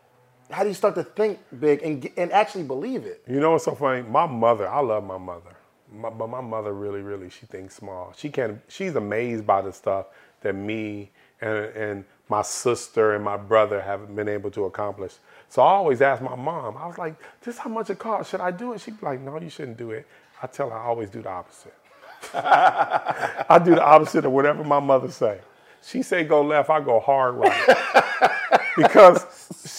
How 0.51 0.63
do 0.63 0.69
you 0.69 0.75
start 0.75 0.95
to 0.95 1.03
think 1.03 1.39
big 1.59 1.83
and 1.83 2.09
and 2.17 2.31
actually 2.31 2.63
believe 2.63 3.05
it? 3.05 3.23
You 3.27 3.39
know 3.39 3.51
what's 3.51 3.65
so 3.65 3.75
funny? 3.75 4.03
My 4.03 4.25
mother, 4.25 4.67
I 4.67 4.79
love 4.81 5.03
my 5.03 5.17
mother, 5.17 5.55
my, 5.93 6.09
but 6.09 6.27
my 6.29 6.41
mother 6.41 6.73
really, 6.73 7.01
really, 7.01 7.29
she 7.29 7.45
thinks 7.45 7.75
small. 7.75 8.13
She 8.17 8.29
can't. 8.29 8.59
she's 8.67 8.95
amazed 8.95 9.45
by 9.45 9.61
the 9.61 9.71
stuff 9.71 10.07
that 10.41 10.55
me 10.55 11.11
and 11.41 11.65
and 11.75 12.05
my 12.29 12.41
sister 12.41 13.15
and 13.15 13.23
my 13.23 13.37
brother 13.37 13.81
have 13.81 14.15
been 14.15 14.29
able 14.29 14.51
to 14.51 14.65
accomplish. 14.65 15.13
So 15.49 15.61
I 15.61 15.71
always 15.71 16.01
ask 16.01 16.21
my 16.21 16.35
mom. 16.35 16.77
I 16.77 16.87
was 16.87 16.97
like, 16.97 17.15
"This 17.41 17.57
how 17.59 17.69
much 17.69 17.89
it 17.89 17.99
costs? 17.99 18.31
Should 18.31 18.41
I 18.41 18.51
do 18.51 18.73
it?" 18.73 18.81
She'd 18.81 18.99
be 18.99 19.05
like, 19.05 19.21
"No, 19.21 19.39
you 19.39 19.49
shouldn't 19.49 19.77
do 19.77 19.91
it." 19.91 20.07
I 20.41 20.47
tell 20.47 20.69
her 20.69 20.77
I 20.77 20.85
always 20.85 21.09
do 21.09 21.21
the 21.21 21.29
opposite. 21.29 21.75
I 22.33 23.61
do 23.63 23.75
the 23.75 23.83
opposite 23.83 24.25
of 24.25 24.31
whatever 24.31 24.63
my 24.63 24.79
mother 24.79 25.11
say. 25.11 25.39
She 25.83 26.03
say 26.03 26.23
go 26.23 26.41
left, 26.41 26.69
I 26.69 26.81
go 26.81 26.99
hard 26.99 27.35
right. 27.35 28.31
because 28.77 29.25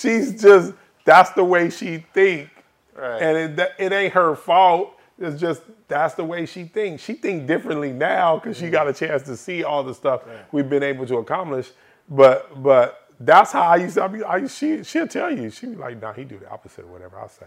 she's 0.00 0.40
just 0.40 0.72
that's 1.04 1.30
the 1.30 1.44
way 1.44 1.70
she 1.70 2.04
think. 2.12 2.48
Right. 2.94 3.22
And 3.22 3.58
it, 3.58 3.72
it 3.78 3.92
ain't 3.92 4.12
her 4.14 4.34
fault. 4.36 4.94
It's 5.18 5.40
just 5.40 5.62
that's 5.88 6.14
the 6.14 6.24
way 6.24 6.46
she 6.46 6.64
thinks. 6.64 7.02
She 7.02 7.14
think 7.14 7.46
differently 7.46 7.92
now 7.92 8.38
because 8.38 8.56
she 8.58 8.70
got 8.70 8.88
a 8.88 8.92
chance 8.92 9.22
to 9.24 9.36
see 9.36 9.64
all 9.64 9.82
the 9.82 9.94
stuff 9.94 10.22
we've 10.52 10.68
been 10.68 10.82
able 10.82 11.06
to 11.06 11.18
accomplish. 11.18 11.70
But 12.08 12.62
but 12.62 13.08
that's 13.20 13.52
how 13.52 13.62
I 13.62 13.76
used 13.76 13.96
to. 13.96 14.04
I 14.04 14.08
mean, 14.08 14.24
I, 14.24 14.46
she 14.46 14.82
she'll 14.82 15.08
tell 15.08 15.30
you. 15.30 15.50
She 15.50 15.66
be 15.66 15.76
like, 15.76 16.00
"Nah, 16.00 16.12
he 16.12 16.24
do 16.24 16.38
the 16.38 16.50
opposite 16.50 16.84
of 16.84 16.90
whatever 16.90 17.18
I 17.18 17.26
say." 17.26 17.46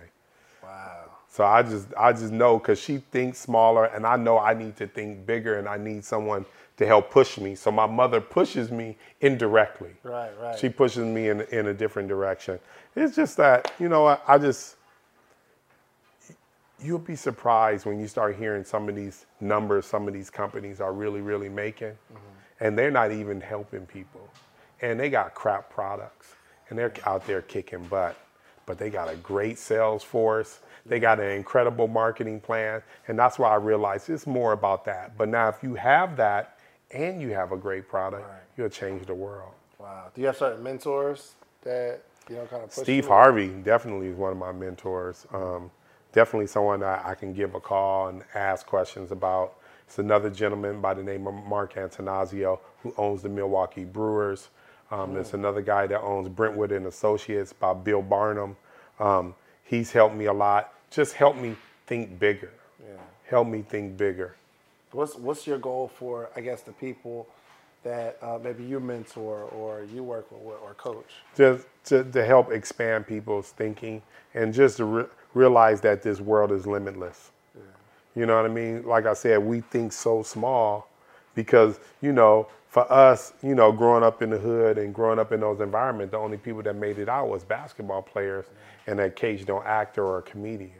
Wow. 0.62 1.06
So 1.30 1.44
I 1.44 1.64
just 1.64 1.88
I 1.98 2.14
just 2.14 2.32
know 2.32 2.60
because 2.60 2.80
she 2.80 2.98
thinks 2.98 3.40
smaller, 3.40 3.86
and 3.86 4.06
I 4.06 4.18
know 4.18 4.38
I 4.38 4.54
need 4.54 4.78
to 4.78 4.88
think 4.88 5.26
bigger, 5.26 5.58
and 5.58 5.68
I 5.68 5.78
need 5.78 6.06
someone 6.06 6.46
to 6.78 6.86
help 6.86 7.12
push 7.12 7.38
me. 7.38 7.56
So 7.56 7.72
my 7.72 7.86
mother 7.86 8.20
pushes 8.20 8.72
me 8.72 8.98
indirectly. 9.22 9.92
Right, 10.04 10.32
right. 10.42 10.58
She 10.58 10.70
pushes 10.70 11.06
me 11.06 11.30
in 11.30 11.42
in 11.42 11.68
a 11.68 11.74
different 11.74 12.10
direction. 12.10 12.60
It's 12.96 13.16
just 13.16 13.38
that 13.38 13.72
you 13.80 13.90
know 13.90 14.08
I, 14.08 14.18
I 14.28 14.38
just 14.38 14.78
you'll 16.80 17.00
be 17.00 17.16
surprised 17.16 17.86
when 17.86 18.00
you 18.00 18.08
start 18.08 18.36
hearing 18.36 18.64
some 18.64 18.90
of 18.90 18.96
these 18.96 19.26
numbers 19.40 19.86
some 19.86 20.08
of 20.08 20.14
these 20.14 20.30
companies 20.30 20.82
are 20.82 20.94
really 20.94 21.22
really 21.22 21.50
making, 21.50 21.90
mm-hmm. 21.90 22.18
and 22.60 22.78
they're 22.78 22.92
not 22.92 23.12
even 23.12 23.40
helping 23.40 23.86
people, 23.86 24.28
and 24.82 25.00
they 25.00 25.10
got 25.10 25.34
crap 25.34 25.70
products, 25.70 26.36
and 26.70 26.78
they're 26.78 26.94
out 27.06 27.26
there 27.28 27.42
kicking 27.42 27.84
butt 27.86 28.18
but 28.66 28.78
they 28.78 28.90
got 28.90 29.10
a 29.10 29.16
great 29.18 29.58
sales 29.60 30.04
force. 30.04 30.60
They 30.86 31.00
got 31.00 31.20
an 31.20 31.32
incredible 31.32 31.88
marketing 31.88 32.40
plan. 32.40 32.82
And 33.08 33.18
that's 33.18 33.40
why 33.40 33.50
I 33.50 33.56
realized 33.56 34.10
it's 34.10 34.28
more 34.28 34.54
about 34.54 34.86
that. 34.86 35.18
But 35.18 35.30
now, 35.30 35.50
if 35.50 35.62
you 35.64 35.76
have 35.76 36.18
that 36.18 36.60
and 36.94 37.22
you 37.22 37.30
have 37.30 37.52
a 37.52 37.58
great 37.58 37.88
product, 37.88 38.26
you'll 38.58 38.70
change 38.70 39.06
the 39.06 39.14
world. 39.14 39.52
Wow. 39.80 40.12
Do 40.14 40.22
you 40.22 40.28
have 40.28 40.38
certain 40.38 40.64
mentors 40.64 41.34
that 41.64 42.02
you 42.30 42.36
know 42.36 42.46
kind 42.46 42.64
of 42.64 42.70
push 42.74 42.84
Steve 42.84 43.04
you? 43.04 43.10
Harvey 43.10 43.50
definitely 43.50 44.08
is 44.08 44.16
one 44.16 44.32
of 44.32 44.38
my 44.38 44.52
mentors. 44.52 45.26
Um, 45.34 45.72
definitely 46.14 46.48
someone 46.48 46.80
that 46.82 47.06
I 47.06 47.16
can 47.16 47.34
give 47.34 47.56
a 47.56 47.60
call 47.60 48.08
and 48.08 48.24
ask 48.34 48.66
questions 48.66 49.12
about. 49.12 49.56
It's 49.86 50.00
another 50.00 50.30
gentleman 50.30 50.80
by 50.80 50.94
the 50.94 51.04
name 51.04 51.28
of 51.28 51.34
Mark 51.34 51.74
Attanasio 51.74 52.60
who 52.82 52.94
owns 52.98 53.22
the 53.22 53.30
Milwaukee 53.30 53.84
Brewers. 53.84 54.50
Um, 54.92 55.14
There's 55.14 55.34
another 55.34 55.62
guy 55.62 55.88
that 55.88 56.02
owns 56.02 56.30
Brentwood 56.30 56.72
and 56.72 56.86
Associates 56.86 57.52
by 57.52 57.74
Bill 57.74 58.02
Barnum. 58.02 58.56
Um, 59.00 59.36
he's 59.64 59.92
helped 59.92 60.16
me 60.16 60.26
a 60.26 60.34
lot. 60.34 60.74
Just 60.92 61.14
help 61.14 61.36
me 61.36 61.56
think 61.88 62.20
bigger. 62.20 62.52
Help 63.26 63.48
me 63.48 63.64
think 63.64 63.98
bigger. 63.98 64.36
What's 64.94 65.16
what's 65.16 65.48
your 65.48 65.58
goal 65.58 65.88
for 65.88 66.30
I 66.36 66.42
guess 66.42 66.62
the 66.62 66.72
people 66.72 67.28
that 67.84 68.18
uh, 68.22 68.40
maybe 68.42 68.64
you 68.64 68.80
mentor 68.80 69.44
or 69.44 69.84
you 69.84 70.04
work 70.04 70.32
with 70.32 70.58
or 70.64 70.74
coach? 70.76 71.12
just 71.36 71.68
to, 71.86 72.04
to 72.06 72.26
help 72.26 72.52
expand 72.52 73.06
people's 73.08 73.52
thinking 73.52 74.02
and 74.34 74.54
just 74.54 74.78
to 74.78 74.86
re- 74.86 75.06
realize 75.34 75.82
that 75.82 76.02
this 76.02 76.22
world 76.22 76.52
is 76.52 76.66
limitless. 76.66 77.32
You 78.16 78.26
know 78.28 78.36
what 78.36 78.46
I 78.46 78.54
mean? 78.54 78.86
Like 78.86 79.06
I 79.06 79.14
said, 79.14 79.40
we 79.44 79.62
think 79.62 79.92
so 79.92 80.22
small 80.22 80.88
because, 81.36 81.80
you 82.02 82.12
know, 82.12 82.48
for 82.70 82.92
us, 82.92 83.34
you 83.42 83.56
know, 83.56 83.72
growing 83.72 84.04
up 84.04 84.22
in 84.22 84.30
the 84.30 84.38
hood 84.38 84.78
and 84.78 84.94
growing 84.94 85.20
up 85.20 85.32
in 85.32 85.40
those 85.40 85.62
environments, 85.62 86.12
the 86.12 86.18
only 86.18 86.38
people 86.38 86.62
that 86.64 86.76
made 86.76 87.00
it 87.00 87.10
out 87.10 87.30
was 87.30 87.44
basketball 87.44 88.02
players 88.02 88.46
and 88.88 89.00
an 89.00 89.08
occasional 89.08 89.64
actor 89.64 90.04
or 90.06 90.20
a 90.20 90.22
comedian. 90.22 90.72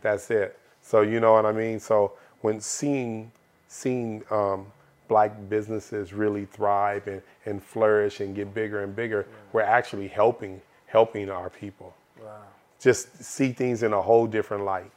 That's 0.00 0.30
it. 0.30 0.58
So 0.82 1.02
you 1.02 1.20
know 1.20 1.34
what 1.34 1.44
I 1.46 1.52
mean? 1.52 1.80
So 1.80 2.12
when 2.40 2.60
seeing 2.60 3.30
seeing 3.70 4.22
um, 4.30 4.66
black 5.08 5.32
businesses 5.48 6.12
really 6.12 6.44
thrive 6.44 7.06
and, 7.06 7.22
and 7.46 7.62
flourish 7.62 8.20
and 8.20 8.34
get 8.34 8.52
bigger 8.52 8.82
and 8.82 8.94
bigger, 8.94 9.26
we're 9.52 9.62
actually 9.62 10.08
helping 10.08 10.60
helping 10.86 11.30
our 11.30 11.48
people. 11.48 11.94
Wow. 12.20 12.40
Just 12.80 13.22
see 13.22 13.52
things 13.52 13.84
in 13.84 13.92
a 13.92 14.02
whole 14.02 14.26
different 14.26 14.64
light. 14.64 14.90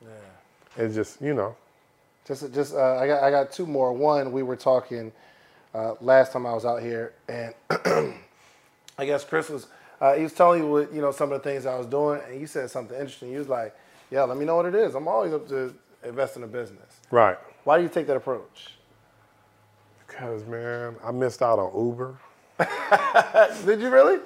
Yeah. 0.00 0.08
It's 0.76 0.94
just, 0.94 1.20
you 1.20 1.34
know, 1.34 1.56
Just, 2.24 2.54
just 2.54 2.74
uh, 2.74 2.96
I 2.96 3.06
got, 3.08 3.22
I 3.24 3.30
got 3.32 3.50
two 3.50 3.66
more. 3.66 3.92
One, 3.92 4.30
we 4.30 4.44
were 4.44 4.54
talking 4.56 5.10
uh, 5.74 5.94
last 6.00 6.32
time 6.32 6.46
I 6.46 6.54
was 6.54 6.64
out 6.64 6.80
here, 6.80 7.12
and 7.28 7.54
I 8.98 9.04
guess 9.04 9.24
Chris 9.24 9.48
was, 9.48 9.66
uh, 10.00 10.14
he 10.14 10.22
was 10.22 10.32
telling 10.32 10.62
you 10.62 10.68
what, 10.68 10.92
you 10.92 11.00
know, 11.00 11.10
some 11.10 11.32
of 11.32 11.42
the 11.42 11.50
things 11.50 11.66
I 11.66 11.76
was 11.76 11.86
doing, 11.86 12.20
and 12.28 12.40
you 12.40 12.46
said 12.46 12.70
something 12.70 12.96
interesting. 12.96 13.32
You 13.32 13.38
was 13.38 13.48
like, 13.48 13.74
"Yeah, 14.10 14.22
let 14.22 14.36
me 14.36 14.44
know 14.44 14.56
what 14.56 14.66
it 14.66 14.74
is. 14.74 14.94
I'm 14.94 15.08
always 15.08 15.32
up 15.32 15.48
to 15.48 15.74
invest 16.04 16.36
in 16.36 16.44
a 16.44 16.46
business." 16.46 17.00
right. 17.10 17.38
Why 17.64 17.78
do 17.78 17.84
you 17.84 17.88
take 17.88 18.06
that 18.08 18.16
approach? 18.16 18.74
Because 20.06 20.44
man, 20.46 20.96
I 21.04 21.10
missed 21.10 21.42
out 21.42 21.58
on 21.58 21.86
Uber. 21.86 22.18
Did 23.66 23.80
you 23.80 23.90
really? 23.90 24.18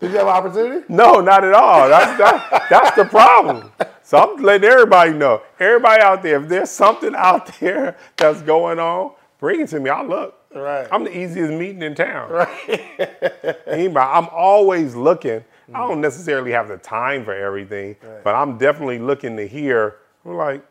Did 0.00 0.12
you 0.12 0.18
have 0.18 0.26
an 0.26 0.32
opportunity? 0.34 0.84
No, 0.88 1.20
not 1.20 1.42
at 1.42 1.54
all. 1.54 1.88
That's 1.88 2.18
that, 2.18 2.66
that's 2.68 2.96
the 2.96 3.04
problem. 3.06 3.72
So 4.02 4.18
I'm 4.18 4.42
letting 4.42 4.68
everybody 4.68 5.12
know. 5.12 5.42
Everybody 5.58 6.02
out 6.02 6.22
there, 6.22 6.40
if 6.42 6.48
there's 6.48 6.70
something 6.70 7.14
out 7.16 7.46
there 7.58 7.96
that's 8.16 8.42
going 8.42 8.78
on, 8.78 9.12
bring 9.40 9.60
it 9.60 9.68
to 9.70 9.80
me. 9.80 9.90
I'll 9.90 10.06
look. 10.06 10.34
Right. 10.54 10.86
I'm 10.92 11.04
the 11.04 11.16
easiest 11.16 11.52
meeting 11.52 11.82
in 11.82 11.94
town. 11.94 12.30
Right. 12.30 13.58
Anybody, 13.66 14.10
I'm 14.10 14.28
always 14.30 14.94
looking. 14.94 15.44
I 15.74 15.78
don't 15.78 16.00
necessarily 16.00 16.52
have 16.52 16.68
the 16.68 16.78
time 16.78 17.24
for 17.24 17.34
everything, 17.34 17.96
but 18.22 18.34
I'm 18.34 18.56
definitely 18.58 19.00
looking 19.00 19.36
to 19.36 19.48
hear. 19.48 19.96
Like, 20.24 20.64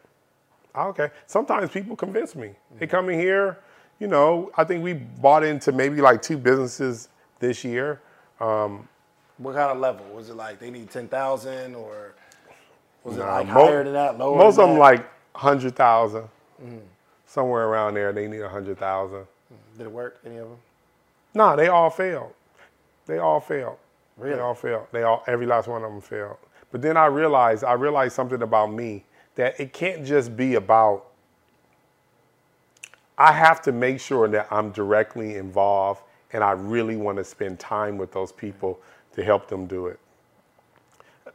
Ah, 0.76 0.88
okay. 0.88 1.09
Sometimes 1.26 1.71
people 1.71 1.95
convince 1.95 2.36
me. 2.36 2.51
They 2.78 2.88
come 2.88 3.09
in 3.09 3.19
here. 3.19 3.59
You 3.99 4.07
know, 4.07 4.51
I 4.57 4.65
think 4.65 4.84
we 4.84 4.93
bought 4.93 5.43
into 5.43 5.71
maybe 5.71 6.01
like 6.01 6.21
two 6.21 6.38
businesses 6.38 7.07
this 7.39 7.63
year. 7.63 8.01
Um, 8.41 8.88
what 9.38 9.55
kind 9.55 9.71
of 9.71 9.78
level 9.78 10.05
was 10.07 10.30
it? 10.30 10.36
Like 10.36 10.59
they 10.59 10.69
need 10.69 10.89
ten 10.91 11.07
thousand, 11.07 11.76
or 11.76 12.15
was 13.03 13.15
it 13.15 13.21
like 13.21 13.47
higher 13.47 13.84
than 13.86 13.93
that? 13.93 14.17
Lower? 14.17 14.38
Most 14.38 14.59
of 14.59 14.67
them 14.67 14.76
that? 14.76 14.80
like 14.80 15.09
hundred 15.34 15.76
thousand, 15.78 16.23
mm-hmm. 16.61 16.78
somewhere 17.26 17.67
around 17.67 17.93
there. 17.93 18.11
They 18.11 18.28
need 18.28 18.41
a 18.41 18.49
hundred 18.49 18.78
thousand. 18.78 19.19
Mm-hmm. 19.19 19.78
Did 19.78 19.88
it 19.88 19.91
work? 19.91 20.19
Any 20.26 20.38
of 20.38 20.49
them? 20.49 20.57
No, 21.34 21.55
they 21.55 21.69
all 21.69 21.89
failed. 21.89 22.34
They 23.05 23.19
all 23.19 23.39
failed. 23.39 23.78
Really? 24.17 24.36
They 24.36 24.41
all 24.41 24.55
failed. 24.55 24.88
They 24.91 25.03
all 25.03 25.23
every 25.28 25.45
last 25.45 25.69
one 25.69 25.84
of 25.84 25.91
them 25.91 26.01
failed. 26.01 26.38
But 26.71 26.82
then 26.82 26.97
I 26.97 27.05
realized 27.05 27.63
I 27.63 27.73
realized 27.73 28.13
something 28.13 28.41
about 28.41 28.73
me 28.73 29.05
that 29.36 29.59
it 29.59 29.73
can't 29.73 30.05
just 30.05 30.36
be 30.36 30.55
about. 30.55 31.07
I 33.17 33.31
have 33.31 33.61
to 33.63 33.71
make 33.71 33.99
sure 33.99 34.27
that 34.27 34.47
I'm 34.51 34.71
directly 34.71 35.36
involved 35.36 36.01
and 36.33 36.43
I 36.43 36.51
really 36.51 36.97
want 36.97 37.17
to 37.17 37.23
spend 37.23 37.59
time 37.59 37.97
with 37.97 38.11
those 38.11 38.33
people 38.33 38.79
to 39.13 39.23
help 39.23 39.47
them 39.47 39.67
do 39.67 39.88
it. 39.88 39.99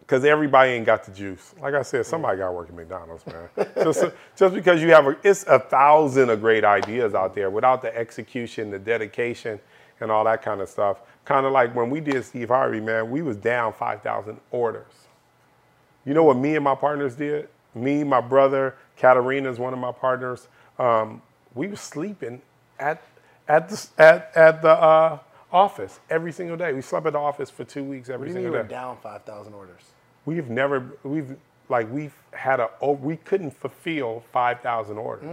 Because 0.00 0.24
everybody 0.24 0.72
ain't 0.72 0.84
got 0.84 1.04
the 1.04 1.12
juice. 1.12 1.54
Like 1.60 1.72
I 1.72 1.82
said, 1.82 2.04
somebody 2.04 2.38
got 2.38 2.48
to 2.48 2.52
work 2.52 2.68
at 2.68 2.74
McDonald's, 2.74 3.24
man. 3.26 3.48
just, 3.76 4.04
just 4.36 4.54
because 4.54 4.82
you 4.82 4.90
have 4.90 5.06
a, 5.06 5.16
it's 5.22 5.44
a 5.44 5.58
thousand 5.58 6.28
of 6.30 6.40
great 6.40 6.64
ideas 6.64 7.14
out 7.14 7.34
there 7.34 7.48
without 7.48 7.80
the 7.80 7.96
execution, 7.96 8.70
the 8.70 8.78
dedication, 8.78 9.60
and 10.00 10.10
all 10.10 10.24
that 10.24 10.42
kind 10.42 10.60
of 10.60 10.68
stuff. 10.68 11.00
Kind 11.24 11.46
of 11.46 11.52
like 11.52 11.74
when 11.74 11.88
we 11.90 12.00
did 12.00 12.24
Steve 12.24 12.48
Harvey, 12.48 12.80
man, 12.80 13.10
we 13.10 13.22
was 13.22 13.36
down 13.36 13.72
5,000 13.72 14.38
orders. 14.50 14.92
You 16.04 16.12
know 16.12 16.24
what 16.24 16.36
me 16.36 16.56
and 16.56 16.64
my 16.64 16.74
partners 16.74 17.14
did? 17.14 17.48
Me, 17.74 18.04
my 18.04 18.20
brother, 18.20 18.74
Katarina 18.96 19.50
is 19.50 19.58
one 19.58 19.72
of 19.72 19.78
my 19.78 19.92
partners. 19.92 20.48
Um, 20.78 21.22
we 21.54 21.68
were 21.68 21.76
sleeping 21.76 22.42
at 22.78 23.02
at 23.48 23.68
the 23.68 23.86
at 23.98 24.32
at 24.34 24.62
the 24.62 24.70
uh, 24.70 25.18
office 25.52 26.00
every 26.10 26.32
single 26.32 26.56
day. 26.56 26.72
We 26.72 26.82
slept 26.82 27.06
at 27.06 27.12
the 27.12 27.18
office 27.18 27.50
for 27.50 27.64
two 27.64 27.84
weeks 27.84 28.08
every 28.08 28.28
What 28.28 28.34
do 28.34 28.40
you 28.40 28.46
mean 28.46 28.52
single 28.52 28.62
day. 28.68 28.68
down 28.68 28.98
five 29.02 29.24
thousand 29.24 29.54
orders? 29.54 29.82
We've 30.26 30.48
never 30.50 30.96
we've 31.02 31.36
like 31.68 31.90
we've 31.92 32.14
had 32.32 32.60
a 32.60 32.70
oh, 32.80 32.92
we 32.92 33.16
couldn't 33.16 33.52
fulfill 33.52 34.22
five 34.32 34.60
thousand 34.60 34.98
orders. 34.98 35.28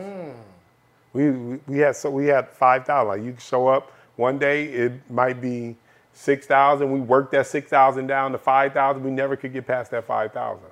We, 1.13 1.31
we 1.31 1.59
we 1.67 1.77
had 1.79 1.95
so 1.95 2.09
we 2.11 2.27
had 2.27 2.49
five 2.49 2.85
thousand. 2.85 3.07
Like 3.09 3.23
you 3.23 3.35
show 3.39 3.67
up 3.67 3.91
one 4.15 4.37
day, 4.39 4.65
it 4.65 4.93
might 5.09 5.41
be 5.41 5.75
six 6.13 6.45
thousand. 6.47 6.91
We 6.91 6.99
worked 6.99 7.31
that 7.33 7.47
six 7.47 7.69
thousand 7.69 8.07
down 8.07 8.31
to 8.33 8.37
five 8.37 8.73
thousand. 8.73 9.03
We 9.03 9.11
never 9.11 9.35
could 9.35 9.53
get 9.53 9.67
past 9.67 9.91
that 9.91 10.05
five 10.05 10.33
thousand. 10.33 10.67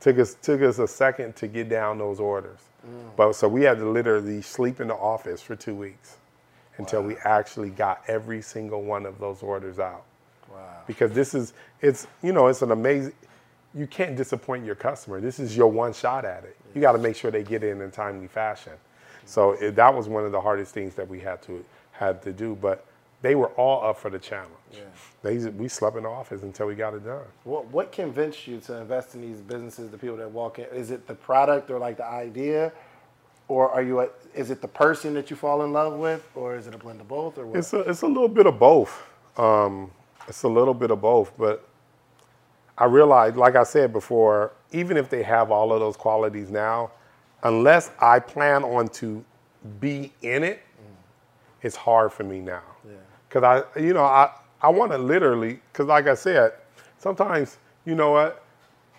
Took 0.00 0.18
us 0.18 0.34
took 0.40 0.62
us 0.62 0.78
a 0.78 0.88
second 0.88 1.36
to 1.36 1.48
get 1.48 1.68
down 1.68 1.98
those 1.98 2.20
orders. 2.20 2.60
Mm. 2.86 3.16
But 3.16 3.32
so 3.34 3.48
we 3.48 3.62
had 3.62 3.78
to 3.78 3.88
literally 3.88 4.42
sleep 4.42 4.80
in 4.80 4.88
the 4.88 4.94
office 4.94 5.42
for 5.42 5.56
two 5.56 5.74
weeks 5.74 6.18
until 6.76 7.02
we 7.02 7.16
actually 7.24 7.70
got 7.70 8.02
every 8.06 8.40
single 8.40 8.82
one 8.82 9.04
of 9.04 9.18
those 9.18 9.42
orders 9.42 9.78
out. 9.78 10.04
Wow. 10.50 10.82
because 10.86 11.12
this 11.12 11.34
is 11.34 11.52
it's 11.82 12.06
you 12.22 12.32
know 12.32 12.46
it's 12.46 12.62
an 12.62 12.70
amazing 12.70 13.12
you 13.74 13.86
can't 13.86 14.16
disappoint 14.16 14.64
your 14.64 14.74
customer. 14.74 15.20
This 15.20 15.38
is 15.38 15.56
your 15.56 15.68
one 15.68 15.92
shot 15.92 16.24
at 16.24 16.44
it. 16.44 16.56
You 16.74 16.80
got 16.80 16.92
to 16.92 16.98
make 16.98 17.14
sure 17.16 17.30
they 17.30 17.42
get 17.42 17.62
in 17.62 17.80
a 17.82 17.88
timely 17.88 18.26
fashion. 18.26 18.72
So 19.26 19.52
mm. 19.52 19.62
it, 19.62 19.76
that 19.76 19.94
was 19.94 20.08
one 20.08 20.24
of 20.24 20.32
the 20.32 20.40
hardest 20.40 20.72
things 20.72 20.94
that 20.94 21.06
we 21.06 21.20
had 21.20 21.42
to 21.42 21.64
had 21.92 22.22
to 22.22 22.32
do. 22.32 22.56
But 22.60 22.86
they 23.22 23.34
were 23.34 23.48
all 23.50 23.84
up 23.88 23.98
for 23.98 24.10
the 24.10 24.18
challenge 24.18 24.52
they 25.22 25.38
we 25.50 25.68
slept 25.68 25.96
in 25.96 26.04
the 26.04 26.08
office 26.08 26.42
until 26.42 26.66
we 26.66 26.74
got 26.74 26.94
it 26.94 27.04
done 27.04 27.24
What 27.44 27.66
what 27.68 27.92
convinced 27.92 28.46
you 28.46 28.60
to 28.60 28.76
invest 28.78 29.14
in 29.14 29.22
these 29.22 29.40
businesses? 29.40 29.90
The 29.90 29.98
people 29.98 30.16
that 30.18 30.30
walk 30.30 30.58
in, 30.58 30.66
is 30.66 30.90
it 30.90 31.06
the 31.06 31.14
product 31.14 31.70
or 31.70 31.78
like 31.78 31.96
the 31.96 32.06
idea, 32.06 32.72
or 33.48 33.70
are 33.70 33.82
you? 33.82 34.00
A, 34.00 34.08
is 34.34 34.50
it 34.50 34.60
the 34.60 34.68
person 34.68 35.14
that 35.14 35.30
you 35.30 35.36
fall 35.36 35.64
in 35.64 35.72
love 35.72 35.94
with, 35.94 36.28
or 36.34 36.56
is 36.56 36.66
it 36.66 36.74
a 36.74 36.78
blend 36.78 37.00
of 37.00 37.08
both, 37.08 37.38
or 37.38 37.46
what? 37.46 37.58
It's 37.58 37.72
a, 37.72 37.80
it's 37.80 38.02
a 38.02 38.06
little 38.06 38.28
bit 38.28 38.46
of 38.46 38.58
both. 38.58 39.02
Um, 39.36 39.90
it's 40.28 40.44
a 40.44 40.48
little 40.48 40.74
bit 40.74 40.90
of 40.90 41.00
both, 41.00 41.32
but 41.38 41.66
I 42.76 42.84
realized, 42.84 43.36
like 43.36 43.56
I 43.56 43.64
said 43.64 43.92
before, 43.92 44.52
even 44.72 44.96
if 44.96 45.10
they 45.10 45.22
have 45.22 45.50
all 45.50 45.72
of 45.72 45.80
those 45.80 45.96
qualities 45.96 46.50
now, 46.50 46.92
unless 47.42 47.90
I 48.00 48.20
plan 48.20 48.62
on 48.64 48.88
to 48.88 49.24
be 49.80 50.12
in 50.22 50.44
it, 50.44 50.60
it's 51.62 51.76
hard 51.76 52.12
for 52.12 52.24
me 52.24 52.40
now. 52.40 52.62
Because 53.28 53.64
I, 53.76 53.80
you 53.80 53.92
know, 53.92 54.04
I, 54.04 54.30
I 54.62 54.70
want 54.70 54.92
to 54.92 54.98
literally, 54.98 55.60
because 55.72 55.86
like 55.86 56.06
I 56.06 56.14
said, 56.14 56.52
sometimes, 56.98 57.58
you 57.84 57.94
know 57.94 58.12
what, 58.12 58.44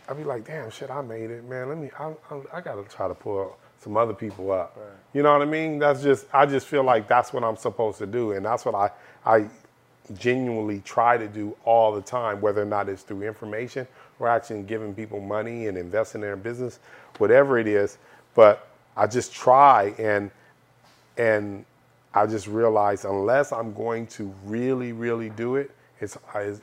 I'd 0.08 0.18
be 0.18 0.24
like, 0.24 0.46
damn, 0.46 0.70
shit, 0.72 0.90
I 0.90 1.02
made 1.02 1.30
it, 1.30 1.44
man. 1.46 1.70
Let 1.70 1.78
me, 1.78 1.92
I, 2.00 2.14
I, 2.32 2.58
I 2.58 2.62
got 2.62 2.76
to 2.76 2.84
try 2.96 3.08
to 3.08 3.16
pull 3.16 3.58
some 3.80 3.98
other 3.98 4.14
people 4.14 4.52
up. 4.52 4.76
You 5.14 5.24
know 5.24 5.34
what 5.34 5.42
I 5.42 5.46
mean? 5.46 5.80
That's 5.80 6.02
just, 6.02 6.26
I 6.34 6.46
just 6.46 6.68
feel 6.68 6.84
like 6.84 7.08
that's 7.08 7.34
what 7.34 7.44
I'm 7.44 7.56
supposed 7.56 7.98
to 8.00 8.06
do. 8.08 8.32
And 8.34 8.46
that's 8.46 8.66
what 8.66 8.76
I, 8.76 8.92
I 9.26 9.46
genuinely 10.18 10.82
try 10.82 11.18
to 11.18 11.28
do 11.28 11.56
all 11.66 11.94
the 11.94 12.02
time, 12.02 12.42
whether 12.42 12.62
or 12.62 12.66
not 12.66 12.90
it's 12.90 13.04
through 13.04 13.24
information 13.24 13.88
or 14.20 14.28
actually 14.28 14.64
giving 14.64 14.94
people 14.94 15.20
money 15.20 15.68
and 15.68 15.78
investing 15.78 16.22
in 16.22 16.28
their 16.28 16.36
business, 16.36 16.80
whatever 17.20 17.58
it 17.58 17.68
is. 17.68 17.98
But 18.36 18.68
I 18.98 19.08
just 19.08 19.34
try 19.34 19.94
and, 19.98 20.32
and 21.18 21.66
I 22.14 22.26
just 22.26 22.48
realized 22.48 23.06
unless 23.06 23.52
I'm 23.52 23.74
going 23.74 24.08
to 24.08 24.34
really, 24.46 24.92
really 24.92 25.30
do 25.30 25.56
it, 25.56 25.72
it's, 26.02 26.18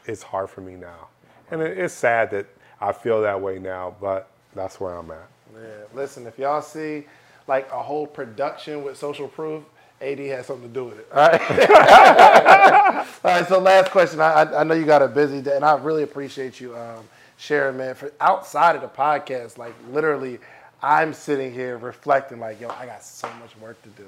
it's, 0.06 0.22
hard 0.22 0.50
for 0.50 0.60
me 0.60 0.74
now. 0.74 1.08
And 1.50 1.62
it's 1.62 1.94
sad 1.94 2.30
that 2.32 2.46
I 2.80 2.92
feel 2.92 3.22
that 3.22 3.40
way 3.40 3.58
now, 3.58 3.94
but 4.00 4.30
that's 4.54 4.80
where 4.80 4.94
I'm 4.94 5.10
at. 5.10 5.28
Yeah. 5.54 5.60
Listen, 5.94 6.26
if 6.26 6.38
y'all 6.38 6.62
see 6.62 7.04
like 7.46 7.70
a 7.70 7.82
whole 7.82 8.06
production 8.06 8.82
with 8.82 8.96
social 8.96 9.28
proof, 9.28 9.62
AD 10.00 10.18
has 10.18 10.46
something 10.46 10.68
to 10.68 10.74
do 10.74 10.84
with 10.84 10.98
it. 10.98 11.08
All 11.12 11.28
right. 11.28 11.40
All 13.24 13.30
right. 13.30 13.48
So 13.48 13.58
last 13.60 13.90
question. 13.90 14.20
I, 14.20 14.32
I 14.32 14.60
I 14.60 14.64
know 14.64 14.74
you 14.74 14.84
got 14.84 15.00
a 15.00 15.08
busy 15.08 15.40
day, 15.40 15.56
and 15.56 15.64
I 15.64 15.76
really 15.76 16.02
appreciate 16.02 16.60
you 16.60 16.76
um, 16.76 17.04
sharing, 17.38 17.78
man. 17.78 17.94
For 17.94 18.12
outside 18.20 18.76
of 18.76 18.82
the 18.82 18.88
podcast, 18.88 19.56
like 19.56 19.74
literally, 19.92 20.38
I'm 20.82 21.14
sitting 21.14 21.52
here 21.52 21.78
reflecting, 21.78 22.40
like, 22.40 22.60
yo, 22.60 22.68
I 22.68 22.84
got 22.84 23.02
so 23.02 23.28
much 23.40 23.56
work 23.58 23.80
to 23.82 23.88
do. 23.90 24.06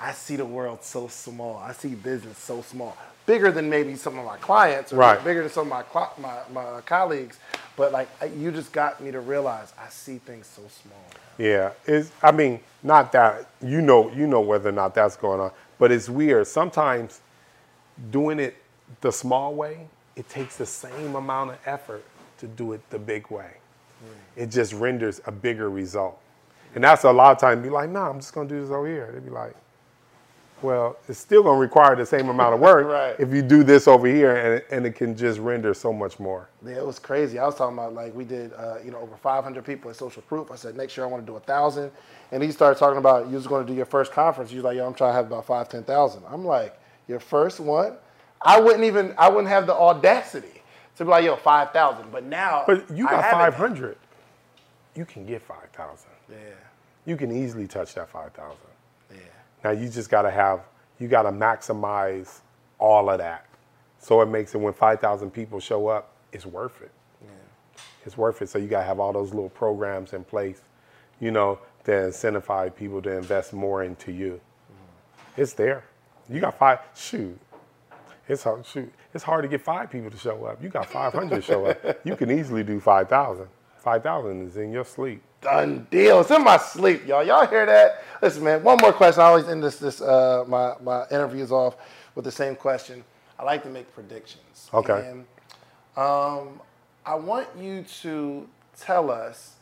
I 0.00 0.12
see 0.12 0.36
the 0.36 0.44
world 0.44 0.82
so 0.84 1.08
small. 1.08 1.56
I 1.58 1.72
see 1.72 1.94
business 1.94 2.38
so 2.38 2.62
small, 2.62 2.96
bigger 3.26 3.50
than 3.50 3.68
maybe 3.68 3.96
some 3.96 4.18
of 4.18 4.24
my 4.24 4.36
clients, 4.38 4.92
or 4.92 4.96
Right. 4.96 5.22
bigger 5.24 5.42
than 5.42 5.50
some 5.50 5.70
of 5.72 5.86
my, 5.94 6.08
my 6.18 6.38
my 6.52 6.80
colleagues. 6.82 7.38
But 7.76 7.92
like, 7.92 8.08
you 8.36 8.50
just 8.50 8.72
got 8.72 9.00
me 9.00 9.10
to 9.12 9.20
realize 9.20 9.72
I 9.78 9.88
see 9.88 10.18
things 10.18 10.46
so 10.46 10.62
small. 10.82 11.04
Yeah, 11.38 11.70
it's. 11.86 12.10
I 12.22 12.32
mean, 12.32 12.60
not 12.82 13.12
that 13.12 13.48
you 13.62 13.80
know, 13.80 14.10
you 14.12 14.26
know 14.26 14.40
whether 14.40 14.68
or 14.68 14.72
not 14.72 14.94
that's 14.94 15.16
going 15.16 15.40
on, 15.40 15.52
but 15.78 15.92
it's 15.92 16.08
weird. 16.08 16.46
Sometimes 16.46 17.20
doing 18.10 18.38
it 18.40 18.56
the 19.00 19.12
small 19.12 19.54
way, 19.54 19.88
it 20.16 20.28
takes 20.28 20.56
the 20.56 20.66
same 20.66 21.14
amount 21.14 21.50
of 21.50 21.58
effort 21.66 22.04
to 22.38 22.46
do 22.46 22.72
it 22.72 22.80
the 22.90 22.98
big 22.98 23.30
way. 23.30 23.50
Hmm. 24.00 24.40
It 24.42 24.50
just 24.50 24.72
renders 24.72 25.20
a 25.26 25.32
bigger 25.32 25.70
result. 25.70 26.18
And 26.74 26.84
that's 26.84 27.04
a 27.04 27.10
lot 27.12 27.32
of 27.32 27.38
times 27.38 27.62
be 27.62 27.70
like, 27.70 27.90
nah, 27.90 28.08
I'm 28.10 28.20
just 28.20 28.32
gonna 28.34 28.48
do 28.48 28.60
this 28.60 28.70
over 28.70 28.86
here. 28.86 29.10
They'd 29.12 29.24
be 29.24 29.30
like, 29.30 29.54
well, 30.62 30.96
it's 31.08 31.18
still 31.18 31.42
gonna 31.42 31.58
require 31.58 31.94
the 31.96 32.06
same 32.06 32.28
amount 32.28 32.54
of 32.54 32.60
work 32.60 32.86
Right. 32.88 33.16
if 33.18 33.32
you 33.32 33.42
do 33.42 33.62
this 33.62 33.86
over 33.88 34.06
here, 34.06 34.36
and 34.36 34.54
it, 34.54 34.66
and 34.70 34.86
it 34.86 34.92
can 34.94 35.16
just 35.16 35.38
render 35.38 35.72
so 35.74 35.92
much 35.92 36.18
more. 36.18 36.48
Yeah, 36.64 36.76
it 36.76 36.86
was 36.86 36.98
crazy. 36.98 37.38
I 37.38 37.46
was 37.46 37.54
talking 37.54 37.76
about 37.78 37.94
like 37.94 38.14
we 38.14 38.24
did, 38.24 38.52
uh, 38.54 38.76
you 38.84 38.90
know, 38.90 38.98
over 38.98 39.16
500 39.16 39.64
people 39.64 39.90
at 39.90 39.96
Social 39.96 40.22
Proof. 40.22 40.50
I 40.50 40.56
said 40.56 40.76
next 40.76 40.96
year 40.96 41.04
I 41.06 41.08
want 41.08 41.24
to 41.24 41.30
do 41.30 41.36
a 41.36 41.40
thousand, 41.40 41.90
and 42.32 42.42
he 42.42 42.50
started 42.50 42.78
talking 42.78 42.98
about 42.98 43.28
you 43.28 43.34
was 43.36 43.46
going 43.46 43.64
to 43.66 43.70
do 43.72 43.76
your 43.76 43.86
first 43.86 44.12
conference. 44.12 44.50
You 44.50 44.58
was 44.58 44.64
like, 44.64 44.76
yo, 44.76 44.86
I'm 44.86 44.94
trying 44.94 45.10
to 45.10 45.16
have 45.16 45.26
about 45.26 45.46
five, 45.46 45.68
ten 45.68 45.84
thousand. 45.84 46.22
I'm 46.28 46.44
like, 46.44 46.78
your 47.06 47.20
first 47.20 47.60
one? 47.60 47.94
I 48.42 48.60
wouldn't 48.60 48.84
even, 48.84 49.14
I 49.18 49.28
wouldn't 49.28 49.48
have 49.48 49.66
the 49.66 49.74
audacity 49.74 50.62
to 50.96 51.04
be 51.04 51.10
like, 51.10 51.24
yo, 51.24 51.36
five 51.36 51.70
thousand. 51.72 52.10
But 52.12 52.24
now, 52.24 52.64
But 52.66 52.88
you 52.90 53.04
got 53.04 53.22
500. 53.30 53.96
You 54.96 55.04
can 55.04 55.24
get 55.26 55.42
5,000. 55.42 56.08
Yeah, 56.28 56.36
You 57.06 57.16
can 57.16 57.30
easily 57.30 57.68
touch 57.68 57.94
that 57.94 58.08
5,000. 58.08 58.34
yeah. 58.50 58.67
Now 59.64 59.70
you 59.70 59.88
just 59.88 60.10
got 60.10 60.22
to 60.22 60.30
have, 60.30 60.60
you 60.98 61.08
got 61.08 61.22
to 61.22 61.30
maximize 61.30 62.40
all 62.78 63.10
of 63.10 63.18
that. 63.18 63.46
So 63.98 64.20
it 64.20 64.26
makes 64.26 64.54
it 64.54 64.58
when 64.58 64.72
5,000 64.72 65.30
people 65.30 65.60
show 65.60 65.88
up, 65.88 66.12
it's 66.32 66.46
worth 66.46 66.80
it. 66.82 66.92
It's 68.06 68.16
worth 68.16 68.40
it. 68.42 68.48
So 68.48 68.58
you 68.58 68.68
got 68.68 68.80
to 68.80 68.86
have 68.86 69.00
all 69.00 69.12
those 69.12 69.34
little 69.34 69.50
programs 69.50 70.12
in 70.12 70.24
place, 70.24 70.60
you 71.20 71.30
know, 71.30 71.58
to 71.84 71.90
incentivize 71.90 72.74
people 72.74 73.02
to 73.02 73.16
invest 73.16 73.52
more 73.52 73.84
into 73.84 74.12
you. 74.12 74.40
Mm. 74.70 75.42
It's 75.42 75.52
there. 75.52 75.84
You 76.28 76.40
got 76.40 76.58
five, 76.58 76.78
shoot. 76.94 77.38
It's 78.28 78.42
hard, 78.42 78.64
shoot. 78.66 78.92
It's 79.14 79.24
hard 79.24 79.42
to 79.42 79.48
get 79.48 79.62
five 79.62 79.90
people 79.90 80.10
to 80.10 80.16
show 80.16 80.44
up. 80.44 80.62
You 80.62 80.68
got 80.68 80.86
500 80.86 81.42
show 81.42 81.66
up. 81.66 82.00
You 82.04 82.14
can 82.14 82.30
easily 82.30 82.62
do 82.62 82.78
5,000. 82.78 83.46
5,000 83.78 84.46
is 84.46 84.56
in 84.56 84.72
your 84.72 84.84
sleep. 84.84 85.22
Done 85.40 85.86
deal. 85.88 86.20
It's 86.20 86.30
in 86.32 86.42
my 86.42 86.56
sleep, 86.56 87.06
y'all. 87.06 87.22
Y'all 87.22 87.46
hear 87.46 87.64
that? 87.64 88.02
Listen, 88.20 88.42
man. 88.42 88.62
One 88.64 88.76
more 88.80 88.92
question. 88.92 89.22
I 89.22 89.26
always 89.26 89.46
end 89.48 89.62
this 89.62 89.76
this 89.78 90.00
uh, 90.00 90.44
my 90.48 90.74
my 90.82 91.04
interviews 91.12 91.52
off 91.52 91.76
with 92.16 92.24
the 92.24 92.32
same 92.32 92.56
question. 92.56 93.04
I 93.38 93.44
like 93.44 93.62
to 93.62 93.68
make 93.68 93.92
predictions. 93.94 94.68
Okay. 94.74 95.08
And 95.08 95.24
um, 95.96 96.60
I 97.06 97.14
want 97.14 97.46
you 97.56 97.84
to 98.02 98.48
tell 98.80 99.12
us 99.12 99.54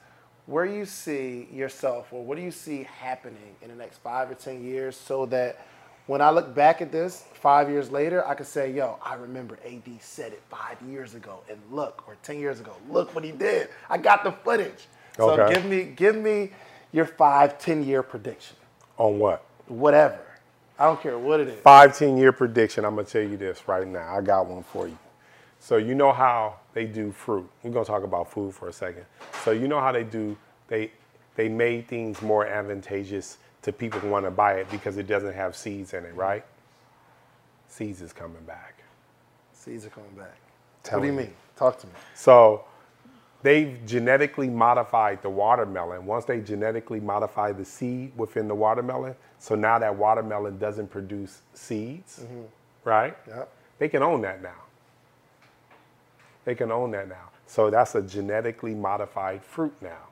where 0.47 0.65
you 0.65 0.87
see 0.87 1.47
yourself, 1.53 2.11
or 2.11 2.25
what 2.25 2.37
do 2.37 2.43
you 2.43 2.53
see 2.53 2.85
happening 2.85 3.55
in 3.61 3.69
the 3.69 3.75
next 3.75 3.99
five 3.99 4.31
or 4.31 4.35
ten 4.35 4.65
years, 4.65 4.97
so 4.97 5.27
that 5.27 5.67
when 6.07 6.23
I 6.23 6.31
look 6.31 6.55
back 6.55 6.81
at 6.81 6.91
this 6.91 7.25
five 7.35 7.69
years 7.69 7.91
later, 7.91 8.27
I 8.27 8.35
could 8.35 8.47
say, 8.47 8.73
"Yo, 8.73 8.99
I 9.05 9.15
remember 9.17 9.59
AD 9.63 10.01
said 10.01 10.33
it 10.33 10.43
five 10.49 10.81
years 10.89 11.15
ago, 11.15 11.41
and 11.51 11.61
look, 11.71 12.05
or 12.09 12.17
ten 12.23 12.39
years 12.39 12.61
ago, 12.61 12.73
look 12.89 13.15
what 13.15 13.25
he 13.25 13.33
did. 13.33 13.69
I 13.91 13.99
got 13.99 14.25
the 14.25 14.33
footage." 14.33 14.87
So 15.17 15.31
Okay. 15.31 15.55
give 15.55 15.65
me 15.65 15.85
give 15.85 16.17
me 16.17 16.51
your 16.93 17.07
five, 17.07 17.59
ten 17.59 17.83
year 17.83 18.03
prediction, 18.03 18.57
On 18.99 19.19
what? 19.19 19.45
whatever. 19.69 20.21
I 20.79 20.85
don't 20.85 21.01
care 21.01 21.19
what 21.19 21.41
it 21.41 21.49
is. 21.49 21.59
Five, 21.61 21.97
10 21.97 22.19
year 22.19 22.33
prediction. 22.33 22.85
I'm 22.85 22.95
going 22.95 23.07
to 23.07 23.13
tell 23.13 23.23
you 23.23 23.39
this 23.39 23.67
right 23.67 23.87
now. 23.87 24.15
I 24.15 24.21
got 24.21 24.47
one 24.47 24.63
for 24.63 24.87
you. 24.89 24.99
So, 25.59 25.79
you 25.79 25.95
know 25.95 26.13
how 26.13 26.57
they 26.75 26.85
do 26.85 27.13
fruit. 27.13 27.49
We're 27.63 27.71
going 27.71 27.85
to 27.85 27.91
talk 27.91 28.03
about 28.03 28.31
food 28.31 28.55
for 28.55 28.69
a 28.69 28.73
second. 28.73 29.07
So, 29.43 29.53
you 29.53 29.69
know 29.69 29.81
how 29.81 29.91
they 29.91 30.05
do, 30.05 30.37
they, 30.69 30.91
they 31.35 31.49
made 31.49 31.89
things 31.89 32.21
more 32.21 32.47
advantageous 32.47 33.39
to 33.63 33.73
people 33.73 34.01
who 34.01 34.11
want 34.11 34.27
to 34.27 34.31
buy 34.31 34.55
it 34.55 34.71
because 34.71 34.99
it 34.99 35.07
doesn't 35.07 35.33
have 35.35 35.57
seeds 35.57 35.95
in 35.95 36.05
it, 36.05 36.15
right? 36.15 36.45
Seeds 37.69 38.03
is 38.03 38.13
coming 38.13 38.43
back. 38.45 38.75
Seeds 39.55 39.87
are 39.87 39.91
coming 39.91 40.11
back. 40.11 40.37
Tell 40.83 40.99
what 40.99 41.05
do 41.05 41.07
you 41.11 41.17
me. 41.17 41.25
mean? 41.25 41.33
Talk 41.57 41.79
to 41.81 41.87
me. 41.87 41.95
So 42.15 42.65
they've 43.47 43.79
genetically 43.87 44.49
modified 44.49 45.23
the 45.23 45.31
watermelon. 45.31 46.05
Once 46.05 46.25
they 46.25 46.41
genetically 46.41 46.99
modify 46.99 47.53
the 47.53 47.65
seed 47.65 48.11
within 48.17 48.49
the 48.49 48.55
watermelon, 48.55 49.15
so 49.39 49.55
now 49.55 49.79
that 49.79 49.95
watermelon 49.95 50.59
doesn't 50.59 50.91
produce 50.91 51.43
seeds, 51.55 52.25
mm-hmm. 52.25 52.43
right? 52.83 53.17
Yep. 53.29 53.49
They 53.79 53.89
can 53.89 54.03
own 54.03 54.21
that 54.23 54.43
now. 54.43 54.65
They 56.45 56.57
can 56.57 56.73
own 56.73 56.91
that 56.91 57.09
now. 57.09 57.31
So 57.47 57.71
that's 57.71 57.95
a 57.95 58.03
genetically 58.03 58.75
modified 58.75 59.45
fruit 59.45 59.75
now. 59.81 60.09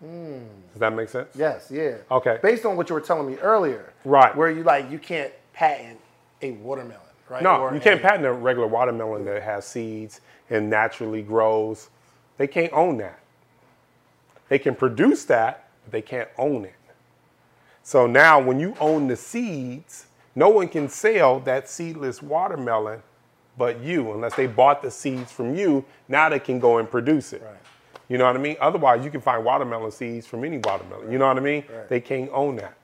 Hmm. 0.00 0.40
Does 0.72 0.80
that 0.80 0.92
make 0.94 1.08
sense? 1.08 1.30
Yes, 1.34 1.70
yeah. 1.70 1.96
Okay. 2.10 2.40
Based 2.42 2.66
on 2.66 2.76
what 2.76 2.90
you 2.90 2.94
were 2.94 3.00
telling 3.00 3.26
me 3.26 3.38
earlier. 3.38 3.94
Right. 4.04 4.36
Where 4.36 4.50
you 4.50 4.64
like 4.64 4.90
you 4.90 4.98
can't 4.98 5.32
patent 5.54 5.98
a 6.42 6.50
watermelon, 6.50 7.00
right? 7.30 7.42
No, 7.42 7.62
Or 7.62 7.74
you 7.74 7.80
can't 7.80 8.00
a- 8.00 8.02
patent 8.02 8.26
a 8.26 8.32
regular 8.34 8.68
watermelon 8.68 9.24
that 9.24 9.42
has 9.42 9.64
seeds 9.64 10.20
and 10.50 10.68
naturally 10.68 11.22
grows. 11.22 11.88
They 12.36 12.46
can't 12.46 12.72
own 12.72 12.98
that. 12.98 13.20
They 14.48 14.58
can 14.58 14.74
produce 14.74 15.24
that, 15.26 15.68
but 15.84 15.92
they 15.92 16.02
can't 16.02 16.28
own 16.38 16.64
it. 16.64 16.74
So 17.82 18.06
now, 18.06 18.40
when 18.40 18.60
you 18.60 18.74
own 18.80 19.08
the 19.08 19.16
seeds, 19.16 20.06
no 20.34 20.48
one 20.48 20.68
can 20.68 20.88
sell 20.88 21.40
that 21.40 21.68
seedless 21.68 22.22
watermelon 22.22 23.02
but 23.56 23.80
you, 23.80 24.12
unless 24.12 24.34
they 24.34 24.46
bought 24.46 24.82
the 24.82 24.90
seeds 24.90 25.30
from 25.30 25.54
you. 25.54 25.84
Now 26.08 26.28
they 26.28 26.38
can 26.38 26.58
go 26.58 26.78
and 26.78 26.90
produce 26.90 27.32
it. 27.32 27.42
Right. 27.42 27.54
You 28.08 28.18
know 28.18 28.26
what 28.26 28.36
I 28.36 28.38
mean? 28.38 28.56
Otherwise, 28.60 29.04
you 29.04 29.10
can 29.10 29.20
find 29.20 29.44
watermelon 29.44 29.90
seeds 29.90 30.26
from 30.26 30.44
any 30.44 30.58
watermelon. 30.58 31.10
You 31.10 31.18
know 31.18 31.28
what 31.28 31.36
I 31.36 31.40
mean? 31.40 31.64
Right. 31.72 31.88
They 31.88 32.00
can't 32.00 32.30
own 32.32 32.56
that. 32.56 32.74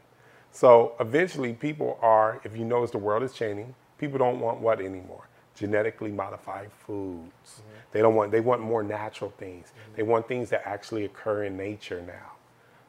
So 0.52 0.94
eventually, 0.98 1.52
people 1.52 1.98
are, 2.00 2.40
if 2.44 2.56
you 2.56 2.64
notice 2.64 2.90
the 2.90 2.98
world 2.98 3.22
is 3.22 3.32
changing, 3.32 3.74
people 3.98 4.18
don't 4.18 4.40
want 4.40 4.60
what 4.60 4.80
anymore? 4.80 5.28
Genetically 5.54 6.10
modified 6.10 6.70
foods. 6.72 7.62
They 7.92 8.00
don't 8.00 8.14
want, 8.14 8.30
they 8.30 8.40
want 8.40 8.62
more 8.62 8.82
natural 8.82 9.32
things. 9.38 9.68
Mm-hmm. 9.68 9.96
They 9.96 10.02
want 10.02 10.28
things 10.28 10.50
that 10.50 10.62
actually 10.66 11.04
occur 11.04 11.44
in 11.44 11.56
nature 11.56 12.00
now. 12.00 12.32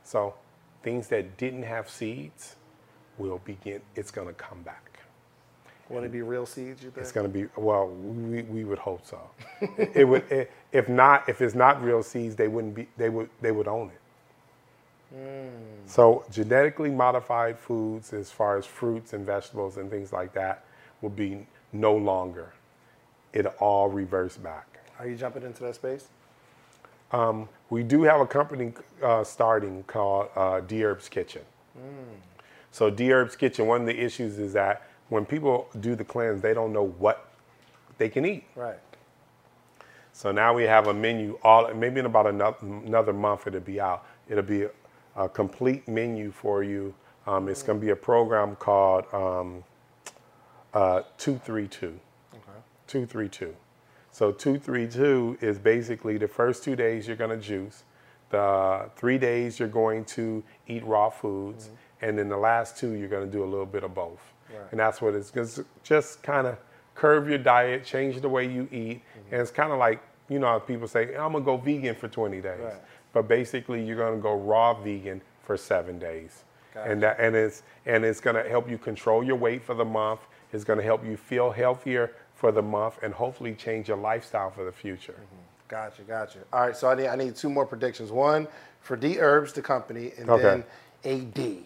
So 0.03 0.35
things 0.83 1.07
that 1.07 1.37
didn't 1.37 1.63
have 1.63 1.89
seeds 1.89 2.55
will 3.17 3.39
begin, 3.45 3.81
it's 3.95 4.11
going 4.11 4.27
to 4.27 4.33
come 4.33 4.61
back. 4.61 4.91
Would 5.89 6.05
it 6.05 6.11
be 6.11 6.21
real 6.21 6.45
seeds, 6.45 6.81
you 6.83 6.89
think? 6.89 7.03
It's 7.03 7.11
going 7.11 7.29
to 7.29 7.33
be 7.33 7.47
well. 7.57 7.89
We, 7.89 8.43
we 8.43 8.63
would 8.63 8.79
hope 8.79 9.05
so. 9.05 9.19
it 9.77 10.07
would 10.07 10.23
it, 10.31 10.51
if 10.71 10.87
not 10.87 11.27
if 11.27 11.41
it's 11.41 11.53
not 11.53 11.83
real 11.83 12.01
seeds, 12.01 12.35
they 12.35 12.47
wouldn't 12.47 12.75
be. 12.75 12.87
They 12.97 13.09
would 13.09 13.29
they 13.41 13.51
would 13.51 13.67
own 13.67 13.89
it. 13.89 15.17
Mm. 15.17 15.49
So 15.85 16.23
genetically 16.31 16.89
modified 16.89 17.59
foods, 17.59 18.13
as 18.13 18.31
far 18.31 18.57
as 18.57 18.65
fruits 18.65 19.11
and 19.11 19.25
vegetables 19.25 19.77
and 19.77 19.89
things 19.89 20.13
like 20.13 20.33
that, 20.33 20.63
will 21.01 21.09
be 21.09 21.45
no 21.73 21.95
longer. 21.95 22.53
It'll 23.33 23.51
all 23.59 23.89
reverse 23.89 24.37
back. 24.37 24.70
Are 25.01 25.07
you 25.09 25.15
jumping 25.17 25.41
into 25.41 25.63
that 25.63 25.73
space? 25.75 26.09
We 27.71 27.81
do 27.81 28.03
have 28.03 28.21
a 28.21 28.27
company 28.27 28.73
uh, 29.01 29.23
starting 29.23 29.83
called 29.83 30.29
uh, 30.35 30.61
Dherbs 30.61 31.09
Kitchen. 31.09 31.41
So 32.71 32.91
Dherbs 32.91 33.35
Kitchen, 33.35 33.65
one 33.65 33.81
of 33.81 33.87
the 33.87 33.99
issues 33.99 34.37
is 34.37 34.53
that 34.53 34.87
when 35.09 35.25
people 35.25 35.69
do 35.79 35.95
the 35.95 36.03
cleanse, 36.05 36.41
they 36.41 36.53
don't 36.53 36.71
know 36.71 36.87
what 36.99 37.31
they 37.97 38.09
can 38.09 38.25
eat. 38.25 38.45
Right. 38.55 38.77
So 40.13 40.31
now 40.31 40.53
we 40.53 40.63
have 40.63 40.87
a 40.87 40.93
menu. 40.93 41.39
All 41.43 41.73
maybe 41.73 41.99
in 41.99 42.05
about 42.05 42.27
another, 42.27 42.57
another 42.61 43.13
month 43.13 43.47
it'll 43.47 43.61
be 43.61 43.81
out. 43.81 44.05
It'll 44.29 44.43
be 44.43 44.63
a, 44.63 44.71
a 45.15 45.27
complete 45.27 45.87
menu 45.87 46.31
for 46.31 46.63
you. 46.63 46.93
Um, 47.25 47.49
it's 47.49 47.63
going 47.63 47.79
to 47.79 47.85
be 47.85 47.91
a 47.91 47.95
program 47.95 48.55
called 48.55 49.05
um, 49.13 49.63
uh, 50.75 51.01
232. 51.17 51.99
232. 52.87 53.55
So 54.11 54.31
232 54.31 55.37
is 55.41 55.57
basically 55.57 56.17
the 56.17 56.27
first 56.27 56.63
two 56.63 56.75
days 56.75 57.07
you're 57.07 57.17
going 57.17 57.29
to 57.29 57.37
juice. 57.37 57.83
The 58.29 58.89
three 58.95 59.17
days 59.17 59.59
you're 59.59 59.67
going 59.67 60.05
to 60.05 60.43
eat 60.67 60.85
raw 60.85 61.09
foods, 61.09 61.65
mm-hmm. 61.65 62.05
and 62.05 62.17
then 62.17 62.29
the 62.29 62.37
last 62.37 62.77
two 62.77 62.91
you're 62.91 63.09
going 63.09 63.25
to 63.25 63.31
do 63.31 63.43
a 63.43 63.45
little 63.45 63.65
bit 63.65 63.83
of 63.83 63.93
both. 63.93 64.21
And 64.71 64.79
that's 64.79 65.01
what 65.01 65.15
it's 65.15 65.31
just, 65.31 65.61
just 65.83 66.23
kind 66.23 66.47
of 66.47 66.57
curve 66.95 67.29
your 67.29 67.37
diet, 67.37 67.85
change 67.85 68.19
the 68.21 68.29
way 68.29 68.45
you 68.45 68.67
eat, 68.71 68.97
mm-hmm. 68.99 69.33
and 69.33 69.41
it's 69.41 69.51
kind 69.51 69.71
of 69.71 69.79
like 69.79 70.01
you 70.29 70.39
know 70.39 70.59
people 70.59 70.87
say 70.87 71.15
I'm 71.15 71.33
gonna 71.33 71.41
go 71.41 71.57
vegan 71.57 71.95
for 71.95 72.07
20 72.07 72.41
days, 72.41 72.59
Right. 72.61 72.73
but 73.13 73.27
basically 73.27 73.83
you're 73.83 73.97
gonna 73.97 74.21
go 74.21 74.33
raw 74.33 74.73
vegan 74.73 75.21
for 75.41 75.57
seven 75.57 75.99
days, 75.99 76.43
and 76.75 77.01
that 77.03 77.19
and 77.19 77.35
it's 77.35 77.63
and 77.85 78.05
it's 78.05 78.19
gonna 78.19 78.47
help 78.47 78.69
you 78.69 78.77
control 78.77 79.23
your 79.23 79.35
weight 79.35 79.63
for 79.63 79.73
the 79.73 79.85
month. 79.85 80.21
It's 80.53 80.63
gonna 80.63 80.83
help 80.83 81.05
you 81.05 81.17
feel 81.17 81.51
healthier 81.51 82.11
for 82.41 82.51
the 82.51 82.63
month, 82.63 82.99
and 83.03 83.13
hopefully 83.13 83.55
change 83.55 83.87
your 83.89 83.97
lifestyle 83.97 84.51
for 84.51 84.65
the 84.65 84.73
future. 84.73 85.15
Gotcha, 85.69 86.01
gotcha. 86.01 86.39
All 86.51 86.61
right, 86.61 86.75
so 86.75 86.89
I 86.89 86.95
need 86.95 87.07
I 87.07 87.15
need 87.15 87.35
two 87.37 87.49
more 87.49 87.67
predictions. 87.67 88.11
One 88.11 88.47
for 88.81 88.97
Dherbs, 88.97 89.53
the 89.53 89.61
company, 89.61 90.13
and 90.19 90.29
Okay. 90.29 90.63
then 91.05 91.35
AD. 91.37 91.57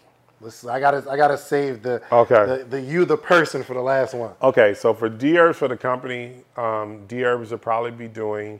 Listen, 0.42 0.70
I 0.70 0.82
gotta 0.82 1.10
I 1.10 1.18
gotta 1.18 1.38
save 1.38 1.82
the 1.82 2.04
Okay. 2.12 2.46
the, 2.46 2.66
the 2.66 2.82
you 2.82 3.06
the 3.06 3.18
person 3.18 3.64
for 3.64 3.74
the 3.74 3.82
last 3.82 4.14
one. 4.14 4.34
Okay, 4.42 4.76
so 4.76 4.94
for 4.94 5.10
Dherbs 5.10 5.56
for 5.56 5.70
the 5.70 5.78
company, 5.78 6.44
um, 6.58 7.08
Dherbs 7.08 7.52
will 7.52 7.58
probably 7.58 7.92
be 7.92 8.10
doing 8.10 8.60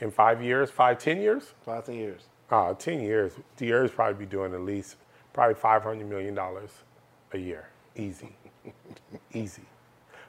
in 0.00 0.12
five 0.12 0.42
years, 0.42 0.70
five, 0.70 0.98
ten 1.00 1.20
years. 1.20 1.54
Five 1.66 1.84
ten 1.84 1.96
years. 1.96 2.22
Uh, 2.50 2.72
10 2.74 3.02
years, 3.02 3.32
Dherbs 3.58 3.92
probably 3.92 4.24
be 4.24 4.30
doing 4.30 4.54
at 4.54 4.62
least 4.62 4.96
probably 5.34 5.54
$500 5.54 6.08
million 6.08 6.38
a 6.38 7.38
year. 7.38 7.68
Easy. 7.94 8.34
Easy. 9.34 9.67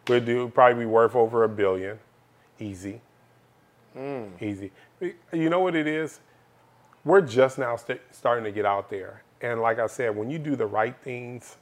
We'll 0.10 0.20
do 0.20 0.50
probably 0.50 0.84
be 0.84 0.86
worth 0.88 1.16
over 1.16 1.44
a 1.44 1.50
billion. 1.50 2.00
Easy. 2.60 3.00
Hmm. 3.94 4.26
Easy. 4.42 4.72
You 5.32 5.50
know 5.50 5.62
what 5.62 5.76
it 5.76 5.88
is? 5.88 6.20
we're 7.06 7.22
just 7.22 7.58
now 7.58 7.76
st- 7.76 8.02
starting 8.12 8.44
to 8.44 8.52
get 8.52 8.66
out 8.66 8.90
there. 8.90 9.24
And 9.42 9.62
like 9.62 9.80
I 9.80 9.88
said, 9.88 10.16
when 10.16 10.30
you 10.30 10.38
do 10.38 10.56
the 10.56 10.66
right 10.66 10.96
things, 11.02 11.58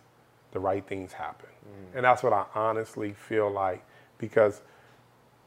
the 0.51 0.59
right 0.59 0.85
things 0.85 1.13
happen. 1.13 1.49
Hmm. 1.63 1.97
And 1.97 2.05
that's 2.05 2.23
what 2.23 2.33
I 2.33 2.45
honestly 2.55 3.13
feel 3.13 3.49
like 3.49 3.83
because 4.17 4.61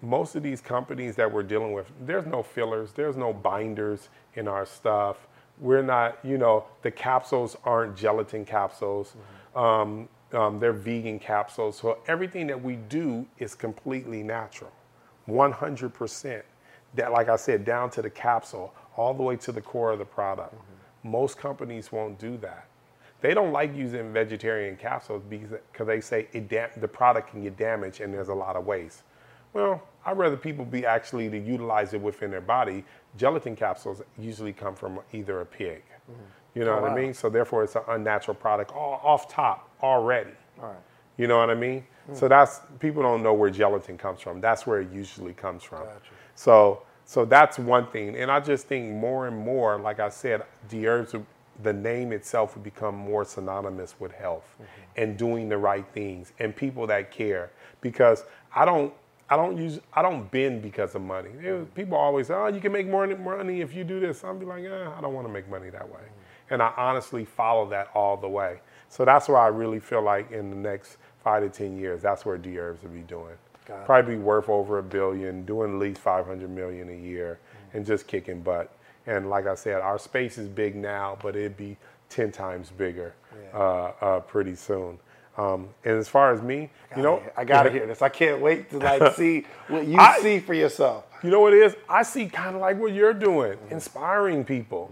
most 0.03 0.36
of 0.36 0.42
these 0.42 0.61
companies 0.61 1.16
that 1.16 1.30
we're 1.30 1.42
dealing 1.42 1.72
with, 1.72 1.90
there's 2.01 2.26
no 2.26 2.42
fillers, 2.42 2.92
there's 2.92 3.16
no 3.16 3.32
binders 3.32 4.09
in 4.34 4.48
our 4.48 4.64
stuff. 4.64 5.26
We're 5.59 5.82
not, 5.82 6.18
you 6.24 6.38
know, 6.38 6.64
the 6.82 6.90
capsules 6.90 7.57
aren't 7.64 7.96
gelatin 7.96 8.44
capsules. 8.46 9.14
Mm-hmm. 9.55 9.59
Um, 9.59 10.09
um, 10.33 10.59
they're 10.61 10.72
vegan 10.72 11.18
capsules. 11.18 11.78
So 11.78 11.99
everything 12.07 12.47
that 12.49 12.62
we 12.62 12.76
do 12.76 13.26
is 13.39 13.55
completely 13.55 14.22
natural, 14.22 14.72
100%. 15.28 16.43
That, 16.95 17.12
like 17.12 17.28
I 17.28 17.37
said, 17.37 17.64
down 17.64 17.91
to 17.91 18.03
the 18.03 18.11
capsule, 18.11 18.74
all 18.97 19.14
the 19.14 19.22
way 19.22 19.37
to 19.37 19.53
the 19.53 19.61
core 19.61 19.93
of 19.93 20.01
the 20.01 20.05
product. 20.05 20.55
Most 21.05 21.39
companies 21.39 21.93
won't 21.93 22.18
do 22.18 22.37
that. 22.39 22.66
They 23.20 23.35
don't 23.35 23.53
like 23.53 23.74
using 23.76 24.12
vegetarian 24.12 24.76
capsules 24.76 25.22
because 25.28 25.87
they 25.87 26.01
say 26.01 26.26
it 26.33 26.49
da- 26.49 26.70
the 26.76 26.89
product 26.89 27.31
can 27.31 27.43
get 27.43 27.57
damaged 27.57 28.01
and 28.01 28.12
there's 28.12 28.28
a 28.28 28.35
lot 28.35 28.57
of 28.57 28.66
waste. 28.66 29.03
Well, 29.53 29.83
I'd 30.07 30.18
rather 30.18 30.37
people 30.37 30.64
be 30.64 30.87
actually 30.87 31.28
to 31.31 31.39
utilize 31.39 31.95
it 31.95 32.01
within 32.01 32.31
their 32.31 32.41
body. 32.41 32.85
Gelatin 33.16 33.57
capsules 33.57 34.03
usually 34.18 34.53
come 34.53 34.74
from 34.74 35.01
either 35.12 35.43
a 35.43 35.47
pig. 35.47 35.83
You 36.55 36.64
know 36.64 36.74
what 36.81 36.91
I 36.91 36.95
mean? 36.95 37.14
So 37.14 37.31
therefore, 37.31 37.62
it's 37.64 37.76
an 37.76 37.83
unnatural 37.89 38.35
product 38.35 38.72
all, 38.72 39.01
off 39.05 39.28
top 39.28 39.70
already. 39.83 40.33
You 41.16 41.26
know 41.26 41.39
what 41.39 41.51
I 41.51 41.55
mean? 41.55 41.85
So 42.12 42.28
that's 42.28 42.61
people 42.81 43.03
don't 43.03 43.22
know 43.22 43.35
where 43.35 43.51
gelatin 43.51 43.97
comes 43.97 44.20
from. 44.20 44.41
That's 44.41 44.66
where 44.66 44.81
it 44.81 44.91
usually 44.91 45.33
comes 45.33 45.62
from. 45.62 45.83
So 46.35 46.83
so 47.05 47.24
that's 47.24 47.59
one 47.59 47.89
thing. 47.89 48.16
And 48.16 48.31
I 48.31 48.39
just 48.41 48.68
think 48.68 48.93
more 48.93 49.26
and 49.26 49.37
more, 49.37 49.81
like 49.81 49.99
I 49.99 50.09
said, 50.11 50.45
the 50.68 50.87
herbs, 50.87 51.12
the 51.62 51.72
name 51.72 52.12
itself 52.12 52.55
would 52.55 52.62
become 52.62 52.95
more 52.95 53.24
synonymous 53.24 53.97
with 53.99 54.12
health 54.12 54.55
mm-hmm. 54.55 54.64
and 54.97 55.18
doing 55.18 55.49
the 55.49 55.59
right 55.59 55.85
things 55.93 56.33
and 56.39 56.55
people 56.55 56.87
that 56.87 57.11
care. 57.11 57.51
Because 57.81 58.24
I 58.55 58.64
don't 58.64 58.95
I 59.28 59.37
don't 59.37 59.57
use 59.57 59.81
I 59.93 60.03
don't 60.03 60.31
bend 60.31 60.62
because 60.62 60.95
of 60.95 61.03
money. 61.03 61.31
Was- 61.31 61.45
mm-hmm. 61.45 61.64
people 61.74 61.97
always 61.97 62.28
say, 62.28 62.35
oh, 62.35 62.47
you 62.47 62.61
can 62.61 62.72
make 62.72 62.87
more 62.87 63.07
money 63.07 63.61
if 63.61 63.74
you 63.74 63.85
do 63.85 64.01
this. 64.01 64.22
I'll 64.22 64.35
be 64.35 64.47
like, 64.47 64.64
eh, 64.64 64.89
I 64.97 65.01
don't 65.01 65.14
want 65.14 65.26
to 65.26 65.33
make 65.33 65.49
money 65.51 65.70
that 65.70 65.89
way. 65.89 66.01
Mm-hmm. 66.01 66.55
And 66.55 66.62
I 66.62 66.72
honestly 66.76 67.24
follow 67.24 67.68
that 67.70 67.89
all 67.95 68.16
the 68.16 68.28
way. 68.28 68.61
So 68.91 69.05
that's 69.07 69.28
why 69.28 69.45
I 69.45 69.49
really 69.49 69.80
feel 69.80 70.03
like 70.03 70.30
in 70.32 70.51
the 70.51 70.57
next 70.57 70.99
five 71.24 71.43
to 71.43 71.49
ten 71.49 71.78
years, 71.78 72.03
that's 72.03 72.26
where 72.26 72.36
Dherbs 72.36 72.82
will 72.82 72.91
be 72.91 73.01
doing. 73.01 73.36
Probably 73.86 74.16
be 74.16 74.20
worth 74.20 74.49
over 74.49 74.78
a 74.78 74.82
billion, 74.82 75.45
doing 75.47 75.72
at 75.74 75.78
least 75.78 76.01
500 76.01 76.51
million 76.51 76.88
a 76.88 76.97
year, 76.97 77.38
and 77.72 77.86
just 77.86 78.07
kicking 78.09 78.43
butt. 78.43 78.70
And 79.07 79.30
like 79.30 79.47
I 79.47 79.55
said, 79.55 79.80
our 79.80 79.99
space 79.99 80.38
is 80.38 80.49
big 80.49 80.74
now, 80.74 81.16
but 81.22 81.36
it'd 81.36 81.57
be 81.57 81.76
10 82.09 82.32
times 82.32 82.70
bigger 82.76 83.14
uh, 83.55 83.93
uh, 84.01 84.20
pretty 84.20 84.57
soon. 84.57 84.99
Um, 85.38 85.68
and 85.84 85.97
as 85.97 86.09
far 86.09 86.32
as 86.32 86.43
me, 86.43 86.68
you 86.97 87.03
know, 87.03 87.22
I 87.36 87.45
gotta 87.45 87.70
hear 87.70 87.86
this. 87.86 88.03
I 88.03 88.09
can't 88.09 88.41
wait 88.43 88.68
to 88.70 88.78
like 88.78 89.14
see 89.16 89.47
what 89.68 89.86
you 89.86 89.97
I- 89.99 90.18
see 90.20 90.41
for 90.41 90.53
yourself. 90.55 91.05
You 91.22 91.30
know 91.30 91.41
what 91.41 91.53
it 91.53 91.62
is? 91.62 91.76
I 91.88 92.03
see 92.03 92.26
kind 92.26 92.57
of 92.57 92.61
like 92.61 92.78
what 92.78 92.93
you're 92.93 93.14
doing, 93.14 93.57
inspiring 93.70 94.43
people. 94.45 94.91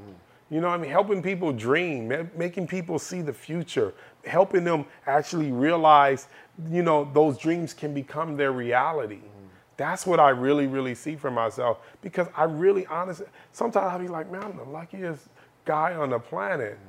You 0.51 0.61
know, 0.63 0.69
what 0.69 0.79
I 0.79 0.83
mean, 0.83 0.91
helping 0.91 1.23
people 1.23 1.53
dream, 1.53 2.31
making 2.35 2.69
people 2.69 2.99
see 2.99 3.21
the 3.21 3.33
future, 3.33 3.93
helping 4.25 4.65
them 4.65 4.87
actually 5.07 5.53
realize, 5.53 6.29
you 6.71 6.83
know, 6.83 7.11
those 7.13 7.37
dreams 7.37 7.75
can 7.75 7.93
become 7.93 8.37
their 8.37 8.53
reality. 8.53 9.17
Mm-hmm. 9.17 9.47
That's 9.77 10.07
what 10.07 10.19
I 10.19 10.31
really, 10.31 10.67
really 10.67 10.95
see 10.95 11.17
for 11.17 11.31
myself 11.31 11.79
because 12.01 12.29
I 12.35 12.45
really, 12.45 12.87
honestly, 12.87 13.27
sometimes 13.53 13.93
I'll 13.93 13.99
be 13.99 14.09
like, 14.09 14.31
man, 14.33 14.43
I'm 14.43 14.57
the 14.57 14.65
luckiest 14.65 15.29
guy 15.67 15.95
on 15.95 16.11
the 16.11 16.19
planet. 16.19 16.75
Mm-hmm. 16.75 16.89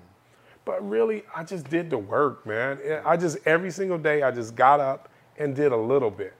But 0.64 0.88
really, 0.88 1.24
I 1.36 1.43
just 1.43 1.70
did 1.70 1.89
the 1.89 1.97
work, 1.97 2.45
man. 2.45 2.78
Mm-hmm. 2.78 3.07
I 3.07 3.18
just 3.18 3.39
every 3.45 3.72
single 3.72 3.97
day, 3.97 4.24
I 4.24 4.32
just 4.32 4.55
got 4.55 4.80
up 4.80 5.10
and 5.38 5.53
did 5.53 5.74
a 5.74 5.78
little 5.78 6.12
bit. 6.12 6.34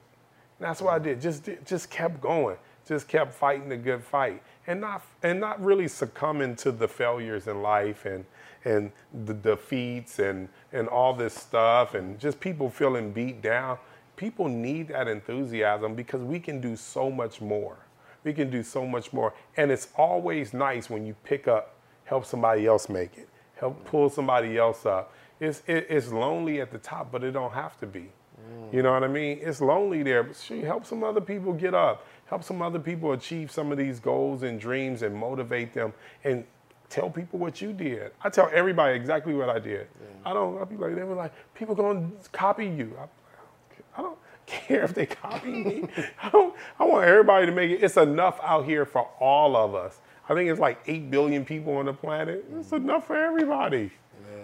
And 0.58 0.68
that's 0.68 0.80
what 0.80 0.94
I 0.94 0.98
did. 0.98 1.20
Just 1.20 1.48
just 1.66 1.90
kept 1.90 2.20
going. 2.20 2.56
Just 2.86 3.08
kept 3.08 3.32
fighting 3.32 3.68
the 3.68 3.76
good 3.76 4.02
fight, 4.02 4.42
and 4.70 4.80
not 4.80 5.02
and 5.24 5.40
not 5.40 5.62
really 5.62 5.88
succumbing 5.88 6.54
to 6.54 6.70
the 6.70 6.86
failures 6.86 7.48
in 7.48 7.60
life 7.60 8.04
and 8.04 8.24
and 8.64 8.92
the 9.24 9.34
defeats 9.34 10.20
and 10.20 10.48
and 10.72 10.86
all 10.88 11.12
this 11.12 11.34
stuff 11.34 11.94
and 11.94 12.20
just 12.20 12.38
people 12.38 12.70
feeling 12.70 13.10
beat 13.12 13.42
down. 13.42 13.76
People 14.14 14.48
need 14.48 14.88
that 14.88 15.08
enthusiasm 15.08 15.94
because 15.94 16.22
we 16.22 16.38
can 16.38 16.60
do 16.60 16.76
so 16.76 17.10
much 17.10 17.40
more. 17.40 17.78
We 18.22 18.32
can 18.32 18.48
do 18.50 18.62
so 18.62 18.86
much 18.86 19.12
more, 19.14 19.32
and 19.56 19.70
it's 19.72 19.88
always 19.96 20.52
nice 20.52 20.90
when 20.90 21.06
you 21.06 21.14
pick 21.24 21.48
up, 21.48 21.74
help 22.04 22.26
somebody 22.26 22.66
else 22.66 22.90
make 22.90 23.16
it, 23.16 23.28
help 23.56 23.82
pull 23.86 24.10
somebody 24.10 24.58
else 24.58 24.84
up. 24.86 25.14
It's 25.40 25.62
it, 25.66 25.86
it's 25.88 26.12
lonely 26.12 26.60
at 26.60 26.70
the 26.70 26.78
top, 26.78 27.10
but 27.10 27.24
it 27.24 27.32
don't 27.32 27.52
have 27.52 27.80
to 27.80 27.86
be. 27.86 28.10
You 28.72 28.82
know 28.82 28.92
what 28.92 29.04
I 29.04 29.08
mean? 29.08 29.38
It's 29.42 29.60
lonely 29.60 30.02
there, 30.02 30.22
but 30.22 30.36
shoot, 30.36 30.64
help 30.64 30.86
some 30.86 31.02
other 31.02 31.20
people 31.20 31.52
get 31.52 31.74
up. 31.74 32.06
Help 32.30 32.44
some 32.44 32.62
other 32.62 32.78
people 32.78 33.10
achieve 33.12 33.50
some 33.50 33.72
of 33.72 33.76
these 33.76 33.98
goals 33.98 34.44
and 34.44 34.60
dreams 34.60 35.02
and 35.02 35.12
motivate 35.14 35.74
them 35.74 35.92
and 36.22 36.44
tell 36.88 37.10
people 37.10 37.40
what 37.40 37.60
you 37.60 37.72
did. 37.72 38.12
I 38.22 38.30
tell 38.30 38.48
everybody 38.52 38.94
exactly 38.94 39.34
what 39.34 39.48
I 39.48 39.58
did. 39.58 39.88
Mm. 39.88 40.30
I 40.30 40.32
don't, 40.32 40.56
I'll 40.56 40.64
be 40.64 40.76
like, 40.76 40.94
they 40.94 41.02
were 41.02 41.16
like, 41.16 41.32
people 41.54 41.74
gonna 41.74 42.08
copy 42.30 42.66
you. 42.66 42.96
I, 43.00 43.98
I 43.98 44.02
don't 44.02 44.18
care 44.46 44.84
if 44.84 44.94
they 44.94 45.06
copy 45.06 45.50
me. 45.50 45.88
I 46.22 46.30
don't, 46.30 46.54
I 46.78 46.84
want 46.84 47.04
everybody 47.04 47.46
to 47.46 47.52
make 47.52 47.72
it. 47.72 47.82
It's 47.82 47.96
enough 47.96 48.38
out 48.44 48.64
here 48.64 48.84
for 48.84 49.08
all 49.18 49.56
of 49.56 49.74
us. 49.74 49.98
I 50.28 50.34
think 50.34 50.48
it's 50.48 50.60
like 50.60 50.80
8 50.86 51.10
billion 51.10 51.44
people 51.44 51.78
on 51.78 51.86
the 51.86 51.92
planet. 51.92 52.44
It's 52.56 52.70
mm. 52.70 52.76
enough 52.76 53.08
for 53.08 53.16
everybody. 53.16 53.90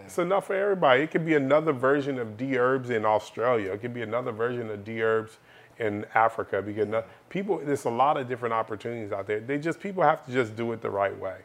It's 0.07 0.19
enough 0.19 0.47
for 0.47 0.55
everybody. 0.55 1.03
It 1.03 1.11
could 1.11 1.25
be 1.25 1.35
another 1.35 1.73
version 1.73 2.19
of 2.19 2.37
Dherbs 2.37 2.91
in 2.91 3.05
Australia. 3.05 3.73
It 3.73 3.81
could 3.81 3.95
be 3.95 4.03
another 4.03 4.31
version 4.31 4.71
of 4.71 4.85
Dherbs 4.85 5.37
in 5.79 6.07
Africa. 6.15 6.63
Because 6.63 7.05
people, 7.29 7.59
there's 7.59 7.85
a 7.85 7.91
lot 7.91 8.17
of 8.17 8.29
different 8.29 8.53
opportunities 8.53 9.13
out 9.13 9.27
there. 9.27 9.41
They 9.41 9.59
just 9.59 9.81
people 9.81 10.03
have 10.03 10.25
to 10.27 10.33
just 10.33 10.57
do 10.57 10.73
it 10.73 10.81
the 10.81 10.91
right 10.91 11.17
way. 11.19 11.39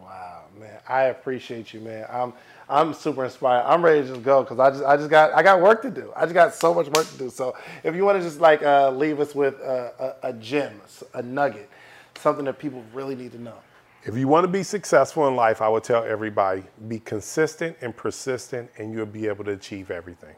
Wow, 0.00 0.44
man, 0.58 0.78
I 0.88 1.04
appreciate 1.04 1.74
you, 1.74 1.80
man. 1.80 2.06
I'm 2.10 2.32
I'm 2.68 2.94
super 2.94 3.24
inspired. 3.24 3.64
I'm 3.64 3.84
ready 3.84 4.02
to 4.02 4.08
just 4.08 4.22
go 4.22 4.42
because 4.42 4.58
I 4.58 4.70
just 4.70 4.84
I 4.84 4.96
just 4.96 5.10
got 5.10 5.32
I 5.32 5.42
got 5.42 5.60
work 5.60 5.82
to 5.82 5.90
do. 5.90 6.12
I 6.14 6.22
just 6.22 6.34
got 6.34 6.54
so 6.54 6.72
much 6.72 6.86
work 6.88 7.08
to 7.08 7.18
do. 7.18 7.30
So 7.30 7.56
if 7.82 7.94
you 7.94 8.04
want 8.04 8.18
to 8.18 8.22
just 8.22 8.40
like 8.40 8.62
uh, 8.62 8.90
leave 8.90 9.20
us 9.20 9.34
with 9.34 9.54
a, 9.60 10.14
a, 10.22 10.28
a 10.28 10.32
gem, 10.34 10.80
a 11.14 11.22
nugget, 11.22 11.68
something 12.16 12.44
that 12.44 12.58
people 12.58 12.84
really 12.94 13.16
need 13.16 13.32
to 13.32 13.40
know. 13.40 13.56
If 14.04 14.16
you 14.16 14.28
want 14.28 14.44
to 14.44 14.48
be 14.48 14.62
successful 14.62 15.26
in 15.26 15.34
life, 15.34 15.60
I 15.60 15.68
would 15.68 15.84
tell 15.84 16.04
everybody 16.04 16.62
be 16.86 17.00
consistent 17.00 17.76
and 17.80 17.94
persistent, 17.94 18.70
and 18.78 18.92
you'll 18.92 19.06
be 19.06 19.26
able 19.26 19.44
to 19.44 19.50
achieve 19.50 19.90
everything. 19.90 20.36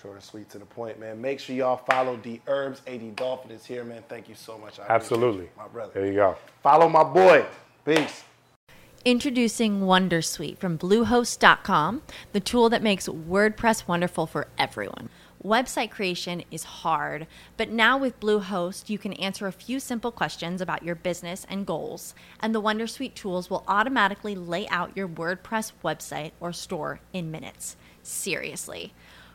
Short 0.00 0.14
and 0.14 0.22
sweet 0.22 0.48
to 0.50 0.58
the 0.58 0.64
point, 0.64 0.98
man. 0.98 1.20
Make 1.20 1.40
sure 1.40 1.54
y'all 1.54 1.76
follow 1.76 2.16
Dherbs. 2.16 2.80
AD 2.86 3.16
Dolphin 3.16 3.50
is 3.50 3.66
here, 3.66 3.84
man. 3.84 4.02
Thank 4.08 4.30
you 4.30 4.34
so 4.34 4.56
much. 4.56 4.78
I 4.78 4.86
Absolutely. 4.88 5.44
you, 5.44 5.50
my 5.58 5.68
brother. 5.68 5.92
There 5.92 6.06
you 6.06 6.14
go. 6.14 6.36
Follow 6.62 6.88
my 6.88 7.04
boy. 7.04 7.44
Peace. 7.84 8.24
Introducing 9.04 9.80
Wondersuite 9.80 10.58
from 10.58 10.78
Bluehost.com, 10.78 12.02
the 12.32 12.40
tool 12.40 12.70
that 12.70 12.82
makes 12.82 13.08
WordPress 13.08 13.86
wonderful 13.86 14.26
for 14.26 14.46
everyone. 14.58 15.10
Website 15.44 15.90
creation 15.90 16.44
is 16.50 16.64
hard, 16.64 17.26
but 17.56 17.70
now 17.70 17.96
with 17.96 18.20
Bluehost, 18.20 18.90
you 18.90 18.98
can 18.98 19.14
answer 19.14 19.46
a 19.46 19.52
few 19.52 19.80
simple 19.80 20.12
questions 20.12 20.60
about 20.60 20.82
your 20.82 20.94
business 20.94 21.46
and 21.48 21.66
goals, 21.66 22.14
and 22.40 22.54
the 22.54 22.60
Wondersuite 22.60 23.14
tools 23.14 23.48
will 23.48 23.64
automatically 23.66 24.34
lay 24.34 24.68
out 24.68 24.96
your 24.96 25.08
WordPress 25.08 25.72
website 25.82 26.32
or 26.40 26.52
store 26.52 27.00
in 27.14 27.30
minutes. 27.30 27.76
Seriously. 28.02 28.92